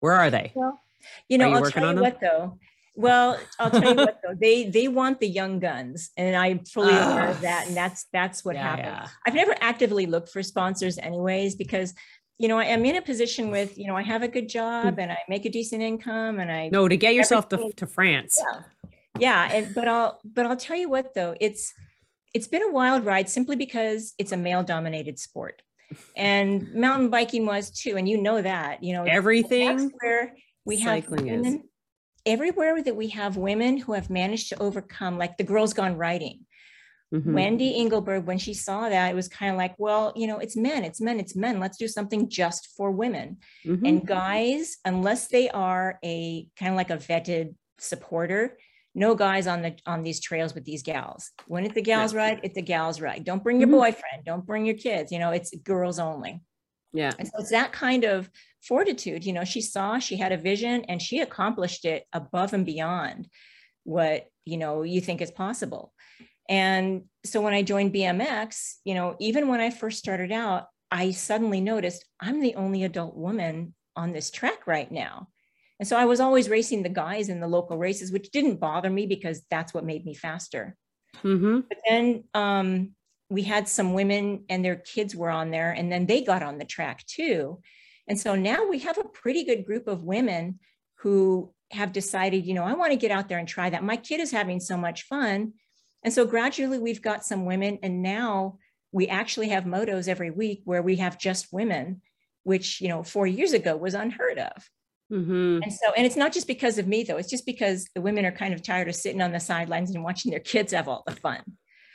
Where 0.00 0.12
are 0.12 0.30
they? 0.30 0.52
Well, 0.54 0.80
you 1.28 1.38
know, 1.38 1.48
you 1.48 1.56
I'll 1.56 1.70
tell 1.70 1.94
you 1.94 2.00
what 2.00 2.20
though. 2.20 2.58
Well, 2.96 3.38
I'll 3.58 3.70
tell 3.70 3.90
you 3.90 3.96
what 3.96 4.20
though, 4.22 4.34
they 4.34 4.68
they 4.68 4.88
want 4.88 5.20
the 5.20 5.28
young 5.28 5.60
guns, 5.60 6.10
and 6.16 6.36
I'm 6.36 6.64
fully 6.64 6.92
uh, 6.92 7.12
aware 7.12 7.28
of 7.28 7.40
that. 7.42 7.68
And 7.68 7.76
that's 7.76 8.06
that's 8.12 8.44
what 8.44 8.56
yeah, 8.56 8.62
happened. 8.62 8.86
Yeah. 8.86 9.08
I've 9.26 9.34
never 9.34 9.54
actively 9.60 10.06
looked 10.06 10.30
for 10.30 10.42
sponsors, 10.42 10.98
anyways, 10.98 11.54
because 11.54 11.94
you 12.38 12.48
know 12.48 12.58
I'm 12.58 12.84
in 12.84 12.96
a 12.96 13.02
position 13.02 13.50
with 13.50 13.78
you 13.78 13.86
know 13.86 13.96
I 13.96 14.02
have 14.02 14.22
a 14.22 14.28
good 14.28 14.48
job 14.48 14.98
and 14.98 15.12
I 15.12 15.18
make 15.28 15.44
a 15.44 15.50
decent 15.50 15.82
income, 15.82 16.40
and 16.40 16.50
I 16.50 16.68
no 16.68 16.88
to 16.88 16.96
get 16.96 17.14
yourself 17.14 17.48
to, 17.50 17.70
to 17.76 17.86
France. 17.86 18.42
Yeah, 18.42 18.62
yeah, 19.18 19.50
and 19.52 19.74
but 19.74 19.86
I'll 19.86 20.20
but 20.24 20.46
I'll 20.46 20.56
tell 20.56 20.76
you 20.76 20.88
what 20.88 21.14
though, 21.14 21.34
it's 21.40 21.72
it's 22.34 22.48
been 22.48 22.62
a 22.62 22.70
wild 22.70 23.04
ride 23.04 23.28
simply 23.28 23.56
because 23.56 24.14
it's 24.18 24.32
a 24.32 24.36
male 24.36 24.62
dominated 24.62 25.18
sport 25.18 25.62
and 26.16 26.72
mountain 26.74 27.10
biking 27.10 27.44
was 27.44 27.70
too 27.70 27.96
and 27.96 28.08
you 28.08 28.20
know 28.20 28.40
that 28.40 28.82
you 28.82 28.92
know 28.92 29.04
everything 29.04 29.90
where 30.00 30.34
we 30.64 30.78
have 30.78 31.08
women, 31.08 31.44
is 31.44 31.58
everywhere 32.26 32.82
that 32.82 32.96
we 32.96 33.08
have 33.08 33.36
women 33.36 33.76
who 33.76 33.92
have 33.92 34.10
managed 34.10 34.50
to 34.50 34.62
overcome, 34.62 35.18
like 35.18 35.36
the 35.36 35.44
Girls 35.44 35.72
Gone 35.72 35.96
Riding. 35.96 36.46
Mm-hmm. 37.12 37.34
Wendy 37.34 37.76
Engelberg, 37.76 38.24
when 38.24 38.38
she 38.38 38.54
saw 38.54 38.88
that, 38.88 39.10
it 39.10 39.16
was 39.16 39.26
kind 39.26 39.50
of 39.50 39.56
like, 39.56 39.74
well, 39.78 40.12
you 40.14 40.28
know, 40.28 40.38
it's 40.38 40.56
men, 40.56 40.84
it's 40.84 41.00
men, 41.00 41.18
it's 41.18 41.34
men. 41.34 41.58
Let's 41.58 41.76
do 41.76 41.88
something 41.88 42.28
just 42.28 42.68
for 42.76 42.92
women. 42.92 43.38
Mm-hmm. 43.66 43.84
And 43.84 44.06
guys, 44.06 44.76
unless 44.84 45.26
they 45.26 45.50
are 45.50 45.98
a 46.04 46.46
kind 46.56 46.70
of 46.70 46.76
like 46.76 46.90
a 46.90 46.98
vetted 46.98 47.54
supporter, 47.78 48.58
no 49.00 49.14
guys 49.14 49.46
on 49.46 49.62
the 49.62 49.74
on 49.86 50.02
these 50.02 50.20
trails 50.20 50.54
with 50.54 50.64
these 50.64 50.82
gals. 50.82 51.30
When 51.46 51.64
it's 51.64 51.74
the 51.74 51.82
gals 51.82 52.12
yeah. 52.12 52.20
ride, 52.20 52.40
it's 52.44 52.54
the 52.54 52.62
gals 52.62 53.00
ride. 53.00 53.24
Don't 53.24 53.42
bring 53.42 53.58
your 53.58 53.68
mm-hmm. 53.68 53.78
boyfriend, 53.78 54.24
don't 54.24 54.46
bring 54.46 54.66
your 54.66 54.76
kids. 54.76 55.10
You 55.10 55.18
know, 55.18 55.30
it's 55.30 55.52
girls 55.64 55.98
only. 55.98 56.40
Yeah. 56.92 57.12
And 57.18 57.26
so 57.26 57.34
it's 57.38 57.50
that 57.50 57.72
kind 57.72 58.04
of 58.04 58.30
fortitude. 58.62 59.24
You 59.24 59.32
know, 59.32 59.44
she 59.44 59.60
saw, 59.60 59.98
she 59.98 60.16
had 60.16 60.32
a 60.32 60.36
vision, 60.36 60.84
and 60.84 61.00
she 61.00 61.20
accomplished 61.20 61.84
it 61.84 62.04
above 62.12 62.52
and 62.52 62.66
beyond 62.66 63.28
what, 63.84 64.26
you 64.44 64.58
know, 64.58 64.82
you 64.82 65.00
think 65.00 65.20
is 65.20 65.30
possible. 65.30 65.92
And 66.48 67.04
so 67.24 67.40
when 67.40 67.54
I 67.54 67.62
joined 67.62 67.94
BMX, 67.94 68.74
you 68.84 68.94
know, 68.94 69.16
even 69.20 69.48
when 69.48 69.60
I 69.60 69.70
first 69.70 69.98
started 69.98 70.32
out, 70.32 70.66
I 70.90 71.12
suddenly 71.12 71.60
noticed 71.60 72.04
I'm 72.20 72.40
the 72.40 72.56
only 72.56 72.82
adult 72.82 73.16
woman 73.16 73.74
on 73.94 74.12
this 74.12 74.30
track 74.30 74.66
right 74.66 74.90
now. 74.90 75.28
And 75.80 75.88
so 75.88 75.96
I 75.96 76.04
was 76.04 76.20
always 76.20 76.50
racing 76.50 76.82
the 76.82 76.90
guys 76.90 77.30
in 77.30 77.40
the 77.40 77.48
local 77.48 77.78
races, 77.78 78.12
which 78.12 78.30
didn't 78.30 78.60
bother 78.60 78.90
me 78.90 79.06
because 79.06 79.42
that's 79.50 79.72
what 79.72 79.82
made 79.82 80.04
me 80.04 80.14
faster. 80.14 80.76
Mm-hmm. 81.24 81.60
But 81.68 81.78
then 81.88 82.24
um, 82.34 82.90
we 83.30 83.42
had 83.42 83.66
some 83.66 83.94
women 83.94 84.44
and 84.50 84.62
their 84.62 84.76
kids 84.76 85.16
were 85.16 85.30
on 85.30 85.50
there, 85.50 85.72
and 85.72 85.90
then 85.90 86.04
they 86.04 86.22
got 86.22 86.42
on 86.42 86.58
the 86.58 86.66
track 86.66 87.04
too. 87.06 87.60
And 88.06 88.20
so 88.20 88.34
now 88.34 88.66
we 88.66 88.80
have 88.80 88.98
a 88.98 89.08
pretty 89.08 89.42
good 89.42 89.64
group 89.64 89.88
of 89.88 90.04
women 90.04 90.60
who 90.98 91.54
have 91.70 91.92
decided, 91.92 92.44
you 92.44 92.52
know, 92.52 92.64
I 92.64 92.74
want 92.74 92.92
to 92.92 92.98
get 92.98 93.10
out 93.10 93.28
there 93.28 93.38
and 93.38 93.48
try 93.48 93.70
that. 93.70 93.82
My 93.82 93.96
kid 93.96 94.20
is 94.20 94.32
having 94.32 94.60
so 94.60 94.76
much 94.76 95.04
fun. 95.04 95.54
And 96.02 96.12
so 96.12 96.26
gradually 96.26 96.78
we've 96.78 97.00
got 97.00 97.24
some 97.24 97.46
women, 97.46 97.78
and 97.82 98.02
now 98.02 98.58
we 98.92 99.08
actually 99.08 99.48
have 99.48 99.64
motos 99.64 100.08
every 100.08 100.30
week 100.30 100.60
where 100.64 100.82
we 100.82 100.96
have 100.96 101.18
just 101.18 101.52
women, 101.52 102.02
which, 102.42 102.82
you 102.82 102.88
know, 102.88 103.02
four 103.02 103.26
years 103.26 103.54
ago 103.54 103.76
was 103.76 103.94
unheard 103.94 104.38
of. 104.38 104.68
Mm-hmm. 105.10 105.62
And 105.62 105.72
so, 105.72 105.92
and 105.96 106.06
it's 106.06 106.16
not 106.16 106.32
just 106.32 106.46
because 106.46 106.78
of 106.78 106.86
me, 106.86 107.02
though, 107.02 107.16
it's 107.16 107.30
just 107.30 107.46
because 107.46 107.88
the 107.94 108.00
women 108.00 108.24
are 108.24 108.32
kind 108.32 108.54
of 108.54 108.62
tired 108.62 108.88
of 108.88 108.94
sitting 108.94 109.20
on 109.20 109.32
the 109.32 109.40
sidelines 109.40 109.94
and 109.94 110.04
watching 110.04 110.30
their 110.30 110.40
kids 110.40 110.72
have 110.72 110.88
all 110.88 111.02
the 111.06 111.16
fun. 111.16 111.42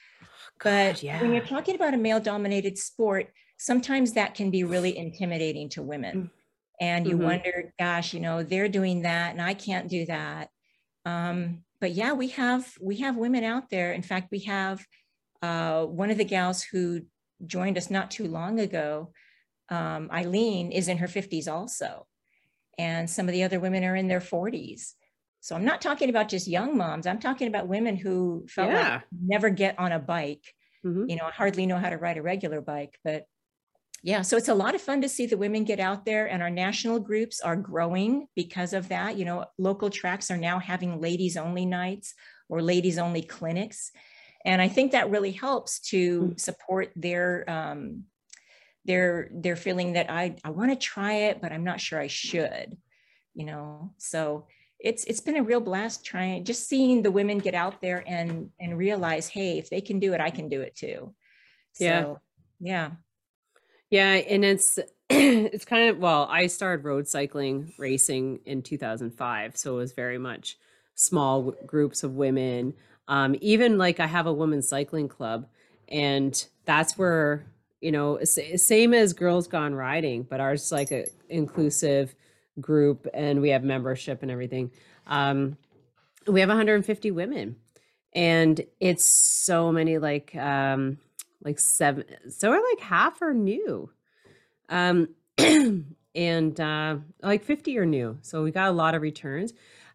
God, 0.60 1.02
yeah. 1.02 1.22
when 1.22 1.34
you're 1.34 1.46
talking 1.46 1.76
about 1.76 1.94
a 1.94 1.98
male 1.98 2.20
dominated 2.20 2.78
sport, 2.78 3.28
sometimes 3.58 4.14
that 4.14 4.36
can 4.36 4.52
be 4.52 4.64
really 4.64 4.98
intimidating 4.98 5.70
to 5.70 5.82
women. 5.82 6.24
Mm. 6.24 6.30
And 6.82 7.08
you 7.08 7.16
mm-hmm. 7.16 7.24
wonder, 7.24 7.74
gosh, 7.80 8.14
you 8.14 8.20
know, 8.20 8.44
they're 8.44 8.68
doing 8.68 9.04
that 9.04 9.32
and 9.32 9.42
I 9.42 9.54
can't 9.54 9.88
do 9.88 10.06
that. 10.08 10.50
Um, 11.06 11.64
but 11.80 11.92
yeah, 11.92 12.14
we 12.14 12.30
have 12.30 12.74
we 12.82 12.98
have 12.98 13.16
women 13.16 13.44
out 13.44 13.70
there. 13.70 13.94
In 13.94 14.02
fact, 14.02 14.30
we 14.32 14.40
have 14.40 14.86
uh, 15.42 15.86
one 15.86 16.10
of 16.10 16.18
the 16.18 16.26
gals 16.26 16.64
who 16.64 17.02
joined 17.46 17.78
us 17.78 17.90
not 17.90 18.12
too 18.12 18.28
long 18.28 18.60
ago. 18.60 19.12
Um, 19.70 20.10
Eileen 20.12 20.72
is 20.72 20.88
in 20.88 20.98
her 20.98 21.08
50s 21.08 21.48
also, 21.48 22.08
and 22.78 23.10
some 23.10 23.28
of 23.28 23.34
the 23.34 23.44
other 23.44 23.60
women 23.60 23.84
are 23.84 23.96
in 23.96 24.08
their 24.08 24.20
40s. 24.20 24.94
So 25.42 25.56
I'm 25.56 25.66
not 25.66 25.82
talking 25.82 26.10
about 26.10 26.30
just 26.30 26.48
young 26.48 26.76
moms. 26.76 27.06
I'm 27.06 27.20
talking 27.20 27.48
about 27.48 27.68
women 27.68 27.96
who 27.96 28.46
felt 28.50 28.72
yeah. 28.72 28.94
like 28.94 29.04
never 29.12 29.50
get 29.50 29.78
on 29.78 29.92
a 29.92 30.00
bike. 30.00 30.44
Mm-hmm. 30.86 31.10
You 31.10 31.16
know, 31.18 31.26
I 31.26 31.32
hardly 31.32 31.66
know 31.66 31.78
how 31.78 31.90
to 31.90 31.98
ride 31.98 32.18
a 32.18 32.22
regular 32.22 32.62
bike, 32.62 32.98
but 33.04 33.28
yeah, 34.06 34.22
so 34.22 34.38
it's 34.38 34.50
a 34.50 34.54
lot 34.54 34.76
of 34.76 34.82
fun 34.82 35.02
to 35.02 35.10
see 35.10 35.26
the 35.26 35.38
women 35.38 35.64
get 35.64 35.80
out 35.80 36.06
there, 36.06 36.28
and 36.28 36.44
our 36.44 36.50
national 36.52 37.00
groups 37.00 37.42
are 37.42 37.56
growing 37.56 38.28
because 38.36 38.74
of 38.74 38.90
that. 38.90 39.18
You 39.18 39.26
know, 39.26 39.46
local 39.58 39.90
tracks 39.90 40.30
are 40.30 40.38
now 40.38 40.60
having 40.60 41.02
ladies 41.02 41.38
only 41.38 41.66
nights 41.66 42.14
or 42.48 42.62
ladies 42.62 43.00
only 43.00 43.24
clinics. 43.24 43.92
And 44.46 44.62
I 44.62 44.68
think 44.68 44.92
that 44.92 45.10
really 45.10 45.32
helps 45.32 45.80
to 45.90 46.22
mm. 46.22 46.40
support 46.40 46.92
their 46.96 47.50
um, 47.50 48.04
their 48.86 49.30
their 49.34 49.56
feeling 49.56 49.94
that 49.94 50.10
I 50.10 50.36
I 50.44 50.52
want 50.52 50.72
to 50.72 50.78
try 50.78 51.14
it, 51.14 51.42
but 51.42 51.52
I'm 51.52 51.64
not 51.64 51.82
sure 51.82 52.00
I 52.00 52.08
should. 52.08 52.78
You 53.34 53.46
know, 53.46 53.94
so 53.98 54.48
it's 54.80 55.04
it's 55.06 55.20
been 55.20 55.38
a 55.38 55.44
real 55.44 55.60
blast 55.60 56.06
trying 56.06 56.44
just 56.44 56.68
seeing 56.68 57.02
the 57.02 57.12
women 57.12 57.40
get 57.40 57.56
out 57.56 57.82
there 57.82 58.04
and 58.08 58.50
and 58.60 58.78
realize, 58.78 59.28
hey, 59.28 59.58
if 59.58 59.70
they 59.70 59.82
can 59.82 60.00
do 60.00 60.14
it, 60.14 60.22
I 60.22 60.30
can 60.30 60.50
do 60.50 60.62
it 60.62 60.76
too. 60.76 61.14
So, 61.74 61.84
yeah, 61.84 62.16
yeah. 62.60 62.92
Yeah, 63.90 64.14
and 64.14 64.44
it's 64.44 64.80
it's 65.10 65.66
kind 65.66 65.90
of 65.90 65.98
well, 65.98 66.28
I 66.30 66.48
started 66.48 66.86
road 66.86 67.08
cycling 67.08 67.74
racing 67.78 68.40
in 68.46 68.62
2005, 68.62 69.58
so 69.58 69.74
it 69.74 69.78
was 69.78 69.94
very 69.94 70.18
much 70.18 70.58
small 70.96 71.44
w- 71.44 71.66
groups 71.66 72.04
of 72.04 72.16
women. 72.16 72.74
Um, 73.08 73.36
even 73.42 73.78
like 73.78 74.00
I 74.00 74.08
have 74.08 74.26
a 74.28 74.34
women's 74.34 74.68
cycling 74.68 75.08
club, 75.08 75.48
and 75.88 76.46
that's 76.66 76.98
where 76.98 77.46
you 77.86 77.92
know 77.92 78.18
same 78.24 78.96
as 78.96 79.14
Girls 79.14 79.48
Gone 79.48 79.76
Riding, 79.76 80.24
but 80.24 80.40
ours 80.40 80.64
is 80.64 80.72
like 80.72 80.92
a 80.92 81.06
inclusive 81.30 82.16
group, 82.60 83.08
and 83.14 83.42
we 83.42 83.50
have 83.50 83.64
membership 83.64 84.24
and 84.24 84.32
everything. 84.32 84.72
Um, 85.06 85.58
we 86.26 86.40
have 86.40 86.50
150 86.50 87.12
women, 87.12 87.58
and 88.12 88.60
it's 88.80 89.06
so 89.06 89.72
many 89.72 90.00
like 90.00 90.36
um, 90.36 90.98
like 91.44 91.60
seven 91.60 92.06
so 92.28 92.50
are 92.50 92.64
like 92.72 92.80
half 92.80 93.22
are 93.22 93.36
new. 93.36 93.92
Um 94.68 95.10
and 96.16 96.60
uh 96.60 96.98
like 97.22 97.44
50 97.44 97.78
are 97.78 97.86
new. 97.86 98.18
So 98.24 98.42
we 98.42 98.50
got 98.50 98.70
a 98.70 98.72
lot 98.72 98.96
of 98.96 99.04
returns. 99.04 99.54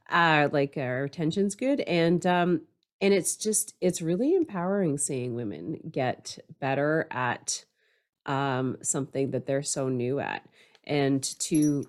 Uh 0.09 0.49
like 0.53 0.77
our 0.77 1.03
retention's 1.03 1.57
good 1.57 1.81
and 1.81 2.25
um 2.25 2.61
and 3.01 3.13
it's 3.13 3.35
just 3.35 3.75
it's 3.81 4.01
really 4.01 4.37
empowering 4.37 4.97
seeing 4.97 5.35
women 5.35 5.81
get 5.91 6.39
better 6.61 7.09
at 7.11 7.65
um 8.27 8.77
something 8.83 9.31
that 9.31 9.47
they're 9.47 9.63
so 9.63 9.89
new 9.89 10.21
at 10.21 10.47
and 10.85 11.23
to 11.39 11.85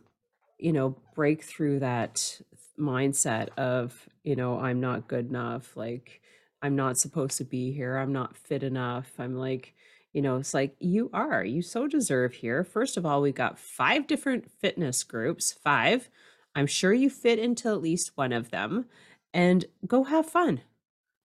you 0.57 0.71
know 0.71 0.95
break 1.13 1.43
through 1.43 1.79
that 1.79 2.39
mindset 2.79 3.49
of 3.57 4.07
you 4.23 4.35
know 4.35 4.59
i'm 4.59 4.79
not 4.79 5.07
good 5.07 5.29
enough 5.29 5.75
like 5.75 6.21
I'm 6.61 6.75
not 6.75 6.97
supposed 6.97 7.37
to 7.37 7.43
be 7.43 7.71
here. 7.71 7.97
I'm 7.97 8.13
not 8.13 8.37
fit 8.37 8.63
enough. 8.63 9.13
I'm 9.17 9.35
like, 9.35 9.73
you 10.13 10.21
know, 10.21 10.37
it's 10.37 10.53
like 10.53 10.75
you 10.79 11.09
are. 11.13 11.43
You 11.43 11.61
so 11.61 11.87
deserve 11.87 12.33
here. 12.33 12.63
First 12.63 12.97
of 12.97 13.05
all, 13.05 13.21
we've 13.21 13.33
got 13.33 13.57
five 13.57 14.07
different 14.07 14.51
fitness 14.51 15.03
groups, 15.03 15.51
five. 15.51 16.09
I'm 16.53 16.67
sure 16.67 16.93
you 16.93 17.09
fit 17.09 17.39
into 17.39 17.69
at 17.69 17.81
least 17.81 18.11
one 18.15 18.33
of 18.33 18.51
them. 18.51 18.85
And 19.33 19.65
go 19.87 20.03
have 20.03 20.25
fun. 20.25 20.61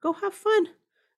Go 0.02 0.14
have 0.14 0.34
fun. 0.34 0.68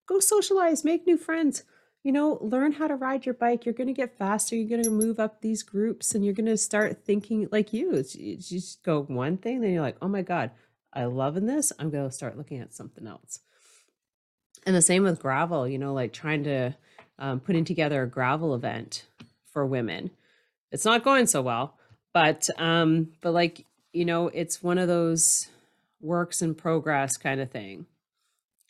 Go 0.05 0.19
socialize, 0.19 0.83
make 0.83 1.07
new 1.07 1.17
friends. 1.17 1.63
You 2.03 2.11
know, 2.11 2.37
learn 2.41 2.73
how 2.73 2.87
to 2.87 2.95
ride 2.95 3.25
your 3.25 3.35
bike. 3.35 3.65
You're 3.65 3.73
going 3.73 3.87
to 3.87 3.93
get 3.93 4.17
faster. 4.17 4.55
You're 4.55 4.69
going 4.69 4.83
to 4.83 4.89
move 4.89 5.19
up 5.19 5.41
these 5.41 5.63
groups 5.63 6.13
and 6.13 6.23
you're 6.25 6.33
going 6.33 6.47
to 6.47 6.57
start 6.57 7.05
thinking 7.05 7.47
like 7.51 7.71
you. 7.71 7.93
It's, 7.93 8.15
you 8.15 8.35
just 8.35 8.83
go 8.83 9.03
one 9.03 9.37
thing, 9.37 9.61
then 9.61 9.71
you're 9.71 9.81
like, 9.81 9.97
oh 10.01 10.09
my 10.09 10.21
God, 10.21 10.51
I 10.91 11.05
love 11.05 11.37
in 11.37 11.45
this. 11.45 11.71
I'm 11.79 11.89
going 11.89 12.07
to 12.07 12.13
start 12.13 12.37
looking 12.37 12.59
at 12.59 12.73
something 12.73 13.07
else 13.07 13.39
and 14.65 14.75
the 14.75 14.81
same 14.81 15.03
with 15.03 15.19
gravel 15.19 15.67
you 15.67 15.77
know 15.77 15.93
like 15.93 16.13
trying 16.13 16.43
to 16.43 16.73
um, 17.19 17.39
putting 17.39 17.65
together 17.65 18.03
a 18.03 18.09
gravel 18.09 18.55
event 18.55 19.05
for 19.51 19.65
women 19.65 20.11
it's 20.71 20.85
not 20.85 21.03
going 21.03 21.27
so 21.27 21.41
well 21.41 21.77
but 22.13 22.49
um 22.57 23.09
but 23.21 23.33
like 23.33 23.65
you 23.91 24.05
know 24.05 24.27
it's 24.29 24.63
one 24.63 24.77
of 24.77 24.87
those 24.87 25.47
works 26.01 26.41
in 26.41 26.55
progress 26.55 27.17
kind 27.17 27.39
of 27.39 27.51
thing 27.51 27.85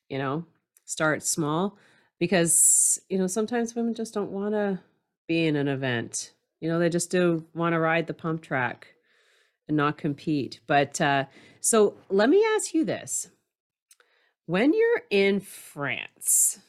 you 0.09 0.17
know 0.17 0.45
start 0.85 1.23
small 1.23 1.77
because 2.19 2.99
you 3.09 3.17
know 3.17 3.27
sometimes 3.27 3.75
women 3.75 3.93
just 3.93 4.13
don't 4.13 4.31
want 4.31 4.53
to 4.53 4.79
be 5.27 5.45
in 5.45 5.55
an 5.55 5.67
event 5.67 6.31
you 6.59 6.69
know 6.69 6.79
they 6.79 6.89
just 6.89 7.09
do 7.09 7.45
want 7.53 7.73
to 7.73 7.79
ride 7.79 8.07
the 8.07 8.13
pump 8.13 8.41
track 8.41 8.87
and 9.67 9.77
not 9.77 9.97
compete 9.97 10.59
but 10.67 10.99
uh 10.99 11.25
so 11.61 11.95
let 12.09 12.29
me 12.29 12.43
ask 12.55 12.73
you 12.73 12.83
this 12.83 13.29
when 14.45 14.73
you're 14.73 15.01
in 15.09 15.39
France, 15.39 16.59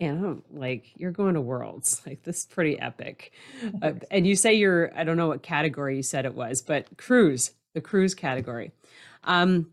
and 0.00 0.42
like 0.52 0.84
you're 0.94 1.10
going 1.10 1.34
to 1.34 1.40
worlds, 1.40 2.02
like 2.06 2.22
this 2.22 2.40
is 2.40 2.46
pretty 2.46 2.78
epic. 2.78 3.32
Uh, 3.82 3.92
and 4.10 4.26
you 4.26 4.36
say 4.36 4.54
you're, 4.54 4.92
I 4.96 5.04
don't 5.04 5.16
know 5.16 5.28
what 5.28 5.42
category 5.42 5.96
you 5.96 6.02
said 6.02 6.24
it 6.24 6.34
was, 6.34 6.62
but 6.62 6.96
cruise, 6.96 7.52
the 7.74 7.80
cruise 7.80 8.14
category. 8.14 8.72
Um, 9.24 9.70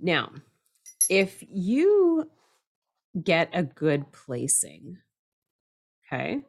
now, 0.00 0.32
if 1.10 1.44
you 1.48 2.30
get 3.22 3.50
a 3.52 3.62
good 3.62 4.10
placing, 4.12 4.98
okay, 6.06 6.42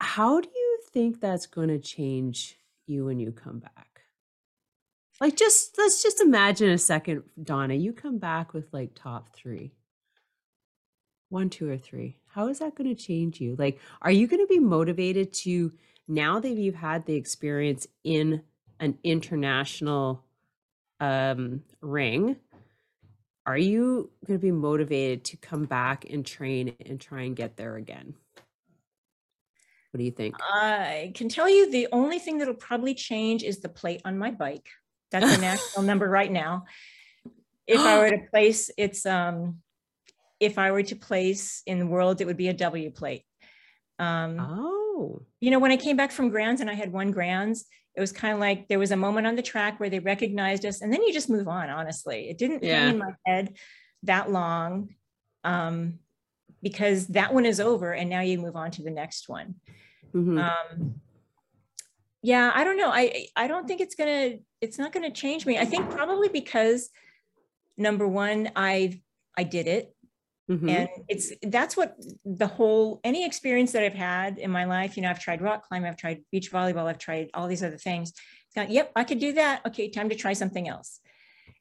how 0.00 0.40
do 0.40 0.48
you 0.54 0.78
think 0.92 1.20
that's 1.20 1.46
going 1.46 1.68
to 1.68 1.78
change 1.78 2.56
you 2.86 3.06
when 3.06 3.18
you 3.18 3.32
come 3.32 3.58
back? 3.58 4.02
Like 5.20 5.36
just 5.36 5.76
let's 5.76 6.02
just 6.02 6.20
imagine 6.20 6.70
a 6.70 6.78
second, 6.78 7.24
Donna, 7.42 7.74
you 7.74 7.92
come 7.92 8.18
back 8.18 8.54
with 8.54 8.72
like 8.72 8.94
top 8.94 9.34
three 9.34 9.72
one, 11.30 11.50
two, 11.50 11.70
or 11.70 11.76
three. 11.76 12.18
How 12.26 12.48
is 12.48 12.60
that 12.60 12.74
going 12.74 12.94
to 12.94 13.00
change 13.00 13.40
you? 13.40 13.56
Like, 13.58 13.80
are 14.02 14.10
you 14.10 14.26
going 14.26 14.42
to 14.42 14.46
be 14.46 14.58
motivated 14.58 15.32
to 15.34 15.72
now 16.06 16.40
that 16.40 16.50
you've 16.50 16.74
had 16.74 17.04
the 17.04 17.14
experience 17.14 17.86
in 18.04 18.42
an 18.80 18.98
international 19.04 20.24
um 21.00 21.62
ring? 21.80 22.36
Are 23.48 23.56
you 23.56 24.10
going 24.26 24.38
to 24.38 24.42
be 24.42 24.52
motivated 24.52 25.24
to 25.24 25.38
come 25.38 25.64
back 25.64 26.04
and 26.10 26.24
train 26.24 26.76
and 26.84 27.00
try 27.00 27.22
and 27.22 27.34
get 27.34 27.56
there 27.56 27.76
again? 27.76 28.12
What 29.90 29.96
do 29.96 30.04
you 30.04 30.10
think? 30.10 30.34
I 30.38 31.12
can 31.14 31.30
tell 31.30 31.48
you 31.48 31.70
the 31.70 31.88
only 31.90 32.18
thing 32.18 32.36
that'll 32.36 32.52
probably 32.52 32.94
change 32.94 33.42
is 33.42 33.60
the 33.60 33.70
plate 33.70 34.02
on 34.04 34.18
my 34.18 34.32
bike. 34.32 34.68
That's 35.10 35.38
a 35.38 35.40
national 35.40 35.82
number 35.86 36.06
right 36.06 36.30
now. 36.30 36.66
If 37.66 37.80
I 37.80 37.98
were 37.98 38.10
to 38.10 38.18
place, 38.30 38.70
it's 38.76 39.06
um, 39.06 39.62
if 40.40 40.58
I 40.58 40.70
were 40.70 40.82
to 40.82 40.94
place 40.94 41.62
in 41.64 41.78
the 41.78 41.86
world, 41.86 42.20
it 42.20 42.26
would 42.26 42.36
be 42.36 42.48
a 42.48 42.52
W 42.52 42.90
plate. 42.90 43.24
Um, 43.98 44.36
oh, 44.38 44.77
you 45.40 45.50
know, 45.50 45.58
when 45.58 45.70
I 45.70 45.76
came 45.76 45.96
back 45.96 46.10
from 46.10 46.30
Grands 46.30 46.60
and 46.60 46.70
I 46.70 46.74
had 46.74 46.92
won 46.92 47.10
Grands, 47.10 47.66
it 47.94 48.00
was 48.00 48.12
kind 48.12 48.34
of 48.34 48.40
like 48.40 48.68
there 48.68 48.78
was 48.78 48.92
a 48.92 48.96
moment 48.96 49.26
on 49.26 49.36
the 49.36 49.42
track 49.42 49.80
where 49.80 49.90
they 49.90 49.98
recognized 49.98 50.64
us, 50.64 50.82
and 50.82 50.92
then 50.92 51.02
you 51.02 51.12
just 51.12 51.30
move 51.30 51.48
on. 51.48 51.70
Honestly, 51.70 52.28
it 52.28 52.38
didn't 52.38 52.62
yeah. 52.62 52.80
hang 52.80 52.94
in 52.94 52.98
my 52.98 53.12
head 53.26 53.56
that 54.04 54.30
long 54.30 54.94
um, 55.44 55.98
because 56.62 57.08
that 57.08 57.34
one 57.34 57.46
is 57.46 57.60
over, 57.60 57.92
and 57.92 58.08
now 58.08 58.20
you 58.20 58.38
move 58.38 58.56
on 58.56 58.70
to 58.72 58.82
the 58.82 58.90
next 58.90 59.28
one. 59.28 59.56
Mm-hmm. 60.14 60.38
Um, 60.38 61.00
yeah 62.22 62.50
i 62.54 62.64
don't 62.64 62.76
know 62.76 62.90
i 62.90 63.26
i 63.36 63.46
don't 63.46 63.66
think 63.68 63.80
it's 63.80 63.94
gonna 63.94 64.34
it's 64.60 64.78
not 64.78 64.92
gonna 64.92 65.10
change 65.10 65.46
me 65.46 65.56
i 65.58 65.64
think 65.64 65.88
probably 65.90 66.28
because 66.28 66.90
number 67.76 68.06
one 68.08 68.50
I've, 68.56 68.98
i 69.36 69.44
did 69.44 69.66
it 69.66 69.94
mm-hmm. 70.48 70.68
and 70.68 70.88
it's 71.08 71.32
that's 71.42 71.76
what 71.76 71.96
the 72.24 72.46
whole 72.46 73.00
any 73.04 73.24
experience 73.24 73.72
that 73.72 73.82
i've 73.82 73.94
had 73.94 74.38
in 74.38 74.50
my 74.50 74.64
life 74.64 74.96
you 74.96 75.02
know 75.02 75.10
i've 75.10 75.20
tried 75.20 75.40
rock 75.42 75.66
climbing 75.68 75.88
i've 75.88 75.96
tried 75.96 76.22
beach 76.32 76.50
volleyball 76.50 76.86
i've 76.86 76.98
tried 76.98 77.28
all 77.34 77.46
these 77.46 77.62
other 77.62 77.78
things 77.78 78.12
it's 78.54 78.70
yep 78.70 78.90
i 78.96 79.04
could 79.04 79.20
do 79.20 79.32
that 79.32 79.60
okay 79.66 79.88
time 79.88 80.08
to 80.08 80.14
try 80.14 80.32
something 80.32 80.68
else 80.68 81.00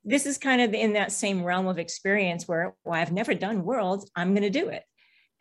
this 0.08 0.26
is 0.26 0.38
kind 0.38 0.62
of 0.62 0.74
in 0.74 0.94
that 0.94 1.12
same 1.12 1.44
realm 1.44 1.68
of 1.68 1.78
experience 1.78 2.48
where, 2.48 2.74
well, 2.86 2.96
I've 2.96 3.12
never 3.12 3.34
done 3.34 3.64
worlds, 3.64 4.10
I'm 4.16 4.34
going 4.34 4.44
to 4.44 4.50
do 4.50 4.70
it. 4.70 4.84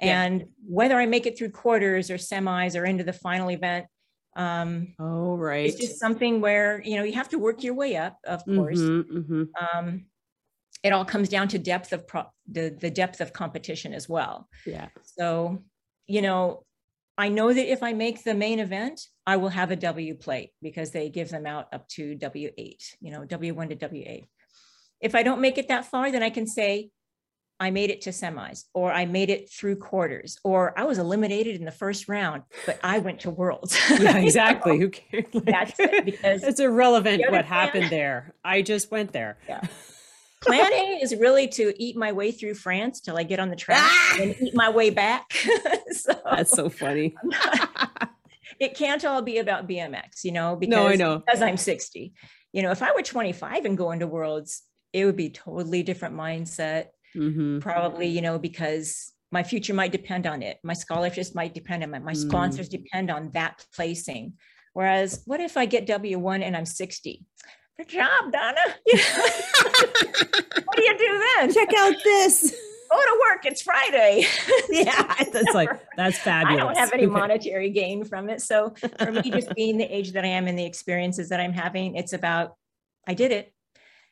Yeah. 0.03 0.24
And 0.24 0.47
whether 0.66 0.97
I 0.97 1.07
make 1.07 1.24
it 1.24 1.38
through 1.38 1.51
quarters 1.51 2.11
or 2.11 2.16
semis 2.16 2.78
or 2.78 2.84
into 2.84 3.05
the 3.05 3.12
final 3.12 3.51
event, 3.51 3.86
um, 4.34 4.94
Oh, 4.99 5.36
right. 5.36 5.66
it's 5.66 5.78
just 5.78 6.01
something 6.01 6.40
where, 6.40 6.82
you 6.84 6.97
know, 6.97 7.05
you 7.05 7.12
have 7.12 7.28
to 7.30 7.38
work 7.38 7.62
your 7.62 7.74
way 7.74 7.97
up, 7.97 8.18
of 8.24 8.44
course. 8.44 8.80
Mhm, 8.80 9.05
mhm. 9.05 9.49
Um, 9.74 10.07
it 10.87 10.93
all 10.93 11.05
comes 11.05 11.28
down 11.28 11.49
to 11.49 11.59
depth 11.59 11.93
of 11.93 12.07
pro- 12.07 12.30
the, 12.51 12.76
the 12.80 12.91
depth 12.91 13.20
of 13.20 13.32
competition 13.32 13.93
as 13.93 14.09
well. 14.09 14.49
Yeah. 14.64 14.89
So, 15.03 15.64
you 16.07 16.22
know, 16.22 16.64
I 17.18 17.28
know 17.28 17.53
that 17.53 17.72
if 17.72 17.82
I 17.82 17.93
make 17.93 18.22
the 18.22 18.34
main 18.34 18.61
event, 18.61 19.01
I 19.26 19.37
will 19.37 19.49
have 19.49 19.70
a 19.70 19.76
W 19.76 20.14
plate 20.14 20.51
because 20.62 20.93
they 20.93 21.09
give 21.09 21.30
them 21.30 21.47
out 21.47 21.66
up 21.72 21.89
to 21.91 22.14
W8, 22.16 22.76
you 23.01 23.11
know, 23.11 23.22
W1 23.22 23.70
to 23.70 23.89
W8. 23.89 24.26
If 25.01 25.14
I 25.14 25.22
don't 25.22 25.41
make 25.41 25.59
it 25.59 25.68
that 25.68 25.87
far, 25.87 26.12
then 26.12 26.22
I 26.22 26.30
can 26.30 26.47
say 26.47 26.91
I 27.59 27.70
made 27.70 27.91
it 27.91 28.03
to 28.03 28.11
semis 28.11 28.64
or 28.74 28.93
I 28.93 29.07
made 29.07 29.30
it 29.30 29.51
through 29.51 29.76
quarters 29.76 30.39
or 30.45 30.78
I 30.78 30.84
was 30.84 30.99
eliminated 30.99 31.57
in 31.57 31.64
the 31.64 31.72
first 31.72 32.07
round, 32.07 32.43
but 32.66 32.78
I 32.84 32.99
went 32.99 33.20
to 33.20 33.30
worlds. 33.30 33.76
Yeah, 33.99 34.18
exactly. 34.18 34.78
Who 34.78 34.91
cares? 34.91 35.24
Like, 35.32 35.45
That's 35.47 35.80
it, 35.80 36.05
because 36.05 36.43
it's 36.45 36.61
irrelevant 36.61 37.22
what 37.30 37.47
happened 37.47 37.89
there. 37.91 38.34
I 38.45 38.61
just 38.61 38.91
went 38.91 39.12
there. 39.12 39.39
Plan 40.43 40.72
A 40.72 40.99
is 41.03 41.14
really 41.16 41.49
to 41.49 41.72
eat 41.82 41.97
my 41.97 42.12
way 42.12 42.30
through 42.30 42.55
France 42.55 43.01
till 43.01 43.16
I 43.16 43.22
get 43.22 43.41
on 43.41 43.49
the 43.51 43.57
track 43.57 43.80
Ah! 43.82 44.18
and 44.20 44.34
eat 44.41 44.55
my 44.55 44.68
way 44.68 44.91
back. 44.91 45.32
so 45.91 46.12
That's 46.30 46.51
so 46.53 46.68
funny. 46.68 47.14
it 48.61 48.74
can't 48.76 49.05
all 49.05 49.22
be 49.22 49.39
about 49.39 49.68
BMX, 49.68 50.24
you 50.24 50.32
know, 50.32 50.57
because, 50.57 50.70
No, 50.76 50.89
I 50.89 50.95
know. 50.97 51.18
because 51.26 51.43
I'm 51.43 51.57
60. 51.57 52.12
You 52.53 52.62
know, 52.62 52.70
if 52.70 52.82
I 52.82 52.93
were 52.95 53.03
25 53.03 53.64
and 53.64 53.76
going 53.76 54.01
to 54.01 54.07
worlds, 54.07 54.62
it 54.93 55.05
would 55.05 55.16
be 55.16 55.30
totally 55.30 55.82
different 55.82 56.14
mindset. 56.14 56.87
Mhm. 57.16 57.61
Probably, 57.61 58.07
you 58.07 58.20
know, 58.20 58.39
because 58.39 59.12
my 59.32 59.43
future 59.43 59.74
might 59.74 59.91
depend 59.93 60.26
on 60.26 60.43
it. 60.43 60.59
My 60.62 60.74
scholarships 60.74 61.34
might 61.34 61.55
depend 61.55 61.82
on 61.82 61.95
it. 61.95 62.03
My 62.03 62.12
Mm. 62.12 62.28
sponsors 62.28 62.68
depend 62.68 63.11
on 63.11 63.30
that 63.32 63.64
placing. 63.74 64.34
Whereas, 64.74 65.22
what 65.24 65.41
if 65.41 65.57
I 65.57 65.64
get 65.66 65.87
W1 65.87 66.43
and 66.43 66.57
I'm 66.57 66.66
60? 66.66 67.24
Good 67.79 67.89
job, 67.89 68.33
Donna. 68.33 68.61
what 70.64 70.77
do 70.77 70.83
you 70.83 70.99
do 70.99 71.24
then? 71.37 71.53
Check 71.53 71.68
out 71.77 71.95
this. 72.03 72.57
Go 72.91 72.97
to 72.97 73.20
work. 73.29 73.45
It's 73.45 73.62
Friday. 73.62 74.24
yeah, 74.70 75.14
that's 75.33 75.53
like 75.53 75.68
that's 75.97 76.18
fabulous. 76.18 76.62
I 76.62 76.64
don't 76.64 76.77
have 76.77 76.93
any 76.93 77.07
monetary 77.07 77.70
gain 77.70 78.05
from 78.05 78.31
it. 78.31 78.41
So 78.41 78.74
for 78.99 79.12
me, 79.12 79.31
just 79.31 79.55
being 79.55 79.77
the 79.77 79.85
age 79.85 80.12
that 80.12 80.24
I 80.24 80.29
am 80.29 80.47
and 80.47 80.59
the 80.59 80.64
experiences 80.64 81.29
that 81.31 81.41
I'm 81.41 81.53
having, 81.53 81.97
it's 81.97 82.12
about 82.12 82.57
I 83.07 83.14
did 83.14 83.33
it 83.33 83.53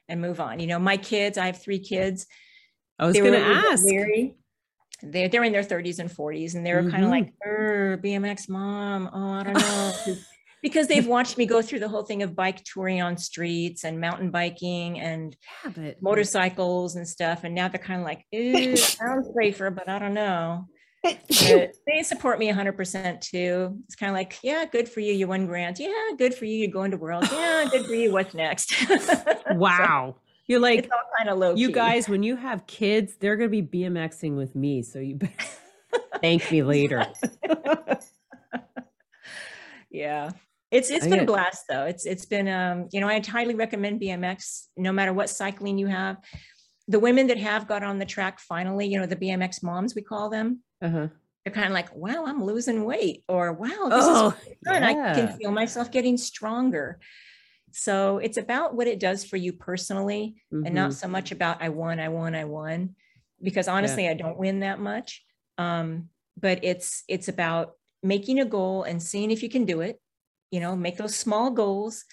and 0.09 0.21
move 0.21 0.41
on. 0.41 0.61
You 0.61 0.67
know, 0.67 0.79
my 0.79 0.97
kids, 0.97 1.39
I 1.39 1.47
have 1.47 1.62
three 1.62 1.79
kids. 1.79 2.27
I 2.99 3.07
was 3.07 3.17
going 3.17 3.33
to 3.33 3.39
ask. 3.39 3.85
Weary 3.85 4.37
they're, 5.03 5.29
they're 5.29 5.45
in 5.45 5.53
their 5.53 5.62
30s 5.62 5.99
and 5.99 6.11
40s, 6.11 6.55
and 6.55 6.65
they 6.65 6.73
were 6.73 6.91
kind 6.91 7.05
of 7.05 7.11
like, 7.11 7.33
"Er, 7.45 8.01
BMX 8.03 8.49
mom. 8.49 9.11
Oh, 9.12 9.33
I 9.33 9.43
don't 9.43 9.55
know. 9.55 10.17
Because 10.65 10.87
they've 10.87 11.07
watched 11.07 11.37
me 11.37 11.45
go 11.45 11.61
through 11.61 11.81
the 11.81 11.89
whole 11.91 12.05
thing 12.05 12.23
of 12.23 12.35
bike 12.35 12.65
touring 12.65 13.03
on 13.03 13.19
streets 13.19 13.85
and 13.85 14.01
mountain 14.01 14.31
biking 14.31 14.99
and 14.99 15.37
Yeah, 15.62 15.73
but 15.77 16.03
motorcycles 16.03 16.97
and 16.97 17.07
stuff. 17.07 17.45
And 17.45 17.55
now 17.55 17.69
they're 17.69 17.79
kind 17.79 18.01
of 18.01 18.07
like, 18.07 18.25
ooh, 18.35 18.75
sounds 18.77 19.29
safer, 19.39 19.71
but 19.71 19.91
I 19.91 19.99
don't 19.99 20.15
know. 20.15 20.67
But 21.03 21.21
they 21.87 22.03
support 22.03 22.39
me 22.39 22.51
100% 22.51 23.21
too. 23.21 23.79
It's 23.85 23.95
kind 23.95 24.09
of 24.09 24.15
like, 24.15 24.39
yeah, 24.43 24.65
good 24.65 24.89
for 24.89 25.01
you. 25.01 25.12
You 25.12 25.29
won 25.29 25.47
Grands. 25.47 25.79
Yeah, 25.79 25.93
good 26.17 26.35
for 26.35 26.47
you. 26.47 26.57
You're 26.57 26.71
going 26.71 26.93
to 26.93 26.97
worlds. 26.97 27.31
Yeah, 27.31 27.67
good 27.71 27.85
for 27.85 27.95
you. 27.95 28.11
What's 28.11 28.33
next? 28.33 28.73
wow. 29.51 30.17
You're 30.47 30.61
like 30.61 30.79
it's 30.79 30.89
all 30.91 31.03
kind 31.19 31.29
of 31.29 31.39
low 31.39 31.55
you 31.55 31.69
key. 31.69 31.75
guys 31.75 32.09
when 32.09 32.23
you 32.23 32.37
have 32.37 32.67
kids, 32.67 33.17
they're 33.21 33.37
going 33.37 33.51
to 33.51 33.62
be 33.62 33.83
BMXing 33.83 34.35
with 34.35 34.55
me, 34.55 34.83
so 34.83 34.99
you 34.99 35.19
thank 36.23 36.51
me 36.51 36.62
later. 36.62 37.07
yeah. 39.91 40.31
It's 40.71 40.91
it's 40.91 41.07
been 41.07 41.21
a 41.21 41.25
blast 41.27 41.65
though. 41.69 41.85
It's 41.85 42.05
it's 42.07 42.27
been 42.27 42.49
um, 42.49 42.89
you 42.93 43.01
know, 43.01 43.09
I 43.09 43.21
highly 43.21 43.55
recommend 43.55 44.01
BMX 44.01 44.67
no 44.77 44.93
matter 44.93 45.12
what 45.12 45.31
cycling 45.31 45.79
you 45.79 45.87
have. 45.87 46.17
The 46.89 46.99
women 47.01 47.29
that 47.29 47.39
have 47.39 47.67
got 47.67 47.83
on 47.83 47.99
the 47.99 48.05
track 48.05 48.41
finally, 48.41 48.87
you 48.87 48.99
know, 48.99 49.07
the 49.07 49.17
BMX 49.17 49.62
moms 49.62 49.95
we 49.95 50.03
call 50.03 50.29
them, 50.31 50.62
Uh-huh. 50.83 51.09
they're 51.45 51.55
kind 51.55 51.67
of 51.67 51.73
like, 51.73 51.95
wow, 51.95 52.25
I'm 52.27 52.45
losing 52.45 52.85
weight, 52.85 53.25
or 53.29 53.53
wow, 53.53 53.89
this 53.89 54.05
is 54.07 54.17
Oh, 54.17 54.35
good. 54.65 54.83
I 54.83 54.95
can 55.15 55.29
feel 55.39 55.51
myself 55.53 55.91
getting 55.91 56.17
stronger. 56.17 57.01
So 57.73 58.19
it's 58.19 58.37
about 58.37 58.75
what 58.77 58.87
it 58.87 59.01
does 59.01 59.25
for 59.25 59.37
you 59.37 59.53
personally 59.53 60.37
and 60.53 60.75
not 60.75 60.91
Mhm. 60.91 60.95
so 60.95 61.09
much 61.09 61.33
about 61.33 61.62
I 61.62 61.71
won, 61.71 61.99
I 62.01 62.09
won, 62.09 62.35
I 62.35 62.45
won. 62.45 62.97
Because 63.43 63.67
honestly, 63.69 64.09
I 64.09 64.15
don't 64.15 64.39
win 64.39 64.61
that 64.61 64.79
much. 64.79 65.25
Um, 65.59 66.11
but 66.37 66.65
it's 66.65 67.05
it's 67.09 67.29
about 67.29 67.73
making 68.03 68.41
a 68.41 68.45
goal 68.45 68.83
and 68.85 69.03
seeing 69.03 69.31
if 69.31 69.43
you 69.43 69.49
can 69.49 69.65
do 69.65 69.81
it, 69.81 70.01
you 70.51 70.61
know, 70.61 70.76
make 70.76 70.97
those 70.97 71.14
small 71.16 71.51
goals 71.51 72.05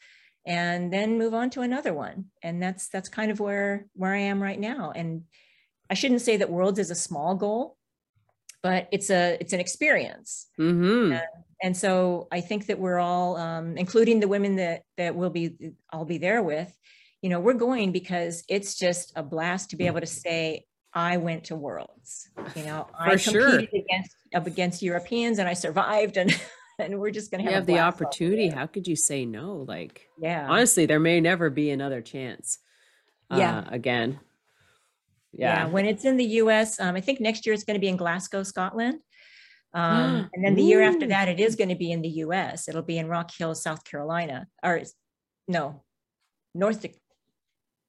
and 0.46 0.92
then 0.92 1.18
move 1.18 1.34
on 1.34 1.50
to 1.52 1.62
another 1.62 1.94
one. 1.94 2.32
And 2.44 2.62
that's 2.62 2.90
that's 2.90 3.10
kind 3.10 3.32
of 3.32 3.40
where 3.40 3.88
where 3.94 4.14
I 4.14 4.20
am 4.20 4.42
right 4.42 4.60
now. 4.60 4.92
And 4.96 5.26
I 5.90 5.94
shouldn't 5.96 6.22
say 6.22 6.38
that 6.38 6.50
worlds 6.50 6.80
is 6.80 6.92
a 6.92 6.96
small 6.96 7.36
goal, 7.36 7.78
but 8.64 8.88
it's 8.92 9.10
a 9.10 9.38
it's 9.42 9.54
an 9.54 9.60
experience 9.60 10.48
Mhm. 10.60 11.22
and 11.64 11.78
so 11.78 12.28
I 12.32 12.42
think 12.42 12.68
that 12.68 12.80
we're 12.80 13.00
all, 13.00 13.38
um, 13.38 13.78
including 13.78 14.20
the 14.20 14.28
women 14.28 14.56
that 14.58 14.84
that 14.98 15.16
will 15.16 15.30
be, 15.30 15.74
I'll 15.92 16.06
be 16.06 16.18
there 16.18 16.42
with, 16.44 16.76
you 17.22 17.30
know, 17.30 17.40
we're 17.40 17.54
going 17.54 17.92
because 17.92 18.44
it's 18.50 18.76
just 18.76 19.14
a 19.16 19.24
blast 19.24 19.70
to 19.72 19.76
be 19.78 19.88
able 19.88 20.02
to 20.02 20.08
say, 20.08 20.66
I 20.94 21.18
went 21.18 21.46
to 21.46 21.56
Worlds. 21.56 22.30
You 22.56 22.66
know, 22.66 22.88
I 23.00 23.12
For 23.12 23.18
sure. 23.20 23.50
competed 23.52 23.84
against 23.86 24.16
up 24.34 24.48
against 24.48 24.82
Europeans 24.82 25.40
and 25.40 25.48
I 25.48 25.54
survived, 25.54 26.18
and 26.18 26.32
and 26.82 27.00
we're 27.00 27.12
just 27.12 27.32
going 27.32 27.44
to 27.44 27.52
have, 27.52 27.62
have 27.62 27.66
the 27.66 27.80
opportunity. 27.80 28.50
How 28.50 28.68
could 28.68 28.88
you 28.88 28.96
say 28.96 29.26
no? 29.26 29.66
Like 29.68 30.10
Yeah, 30.20 30.48
honestly, 30.50 30.86
there 30.86 31.00
may 31.00 31.22
never 31.22 31.50
be 31.50 31.72
another 31.72 32.02
chance. 32.02 32.60
Yeah. 33.30 33.60
uh, 33.60 33.64
again. 33.70 34.20
yeah. 35.32 35.66
Yeah. 35.66 35.68
When 35.68 35.86
it's 35.86 36.04
in 36.04 36.18
the 36.18 36.26
U.S., 36.26 36.80
um, 36.80 36.96
I 36.96 37.02
think 37.02 37.22
next 37.22 37.46
year 37.46 37.54
it's 37.54 37.64
going 37.64 37.76
to 37.76 37.80
be 37.80 37.88
in 37.88 37.98
Glasgow, 37.98 38.44
Scotland. 38.44 39.00
Um, 39.74 40.30
and 40.34 40.44
then 40.44 40.56
the 40.56 40.64
year 40.64 40.82
after 40.82 41.08
that, 41.08 41.30
it 41.30 41.40
is 41.40 41.56
going 41.56 41.70
to 41.70 41.76
be 41.76 41.94
in 41.94 42.02
the 42.02 42.10
U.S. 42.26 42.68
It'll 42.68 42.82
be 42.82 42.98
in 42.98 43.08
Rock 43.08 43.32
Hill, 43.34 43.56
South 43.56 43.86
Carolina, 43.86 44.48
or 44.62 44.82
no, 45.48 45.82
North 46.54 46.86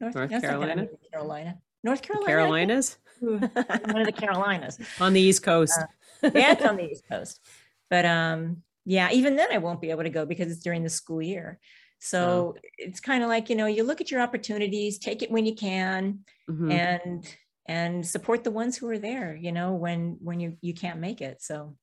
North, 0.00 0.14
North 0.14 0.30
Carolina? 0.30 0.86
Carolina, 1.10 1.58
North 1.82 2.02
The 2.02 2.06
Carolina, 2.06 2.26
Carolinas 2.26 2.98
one 3.22 4.00
of 4.00 4.06
the 4.06 4.12
Carolinas. 4.12 4.78
on 5.00 5.12
the 5.12 5.20
East 5.20 5.42
Coast. 5.42 5.78
Yeah, 6.22 6.52
it's 6.52 6.64
on 6.64 6.76
the 6.76 6.90
East 6.90 7.04
Coast. 7.08 7.40
But 7.88 8.04
um, 8.04 8.62
yeah, 8.84 9.10
even 9.12 9.36
then 9.36 9.48
I 9.52 9.58
won't 9.58 9.80
be 9.80 9.90
able 9.90 10.02
to 10.04 10.10
go 10.10 10.26
because 10.26 10.50
it's 10.50 10.62
during 10.62 10.82
the 10.82 10.90
school 10.90 11.22
year. 11.22 11.58
So 12.00 12.56
it's 12.78 12.98
kind 13.00 13.22
of 13.22 13.28
like 13.28 13.48
you 13.48 13.56
know, 13.56 13.66
you 13.66 13.84
look 13.84 14.00
at 14.00 14.10
your 14.10 14.20
opportunities, 14.20 14.98
take 14.98 15.22
it 15.22 15.30
when 15.30 15.46
you 15.46 15.54
can, 15.54 16.20
Mhm. 16.50 16.72
and 16.72 17.36
and 17.66 18.04
support 18.04 18.42
the 18.42 18.50
ones 18.50 18.76
who 18.76 18.88
are 18.88 18.98
there 18.98 19.36
you 19.36 19.52
know 19.52 19.72
when 19.74 20.16
when 20.20 20.40
you 20.40 20.56
you 20.62 20.74
can't 20.74 20.98
make 20.98 21.20
it 21.20 21.40
so 21.40 21.76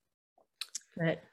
but 0.98 1.24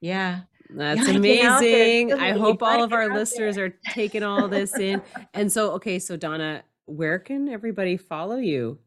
yeah 0.00 0.42
That's 0.70 1.00
gotta 1.06 1.18
get 1.18 1.44
out 1.44 1.58
there. 1.60 1.74
amazing. 2.02 2.12
I 2.12 2.30
hope 2.30 2.62
all 2.62 2.84
of 2.84 2.92
our 2.92 3.02
out 3.02 3.08
there. 3.08 3.18
listeners 3.18 3.58
are 3.58 3.70
taking 3.92 4.22
all 4.22 4.46
this 4.46 4.78
in. 4.78 5.02
And 5.34 5.50
so, 5.52 5.72
okay, 5.72 5.98
so 5.98 6.16
Donna, 6.16 6.62
where 6.84 7.18
can 7.18 7.48
everybody 7.48 7.96
follow 7.96 8.36
you? 8.36 8.78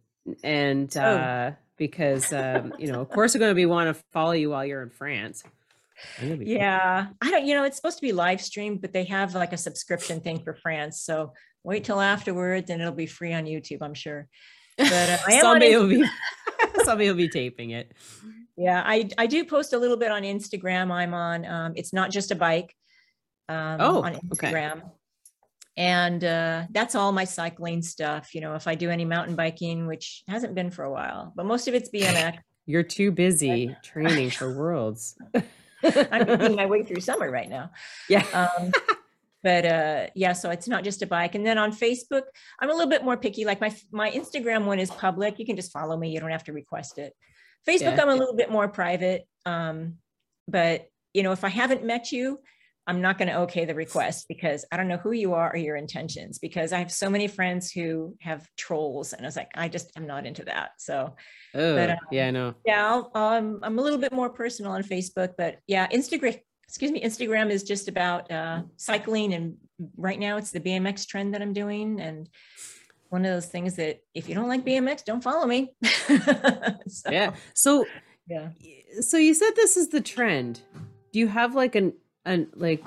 And 0.42 0.90
Oh. 0.98 1.02
uh, 1.02 1.52
because 1.76 2.32
um, 2.32 2.74
you 2.80 2.90
know, 2.92 3.02
of 3.02 3.10
course, 3.10 3.34
they're 3.34 3.40
going 3.42 3.52
to 3.52 3.56
be 3.56 3.66
want 3.66 3.94
to 3.96 4.04
follow 4.14 4.32
you 4.32 4.52
while 4.52 4.66
you're 4.66 4.82
in 4.84 4.90
France. 4.90 5.44
Cool. 6.20 6.42
yeah 6.44 7.08
i 7.22 7.30
don't 7.32 7.46
you 7.46 7.54
know 7.56 7.64
it's 7.64 7.76
supposed 7.76 7.98
to 7.98 8.02
be 8.02 8.12
live 8.14 8.42
streamed 8.42 8.82
but 8.82 8.94
they 8.94 9.04
have 9.06 9.36
like 9.36 9.54
a 9.54 9.58
subscription 9.58 10.22
thing 10.22 10.40
for 10.44 10.54
france 10.56 11.02
so 11.02 11.34
wait 11.64 11.84
till 11.84 12.00
afterwards 12.00 12.70
and 12.70 12.82
it'll 12.82 12.94
be 12.94 13.06
free 13.06 13.34
on 13.34 13.46
youtube 13.46 13.80
i'm 13.82 13.94
sure 13.94 14.28
but 14.78 14.92
uh, 14.92 15.18
I 15.28 15.34
am 15.34 15.42
somebody 15.42 15.76
will 15.76 15.90
be 15.90 16.06
somebody 16.84 17.10
will 17.10 17.18
be 17.18 17.28
taping 17.30 17.72
it. 17.72 17.92
yeah 18.56 18.82
i 18.86 19.10
i 19.18 19.28
do 19.28 19.44
post 19.44 19.74
a 19.74 19.78
little 19.78 19.98
bit 19.98 20.12
on 20.12 20.24
instagram 20.24 20.92
i'm 20.92 21.14
on 21.14 21.46
um, 21.46 21.74
it's 21.76 21.92
not 21.94 22.12
just 22.12 22.32
a 22.32 22.36
bike 22.36 22.74
um, 23.50 23.78
Oh, 23.82 24.02
on 24.04 24.16
okay. 24.16 24.28
instagram 24.30 24.82
and 25.76 26.24
uh, 26.24 26.64
that's 26.72 26.96
all 26.96 27.12
my 27.12 27.26
cycling 27.26 27.82
stuff 27.82 28.34
you 28.34 28.42
know 28.42 28.56
if 28.56 28.68
i 28.68 28.76
do 28.76 28.90
any 28.90 29.06
mountain 29.06 29.36
biking 29.36 29.86
which 29.88 30.24
hasn't 30.28 30.56
been 30.56 30.72
for 30.72 30.84
a 30.86 30.92
while 30.92 31.34
but 31.36 31.46
most 31.46 31.68
of 31.68 31.74
it's 31.74 31.90
bmx 31.94 32.38
You're 32.66 32.84
too 32.84 33.12
busy 33.12 33.76
training 33.84 34.30
for 34.30 34.56
worlds. 34.56 35.18
i'm 36.12 36.26
making 36.28 36.56
my 36.56 36.66
way 36.66 36.84
through 36.84 37.00
summer 37.10 37.30
right 37.32 37.50
now 37.50 37.72
Yeah. 38.10 38.26
um, 38.34 38.72
but 39.42 39.66
uh, 39.66 40.08
yeah, 40.16 40.34
so 40.34 40.50
it's 40.50 40.68
not 40.68 40.84
just 40.84 41.02
a 41.02 41.08
bike. 41.08 41.34
And 41.34 41.46
then 41.46 41.58
on 41.58 41.72
Facebook, 41.72 42.24
I'm 42.60 42.70
a 42.70 42.74
little 42.74 42.90
bit 42.90 43.06
more 43.06 43.16
picky. 43.16 43.46
Like 43.46 43.62
my 43.62 43.74
my 43.90 44.12
Instagram 44.12 44.66
one 44.66 44.80
is 44.80 44.92
public. 44.92 45.40
You 45.40 45.46
can 45.46 45.56
just 45.56 45.72
follow 45.72 45.96
me. 45.96 46.10
You 46.12 46.20
don't 46.20 46.32
have 46.32 46.44
to 46.46 46.52
request 46.54 46.98
it. 46.98 47.14
Facebook, 47.66 47.96
Yeah. 47.96 48.02
I'm 48.02 48.10
a 48.10 48.16
little 48.16 48.36
bit 48.36 48.52
more 48.52 48.68
private. 48.68 49.26
Um, 49.46 49.96
but 50.50 50.90
you 51.14 51.24
know, 51.24 51.32
if 51.32 51.46
I 51.46 51.48
haven't 51.48 51.86
met 51.86 52.12
you, 52.12 52.42
I'm 52.90 53.02
not 53.02 53.18
going 53.20 53.28
to 53.30 53.38
okay 53.42 53.66
the 53.66 53.76
request 53.76 54.26
because 54.28 54.66
I 54.72 54.78
don't 54.78 54.88
know 54.88 54.98
who 54.98 55.12
you 55.12 55.34
are 55.36 55.52
or 55.54 55.58
your 55.58 55.76
intentions 55.76 56.40
because 56.40 56.74
I 56.74 56.80
have 56.80 56.92
so 56.92 57.08
many 57.10 57.28
friends 57.28 57.72
who 57.72 58.16
have 58.22 58.48
trolls 58.58 59.14
and 59.14 59.22
I 59.22 59.28
was 59.28 59.36
like, 59.36 59.52
I 59.56 59.68
just, 59.70 59.92
I'm 59.96 60.08
not 60.08 60.26
into 60.26 60.44
that. 60.46 60.72
So, 60.80 61.16
Oh, 61.54 61.76
But, 61.76 61.92
um, 61.92 61.98
yeah, 62.12 62.28
I 62.28 62.32
know. 62.32 62.56
yeah, 62.66 62.86
I'll, 62.88 63.12
um, 63.16 63.60
I'm 63.64 63.78
a 63.78 63.82
little 63.82 64.00
bit 64.00 64.12
more 64.12 64.30
personal 64.30 64.72
on 64.72 64.84
Facebook, 64.84 65.32
but 65.38 65.58
yeah, 65.68 65.88
Instagram, 65.90 66.40
excuse 66.68 66.92
me, 66.92 67.02
Instagram 67.04 67.52
is 67.52 67.64
just 67.64 67.88
about 67.88 68.32
uh, 68.32 68.64
cycling. 68.78 69.34
And 69.34 69.58
right 69.96 70.20
now 70.20 70.38
it's 70.38 70.52
the 70.52 70.60
BMX 70.60 71.08
trend 71.08 71.34
that 71.36 71.42
I'm 71.44 71.54
doing. 71.54 72.02
And 72.02 72.28
one 73.10 73.24
of 73.26 73.32
those 73.32 73.48
things 73.48 73.76
that 73.76 74.00
if 74.16 74.28
you 74.30 74.34
don't 74.36 74.48
like 74.50 74.66
BMX, 74.66 75.04
don't 75.06 75.24
follow 75.24 75.46
me. 75.46 75.74
So, 76.88 77.12
Yeah. 77.12 77.36
So, 77.54 77.86
Yeah. 78.28 78.50
so 79.02 79.18
you 79.18 79.34
said 79.34 79.52
this 79.56 79.78
is 79.78 79.90
the 79.90 80.02
trend. 80.02 80.62
Do 81.14 81.20
you 81.20 81.28
have 81.28 81.56
like 81.56 81.76
an 81.76 81.94
an 82.26 82.48
like 82.56 82.86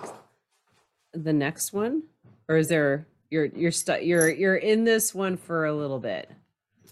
the 1.13 1.33
next 1.33 1.73
one, 1.73 2.05
or 2.49 2.57
is 2.57 2.69
there 2.69 3.07
you're 3.31 3.47
you're 3.47 3.73
stu- 3.73 4.05
you're 4.05 4.31
you're 4.31 4.57
in 4.57 4.85
this 4.85 5.15
one 5.15 5.37
for 5.37 5.67
a 5.67 5.75
little 5.75 5.99
bit? 5.99 6.31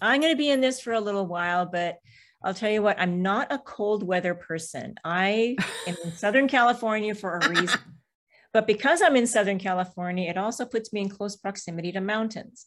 I'm 0.01 0.19
going 0.19 0.33
to 0.33 0.37
be 0.37 0.49
in 0.49 0.61
this 0.61 0.79
for 0.79 0.93
a 0.93 0.99
little 0.99 1.27
while, 1.27 1.67
but 1.67 1.99
I'll 2.43 2.55
tell 2.55 2.71
you 2.71 2.81
what, 2.81 2.99
I'm 2.99 3.21
not 3.21 3.51
a 3.51 3.59
cold 3.59 4.01
weather 4.01 4.33
person. 4.33 4.95
I 5.03 5.55
am 5.87 5.95
in 6.03 6.11
Southern 6.13 6.47
California 6.47 7.13
for 7.13 7.37
a 7.37 7.49
reason. 7.49 7.79
But 8.53 8.67
because 8.67 9.01
I'm 9.01 9.15
in 9.15 9.27
Southern 9.27 9.59
California, 9.59 10.29
it 10.29 10.37
also 10.37 10.65
puts 10.65 10.91
me 10.91 11.01
in 11.01 11.09
close 11.09 11.35
proximity 11.35 11.91
to 11.93 12.01
mountains. 12.01 12.65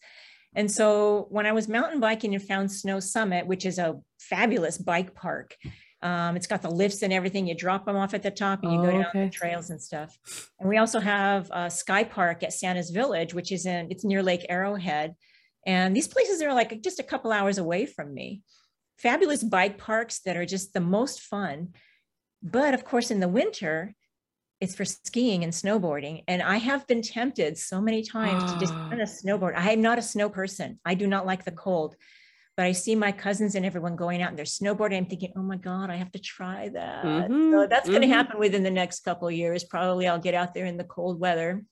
And 0.55 0.71
so 0.71 1.27
when 1.31 1.47
I 1.47 1.53
was 1.53 1.69
mountain 1.69 2.01
biking 2.01 2.35
and 2.35 2.43
found 2.43 2.71
Snow 2.71 3.01
Summit, 3.01 3.47
which 3.47 3.67
is 3.67 3.79
a 3.79 4.01
fabulous 4.19 4.79
bike 4.79 5.15
park, 5.15 5.57
um, 6.05 6.37
it's 6.37 6.47
got 6.47 6.61
the 6.63 6.71
lifts 6.71 7.03
and 7.03 7.13
everything. 7.13 7.47
You 7.47 7.57
drop 7.57 7.87
them 7.87 7.97
off 7.97 8.13
at 8.15 8.23
the 8.23 8.31
top 8.31 8.63
and 8.63 8.73
you 8.73 8.79
go 8.79 8.89
Oh, 8.89 8.91
down 8.93 9.07
okay. 9.07 9.25
the 9.25 9.31
trails 9.31 9.71
and 9.71 9.81
stuff. 9.83 10.19
And 10.61 10.69
we 10.69 10.77
also 10.77 11.01
have 11.01 11.51
uh, 11.51 11.69
Sky 11.71 12.05
Park 12.05 12.43
at 12.43 12.53
Santa's 12.53 12.91
Village, 12.91 13.33
which 13.35 13.51
is 13.51 13.65
in, 13.67 13.89
it's 13.91 14.05
near 14.05 14.23
Lake 14.23 14.45
Arrowhead. 14.49 15.15
And 15.67 15.97
these 15.97 16.07
places 16.07 16.43
are 16.43 16.53
like 16.53 16.83
just 16.83 17.01
a 17.01 17.03
couple 17.03 17.33
hours 17.33 17.57
away 17.59 17.87
from 17.87 18.13
me. 18.13 18.43
Fabulous 18.99 19.43
bike 19.43 19.79
parks 19.79 20.21
that 20.21 20.37
are 20.37 20.45
just 20.47 20.75
the 20.75 20.81
most 20.81 21.21
fun. 21.21 21.69
But 22.43 22.75
of 22.75 22.85
course, 22.85 23.11
in 23.11 23.21
the 23.21 23.29
winter, 23.29 23.95
it's 24.61 24.75
for 24.75 24.85
skiing 24.85 25.43
and 25.43 25.53
snowboarding. 25.55 26.23
And 26.29 26.43
I 26.43 26.59
have 26.59 26.87
been 26.87 27.01
tempted 27.01 27.57
so 27.57 27.81
many 27.81 28.03
times 28.03 28.53
to 28.53 28.59
just 28.59 28.73
kind 28.91 29.01
of 29.01 29.09
snowboard. 29.09 29.55
I 29.57 29.73
am 29.73 29.81
not 29.81 29.99
a 29.99 30.03
snow 30.03 30.29
person. 30.29 30.79
I 30.85 30.95
do 30.95 31.07
not 31.07 31.25
like 31.25 31.45
the 31.45 31.51
cold. 31.51 31.97
But 32.57 32.67
I 32.67 32.73
see 32.73 32.95
my 32.95 33.11
cousins 33.11 33.57
and 33.57 33.67
everyone 33.67 33.97
going 33.97 34.23
out 34.23 34.29
and 34.29 34.39
they're 34.39 34.45
snowboarding. 34.45 34.97
I'm 34.97 35.07
thinking, 35.07 35.33
oh 35.37 35.43
my 35.43 35.57
God, 35.57 35.91
I 35.91 35.97
have 35.97 36.13
to 36.13 36.21
try 36.21 36.69
that. 36.69 37.03
so 37.03 37.09
Mhm, 37.29 37.69
that's 37.69 37.89
going 37.89 38.03
to 38.03 38.07
happen 38.09 38.39
within 38.39 38.63
the 38.63 38.71
next 38.71 39.01
couple 39.01 39.27
of 39.27 39.35
years. 39.35 39.65
Probably 39.65 40.07
I'll 40.07 40.21
get 40.21 40.35
out 40.35 40.55
there 40.55 40.65
in 40.67 40.77
the 40.77 40.85
cold 40.85 41.19
weather, 41.19 41.65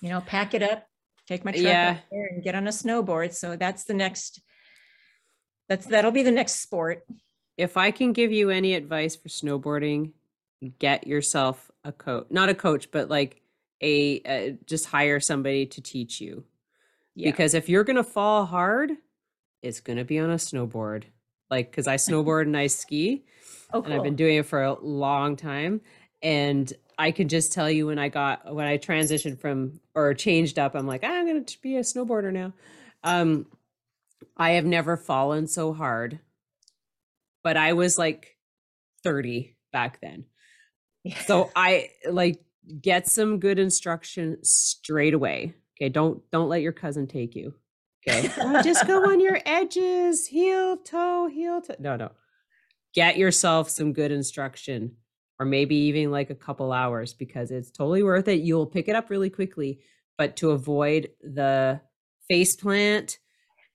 you 0.00 0.08
know, 0.10 0.20
pack 0.20 0.54
it 0.54 0.62
up, 0.62 0.86
take 1.26 1.44
my 1.44 1.50
truck 1.50 1.64
Yeah. 1.64 1.90
out 1.98 2.10
there 2.12 2.26
and 2.26 2.44
get 2.44 2.54
on 2.54 2.66
a 2.68 2.70
snowboard. 2.70 3.34
So 3.34 3.56
that's 3.56 3.84
the 3.84 3.94
next, 3.94 4.40
that's, 5.68 5.86
that'll 5.86 6.12
be 6.12 6.22
the 6.22 6.30
next 6.30 6.60
sport. 6.60 7.04
If 7.56 7.76
I 7.76 7.90
can 7.90 8.12
give 8.12 8.30
you 8.30 8.50
any 8.50 8.74
advice 8.74 9.16
for 9.16 9.28
snowboarding, 9.28 10.12
get 10.78 11.08
yourself 11.08 11.72
a 11.82 11.90
coach, 11.90 12.26
not 12.30 12.48
a 12.48 12.54
coach, 12.54 12.90
but 12.92 13.08
like 13.08 13.40
a 13.80 14.20
uh, 14.22 14.56
just 14.66 14.86
hire 14.86 15.18
somebody 15.20 15.66
to 15.66 15.80
teach 15.80 16.20
you. 16.20 16.44
Yeah. 17.14 17.30
Because 17.30 17.54
if 17.54 17.68
you're 17.68 17.84
gonna 17.84 18.02
fall 18.04 18.44
hard, 18.46 18.92
it's 19.64 19.80
gonna 19.80 20.04
be 20.04 20.18
on 20.18 20.30
a 20.30 20.36
snowboard. 20.36 21.04
Like, 21.50 21.70
because 21.70 21.86
I 21.86 21.96
snowboard 21.96 22.42
and 22.42 22.56
I 22.56 22.66
ski, 22.68 23.24
oh, 23.72 23.82
and 23.82 23.92
I've 23.92 24.02
been 24.02 24.16
doing 24.16 24.36
it 24.36 24.46
for 24.46 24.62
a 24.62 24.78
long 24.80 25.36
time. 25.36 25.80
And 26.22 26.72
I 26.98 27.10
can 27.10 27.28
just 27.28 27.52
tell 27.52 27.70
you 27.70 27.86
when 27.88 27.98
I 27.98 28.08
got 28.08 28.54
when 28.54 28.66
I 28.66 28.78
transitioned 28.78 29.40
from 29.40 29.80
or 29.94 30.14
changed 30.14 30.58
up, 30.58 30.74
I'm 30.74 30.86
like, 30.86 31.02
"Ah, 31.04 31.08
I'm 31.08 31.26
gonna 31.26 31.44
be 31.62 31.76
a 31.76 31.80
snowboarder 31.80 32.32
now. 32.32 32.52
Um, 33.02 33.46
I 34.36 34.52
have 34.52 34.64
never 34.64 34.96
fallen 34.96 35.46
so 35.46 35.72
hard, 35.72 36.20
but 37.42 37.56
I 37.56 37.72
was 37.72 37.98
like 37.98 38.36
30 39.02 39.56
back 39.72 40.00
then. 40.00 40.24
So 41.26 41.50
I 41.54 41.90
like 42.10 42.40
get 42.80 43.06
some 43.08 43.38
good 43.38 43.58
instruction 43.58 44.38
straight 44.42 45.14
away. 45.14 45.54
Okay, 45.76 45.88
don't 45.88 46.22
don't 46.30 46.48
let 46.48 46.62
your 46.62 46.72
cousin 46.72 47.06
take 47.06 47.34
you. 47.34 47.54
Okay, 48.08 48.30
"Oh, 48.40 48.62
just 48.62 48.86
go 48.86 49.04
on 49.10 49.20
your 49.20 49.40
edges, 49.46 50.26
heel 50.26 50.76
toe, 50.78 51.26
heel 51.26 51.60
toe. 51.62 51.74
No, 51.78 51.96
no, 51.96 52.10
get 52.94 53.16
yourself 53.18 53.70
some 53.70 53.92
good 53.92 54.12
instruction, 54.12 54.96
or 55.38 55.46
maybe 55.46 55.76
even 55.76 56.10
like 56.10 56.30
a 56.30 56.34
couple 56.34 56.72
hours 56.72 57.14
because 57.14 57.50
it's 57.50 57.70
totally 57.70 58.02
worth 58.02 58.28
it. 58.28 58.40
You'll 58.42 58.66
pick 58.66 58.88
it 58.88 58.96
up 58.96 59.10
really 59.10 59.30
quickly, 59.30 59.80
but 60.18 60.36
to 60.36 60.52
avoid 60.52 61.10
the 61.22 61.80
face 62.28 62.56
plant 62.56 63.18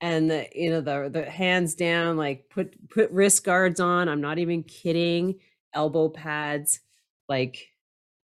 and 0.01 0.29
the 0.31 0.47
you 0.55 0.69
know 0.71 0.81
the 0.81 1.09
the 1.11 1.29
hands 1.29 1.75
down, 1.75 2.17
like 2.17 2.49
put 2.49 2.89
put 2.89 3.11
wrist 3.11 3.43
guards 3.43 3.79
on. 3.79 4.09
I'm 4.09 4.21
not 4.21 4.39
even 4.39 4.63
kidding. 4.63 5.39
Elbow 5.73 6.09
pads, 6.09 6.81
like 7.29 7.67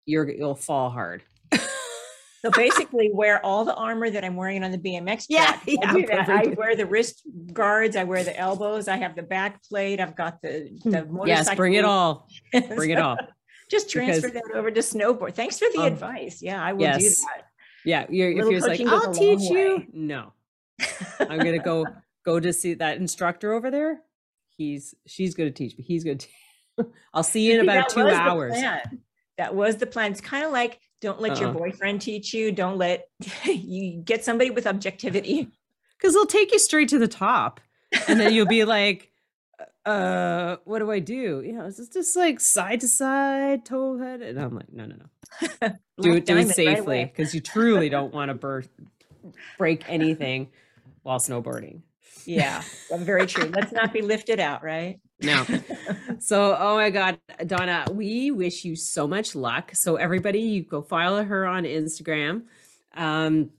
you're 0.06 0.30
you'll 0.30 0.54
fall 0.56 0.90
hard. 0.90 1.22
So 2.44 2.50
basically 2.50 3.10
wear 3.12 3.44
all 3.44 3.64
the 3.66 3.74
armor 3.74 4.08
that 4.08 4.24
I'm 4.24 4.34
wearing 4.36 4.64
on 4.64 4.70
the 4.70 4.78
BMX 4.78 5.26
Yeah, 5.28 5.46
track. 5.46 5.62
I, 5.66 5.70
yeah, 5.82 5.92
do 5.92 6.06
that. 6.06 6.28
I 6.28 6.54
wear 6.56 6.74
the 6.74 6.86
wrist 6.86 7.22
guards, 7.52 7.96
I 7.96 8.04
wear 8.04 8.24
the 8.24 8.36
elbows, 8.38 8.88
I 8.88 8.96
have 8.96 9.14
the 9.14 9.22
back 9.22 9.62
plate, 9.64 10.00
I've 10.00 10.16
got 10.16 10.40
the, 10.40 10.70
the 10.84 11.04
motorcycle. 11.04 11.22
Hmm. 11.22 11.28
yes, 11.28 11.54
bring 11.54 11.74
it 11.74 11.84
all. 11.84 12.28
Bring 12.74 12.90
it 12.90 12.98
all. 12.98 13.18
Just 13.70 13.90
transfer 13.90 14.28
Because- 14.28 14.42
that 14.48 14.56
over 14.58 14.70
to 14.70 14.80
snowboard. 14.80 15.34
Thanks 15.34 15.58
for 15.58 15.66
the 15.74 15.80
Um, 15.80 15.86
advice. 15.92 16.40
Yeah, 16.42 16.62
I 16.62 16.72
will 16.72 16.82
yes. 16.82 16.98
do 16.98 17.08
that. 17.26 17.44
Yeah, 17.84 18.06
you're, 18.10 18.30
if 18.30 18.50
you're 18.50 18.60
like, 18.60 18.80
I'll 18.80 19.12
teach 19.12 19.40
you. 19.42 19.76
way. 19.76 19.88
No, 19.92 20.32
I'm 21.20 21.38
gonna 21.38 21.58
go 21.62 21.86
go 22.26 22.38
to 22.40 22.52
see 22.52 22.74
that 22.74 22.96
instructor 22.98 23.52
over 23.54 23.70
there. 23.70 24.00
He's 24.56 24.94
she's 25.06 25.34
gonna 25.34 25.50
teach 25.50 25.78
me. 25.78 25.84
He's 25.84 26.04
gonna. 26.04 26.16
Te- 26.16 26.28
I'll 27.14 27.22
see 27.22 27.46
you 27.46 27.54
in 27.54 27.60
See, 27.60 27.66
about 27.66 27.88
that 27.88 27.94
two 27.94 28.04
was 28.04 28.12
the 28.14 28.20
hours. 28.20 28.52
plan. 28.52 29.00
That 29.38 29.54
was 29.54 29.76
the 29.76 29.86
plan. 29.86 30.12
It's 30.12 30.20
kind 30.20 30.44
of 30.44 30.52
like 30.52 30.78
don't 31.00 31.20
let 31.20 31.40
your 31.40 31.48
Uh-uh. 31.50 31.58
boyfriend 31.58 32.02
teach 32.02 32.34
you. 32.34 32.52
Don't 32.52 32.78
let 32.78 33.08
you 33.44 34.02
get 34.02 34.24
somebody 34.24 34.50
with 34.50 34.66
objectivity. 34.66 35.48
Because 35.96 36.14
they'll 36.14 36.26
take 36.26 36.52
you 36.52 36.58
straight 36.58 36.88
to 36.90 36.98
the 36.98 37.08
top, 37.08 37.60
and 38.08 38.18
then 38.18 38.32
you'll 38.32 38.46
be 38.46 38.64
like, 38.78 39.10
"Uh, 39.84 40.56
what 40.64 40.78
do 40.78 40.90
I 40.90 40.98
do? 40.98 41.42
You 41.44 41.52
know, 41.52 41.66
is 41.66 41.76
this 41.76 41.88
just 41.90 42.16
like 42.16 42.40
side 42.40 42.80
to 42.80 42.88
side, 42.88 43.66
toe 43.66 43.98
head?" 43.98 44.22
And 44.22 44.40
I'm 44.40 44.54
like, 44.54 44.72
"No, 44.72 44.86
no, 44.86 44.96
no. 44.96 45.68
do 46.00 46.14
it, 46.14 46.24
do 46.24 46.38
it 46.38 46.48
safely, 46.48 47.04
because 47.04 47.34
you 47.34 47.40
truly 47.42 47.90
don't 47.90 48.14
want 48.14 48.30
to 48.30 48.34
burst, 48.34 48.70
break 49.58 49.84
anything 49.88 50.48
while 51.02 51.18
snowboarding." 51.18 51.82
Yeah, 52.24 52.62
very 52.90 53.26
true. 53.26 53.50
Let's 53.54 53.72
not 53.72 53.92
be 53.92 54.00
lifted 54.02 54.40
out, 54.40 54.62
right? 54.62 55.00
No. 55.22 55.44
So, 56.22 56.54
oh 56.58 56.76
my 56.76 56.90
God, 56.90 57.18
Donna, 57.46 57.86
we 57.90 58.30
wish 58.30 58.66
you 58.66 58.76
so 58.76 59.08
much 59.08 59.34
luck. 59.34 59.70
So, 59.74 59.96
everybody, 59.96 60.40
you 60.40 60.62
go 60.62 60.82
follow 60.82 61.24
her 61.24 61.46
on 61.46 61.64
Instagram. 61.64 62.42
Um, 62.94 63.50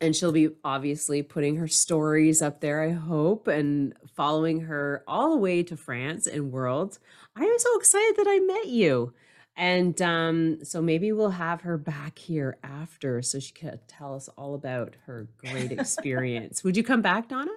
and 0.00 0.16
she'll 0.16 0.32
be 0.32 0.48
obviously 0.64 1.22
putting 1.22 1.56
her 1.56 1.68
stories 1.68 2.42
up 2.42 2.60
there, 2.60 2.82
I 2.82 2.90
hope, 2.92 3.46
and 3.48 3.94
following 4.16 4.62
her 4.62 5.04
all 5.06 5.30
the 5.30 5.36
way 5.36 5.62
to 5.62 5.76
France 5.76 6.26
and 6.26 6.50
world. 6.50 6.98
I 7.36 7.44
am 7.44 7.58
so 7.58 7.78
excited 7.78 8.16
that 8.16 8.26
I 8.28 8.38
met 8.40 8.66
you. 8.68 9.12
And 9.56 10.00
um, 10.02 10.64
so 10.64 10.82
maybe 10.82 11.12
we'll 11.12 11.30
have 11.30 11.60
her 11.60 11.78
back 11.78 12.18
here 12.18 12.56
after 12.64 13.22
so 13.22 13.38
she 13.38 13.52
can 13.52 13.78
tell 13.86 14.14
us 14.14 14.28
all 14.36 14.54
about 14.54 14.96
her 15.06 15.28
great 15.38 15.70
experience. 15.78 16.64
Would 16.64 16.76
you 16.76 16.82
come 16.82 17.02
back, 17.02 17.28
Donna? 17.28 17.52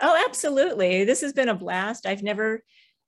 Oh, 0.00 0.22
absolutely. 0.26 1.04
This 1.04 1.20
has 1.20 1.32
been 1.32 1.48
a 1.48 1.54
blast. 1.54 2.06
I've 2.06 2.22
never 2.22 2.62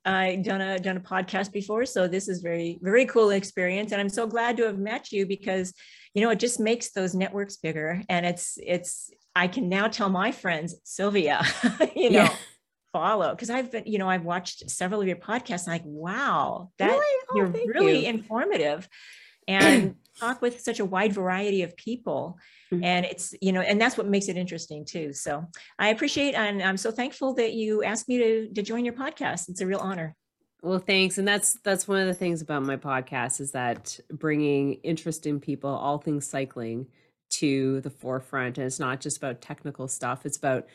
uh, 0.05 0.37
done 0.37 0.61
a 0.61 0.79
done 0.79 0.97
a 0.97 1.01
podcast 1.01 1.53
before, 1.53 1.87
so 1.87 2.09
this 2.09 2.29
is 2.29 2.41
very 2.41 2.79
very 2.83 3.07
cool 3.07 3.31
experience, 3.31 3.93
and 3.93 4.01
I'm 4.01 4.09
so 4.09 4.27
glad 4.27 4.57
to 4.57 4.65
have 4.65 4.79
met 4.79 5.13
you 5.13 5.27
because 5.27 5.73
you 6.15 6.23
know 6.23 6.31
it 6.31 6.41
just 6.41 6.59
makes 6.59 6.91
those 6.91 7.15
networks 7.15 7.57
bigger, 7.57 8.03
and 8.09 8.27
it's 8.27 8.59
it's 8.61 9.11
I 9.37 9.49
can 9.49 9.69
now 9.69 9.89
tell 9.89 10.09
my 10.09 10.33
friends 10.33 10.75
Sylvia, 10.85 11.43
you 11.95 12.11
know. 12.11 12.25
Yeah. 12.25 12.35
follow 12.93 13.31
because 13.31 13.49
I've 13.49 13.73
been, 13.73 13.85
you 13.87 13.97
know, 13.97 14.11
I've 14.11 14.25
watched 14.25 14.69
several 14.69 15.01
of 15.01 15.07
your 15.07 15.17
podcasts. 15.17 15.67
Like, 15.67 15.81
wow, 15.83 16.71
that 16.79 16.91
Really? 16.91 17.17
Oh, 17.31 17.37
you're 17.37 17.73
really 17.73 18.03
you. 18.03 18.09
informative 18.11 18.87
and 19.49 19.95
talk 20.21 20.43
with 20.43 20.61
such 20.61 20.79
a 20.81 20.85
wide 20.85 21.13
variety 21.13 21.63
of 21.63 21.77
people 21.77 22.39
Mhm. 22.73 22.85
and 22.85 23.05
it's 23.07 23.35
you 23.43 23.53
know 23.53 23.61
and 23.61 23.79
that's 23.81 23.97
what 23.99 24.07
makes 24.07 24.29
it 24.29 24.37
interesting 24.37 24.85
too 24.87 25.13
so 25.13 25.45
i 25.79 25.89
appreciate 25.89 26.35
and 26.35 26.63
i'm 26.63 26.77
so 26.79 26.91
thankful 26.91 27.35
that 27.35 27.53
you 27.53 27.83
asked 27.83 28.09
me 28.09 28.17
to 28.19 28.49
to 28.55 28.63
join 28.63 28.85
your 28.85 28.95
podcast 28.95 29.49
it's 29.51 29.61
a 29.61 29.67
real 29.67 29.81
honor 29.81 30.15
Well, 30.63 30.79
thanks. 30.79 31.19
And 31.19 31.27
that's 31.27 31.59
that's 31.65 31.89
one 31.89 31.99
of 32.01 32.07
the 32.07 32.15
things 32.15 32.41
about 32.41 32.63
my 32.63 32.77
podcast 32.77 33.41
is 33.41 33.51
that 33.53 33.99
bringing 34.13 34.75
interest 34.85 35.27
in 35.27 35.41
people, 35.41 35.69
all 35.71 35.99
things 35.99 36.25
cycling, 36.27 36.87
to 37.41 37.81
the 37.81 37.91
forefront. 37.91 38.59
And 38.59 38.67
it's 38.69 38.79
not 38.79 39.01
just 39.01 39.17
about 39.17 39.41
technical 39.41 39.89
stuff. 39.89 40.25
It's 40.25 40.37
about 40.39 40.67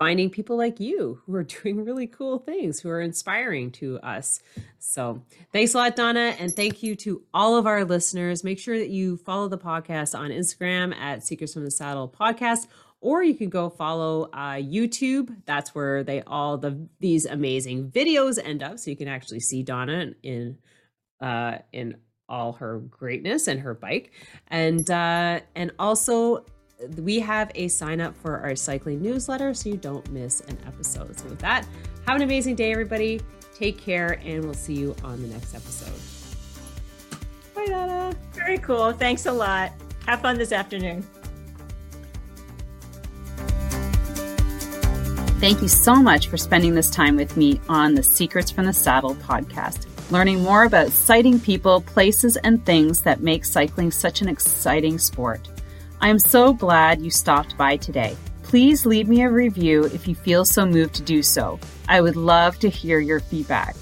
finding 0.00 0.30
people 0.30 0.56
like 0.56 0.80
you 0.80 1.20
who 1.26 1.34
are 1.34 1.42
doing 1.62 1.84
really 1.84 2.08
cool 2.08 2.38
things, 2.38 2.80
who 2.80 2.88
are 2.88 3.02
inspiring 3.02 3.70
to 3.70 4.00
us. 4.00 4.40
So 4.78 5.22
thanks 5.52 5.74
a 5.74 5.76
lot, 5.76 5.94
Donna. 5.94 6.34
And 6.40 6.56
thank 6.56 6.82
you 6.82 6.96
to 6.96 7.22
all 7.32 7.56
of 7.56 7.66
our 7.66 7.84
listeners. 7.84 8.42
Make 8.42 8.58
sure 8.58 8.78
that 8.78 8.88
you 8.88 9.18
follow 9.18 9.46
the 9.46 9.58
podcast 9.58 10.18
on 10.18 10.30
Instagram 10.30 10.94
at 10.96 11.22
Secrets 11.22 11.52
from 11.52 11.64
the 11.64 11.70
Saddle 11.70 12.08
Podcast. 12.08 12.66
Or 13.02 13.22
you 13.22 13.34
can 13.34 13.50
go 13.50 13.70
follow 13.70 14.24
uh, 14.32 14.54
YouTube. 14.54 15.34
That's 15.46 15.74
where 15.74 16.02
they 16.02 16.22
all 16.22 16.58
the 16.58 16.86
these 16.98 17.24
amazing 17.24 17.90
videos 17.90 18.38
end 18.42 18.62
up, 18.62 18.78
so 18.78 18.90
you 18.90 18.96
can 18.96 19.08
actually 19.08 19.40
see 19.40 19.62
Donna 19.62 20.12
in 20.22 20.58
uh, 21.18 21.58
in 21.72 21.96
all 22.28 22.52
her 22.52 22.78
greatness 22.80 23.48
and 23.48 23.60
her 23.60 23.72
bike. 23.72 24.12
And 24.48 24.90
uh, 24.90 25.40
and 25.56 25.72
also 25.78 26.44
we 26.96 27.20
have 27.20 27.50
a 27.54 27.68
sign 27.68 28.00
up 28.00 28.14
for 28.16 28.38
our 28.38 28.56
cycling 28.56 29.02
newsletter 29.02 29.54
so 29.54 29.68
you 29.68 29.76
don't 29.76 30.08
miss 30.10 30.40
an 30.42 30.58
episode. 30.66 31.18
So 31.18 31.28
with 31.28 31.38
that, 31.40 31.66
have 32.06 32.16
an 32.16 32.22
amazing 32.22 32.56
day, 32.56 32.72
everybody. 32.72 33.20
Take 33.54 33.78
care, 33.78 34.18
and 34.24 34.44
we'll 34.44 34.54
see 34.54 34.74
you 34.74 34.96
on 35.04 35.20
the 35.20 35.28
next 35.28 35.54
episode. 35.54 35.92
Bye, 37.54 37.66
Donna. 37.66 38.16
Very 38.32 38.58
cool. 38.58 38.92
Thanks 38.92 39.26
a 39.26 39.32
lot. 39.32 39.72
Have 40.06 40.22
fun 40.22 40.38
this 40.38 40.52
afternoon. 40.52 41.02
Thank 45.40 45.62
you 45.62 45.68
so 45.68 45.96
much 45.96 46.28
for 46.28 46.36
spending 46.36 46.74
this 46.74 46.90
time 46.90 47.16
with 47.16 47.36
me 47.36 47.60
on 47.68 47.94
the 47.94 48.02
Secrets 48.02 48.50
from 48.50 48.66
the 48.66 48.72
Saddle 48.72 49.14
podcast 49.16 49.86
learning 50.10 50.42
more 50.42 50.64
about 50.64 50.90
sighting 50.90 51.38
people, 51.38 51.80
places, 51.80 52.36
and 52.38 52.64
things 52.66 53.02
that 53.02 53.20
make 53.20 53.44
cycling 53.44 53.90
such 53.90 54.20
an 54.20 54.28
exciting 54.28 54.98
sport. 54.98 55.48
I 56.02 56.08
am 56.08 56.18
so 56.18 56.54
glad 56.54 57.02
you 57.02 57.10
stopped 57.10 57.58
by 57.58 57.76
today. 57.76 58.16
Please 58.42 58.86
leave 58.86 59.06
me 59.06 59.20
a 59.20 59.30
review 59.30 59.84
if 59.84 60.08
you 60.08 60.14
feel 60.14 60.46
so 60.46 60.64
moved 60.64 60.94
to 60.94 61.02
do 61.02 61.22
so. 61.22 61.60
I 61.88 62.00
would 62.00 62.16
love 62.16 62.58
to 62.60 62.70
hear 62.70 63.00
your 63.00 63.20
feedback. 63.20 63.76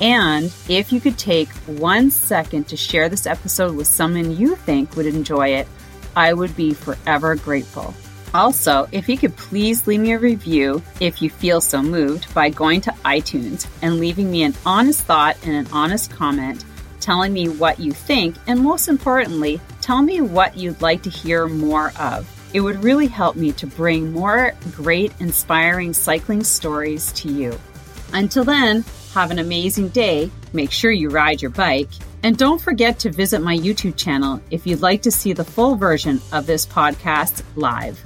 And 0.00 0.50
if 0.68 0.92
you 0.92 1.00
could 1.00 1.18
take 1.18 1.50
one 1.66 2.10
second 2.10 2.68
to 2.68 2.76
share 2.76 3.10
this 3.10 3.26
episode 3.26 3.76
with 3.76 3.86
someone 3.86 4.34
you 4.34 4.56
think 4.56 4.96
would 4.96 5.04
enjoy 5.04 5.48
it, 5.48 5.68
I 6.16 6.32
would 6.32 6.56
be 6.56 6.72
forever 6.72 7.36
grateful. 7.36 7.92
Also, 8.32 8.88
if 8.90 9.06
you 9.06 9.18
could 9.18 9.36
please 9.36 9.86
leave 9.86 10.00
me 10.00 10.12
a 10.12 10.18
review 10.18 10.82
if 11.00 11.20
you 11.20 11.28
feel 11.28 11.60
so 11.60 11.82
moved 11.82 12.32
by 12.32 12.48
going 12.48 12.80
to 12.82 12.92
iTunes 13.04 13.66
and 13.82 14.00
leaving 14.00 14.30
me 14.30 14.42
an 14.42 14.54
honest 14.64 15.02
thought 15.02 15.36
and 15.44 15.54
an 15.54 15.68
honest 15.70 16.10
comment 16.10 16.64
telling 17.00 17.32
me 17.32 17.48
what 17.48 17.80
you 17.80 17.92
think, 17.92 18.36
and 18.46 18.60
most 18.60 18.88
importantly, 18.88 19.60
tell 19.80 20.02
me 20.02 20.20
what 20.20 20.56
you'd 20.56 20.80
like 20.82 21.02
to 21.02 21.10
hear 21.10 21.46
more 21.46 21.92
of. 21.98 22.28
It 22.54 22.60
would 22.60 22.82
really 22.82 23.06
help 23.06 23.36
me 23.36 23.52
to 23.52 23.66
bring 23.66 24.12
more 24.12 24.52
great, 24.72 25.12
inspiring 25.20 25.92
cycling 25.92 26.44
stories 26.44 27.12
to 27.12 27.30
you. 27.30 27.58
Until 28.12 28.44
then, 28.44 28.84
have 29.12 29.30
an 29.30 29.38
amazing 29.38 29.88
day. 29.88 30.30
Make 30.52 30.70
sure 30.70 30.90
you 30.90 31.10
ride 31.10 31.42
your 31.42 31.50
bike. 31.50 31.90
And 32.22 32.36
don't 32.36 32.60
forget 32.60 32.98
to 33.00 33.10
visit 33.10 33.42
my 33.42 33.56
YouTube 33.56 33.96
channel 33.96 34.40
if 34.50 34.66
you'd 34.66 34.82
like 34.82 35.02
to 35.02 35.10
see 35.10 35.32
the 35.32 35.44
full 35.44 35.76
version 35.76 36.20
of 36.32 36.46
this 36.46 36.66
podcast 36.66 37.42
live. 37.54 38.02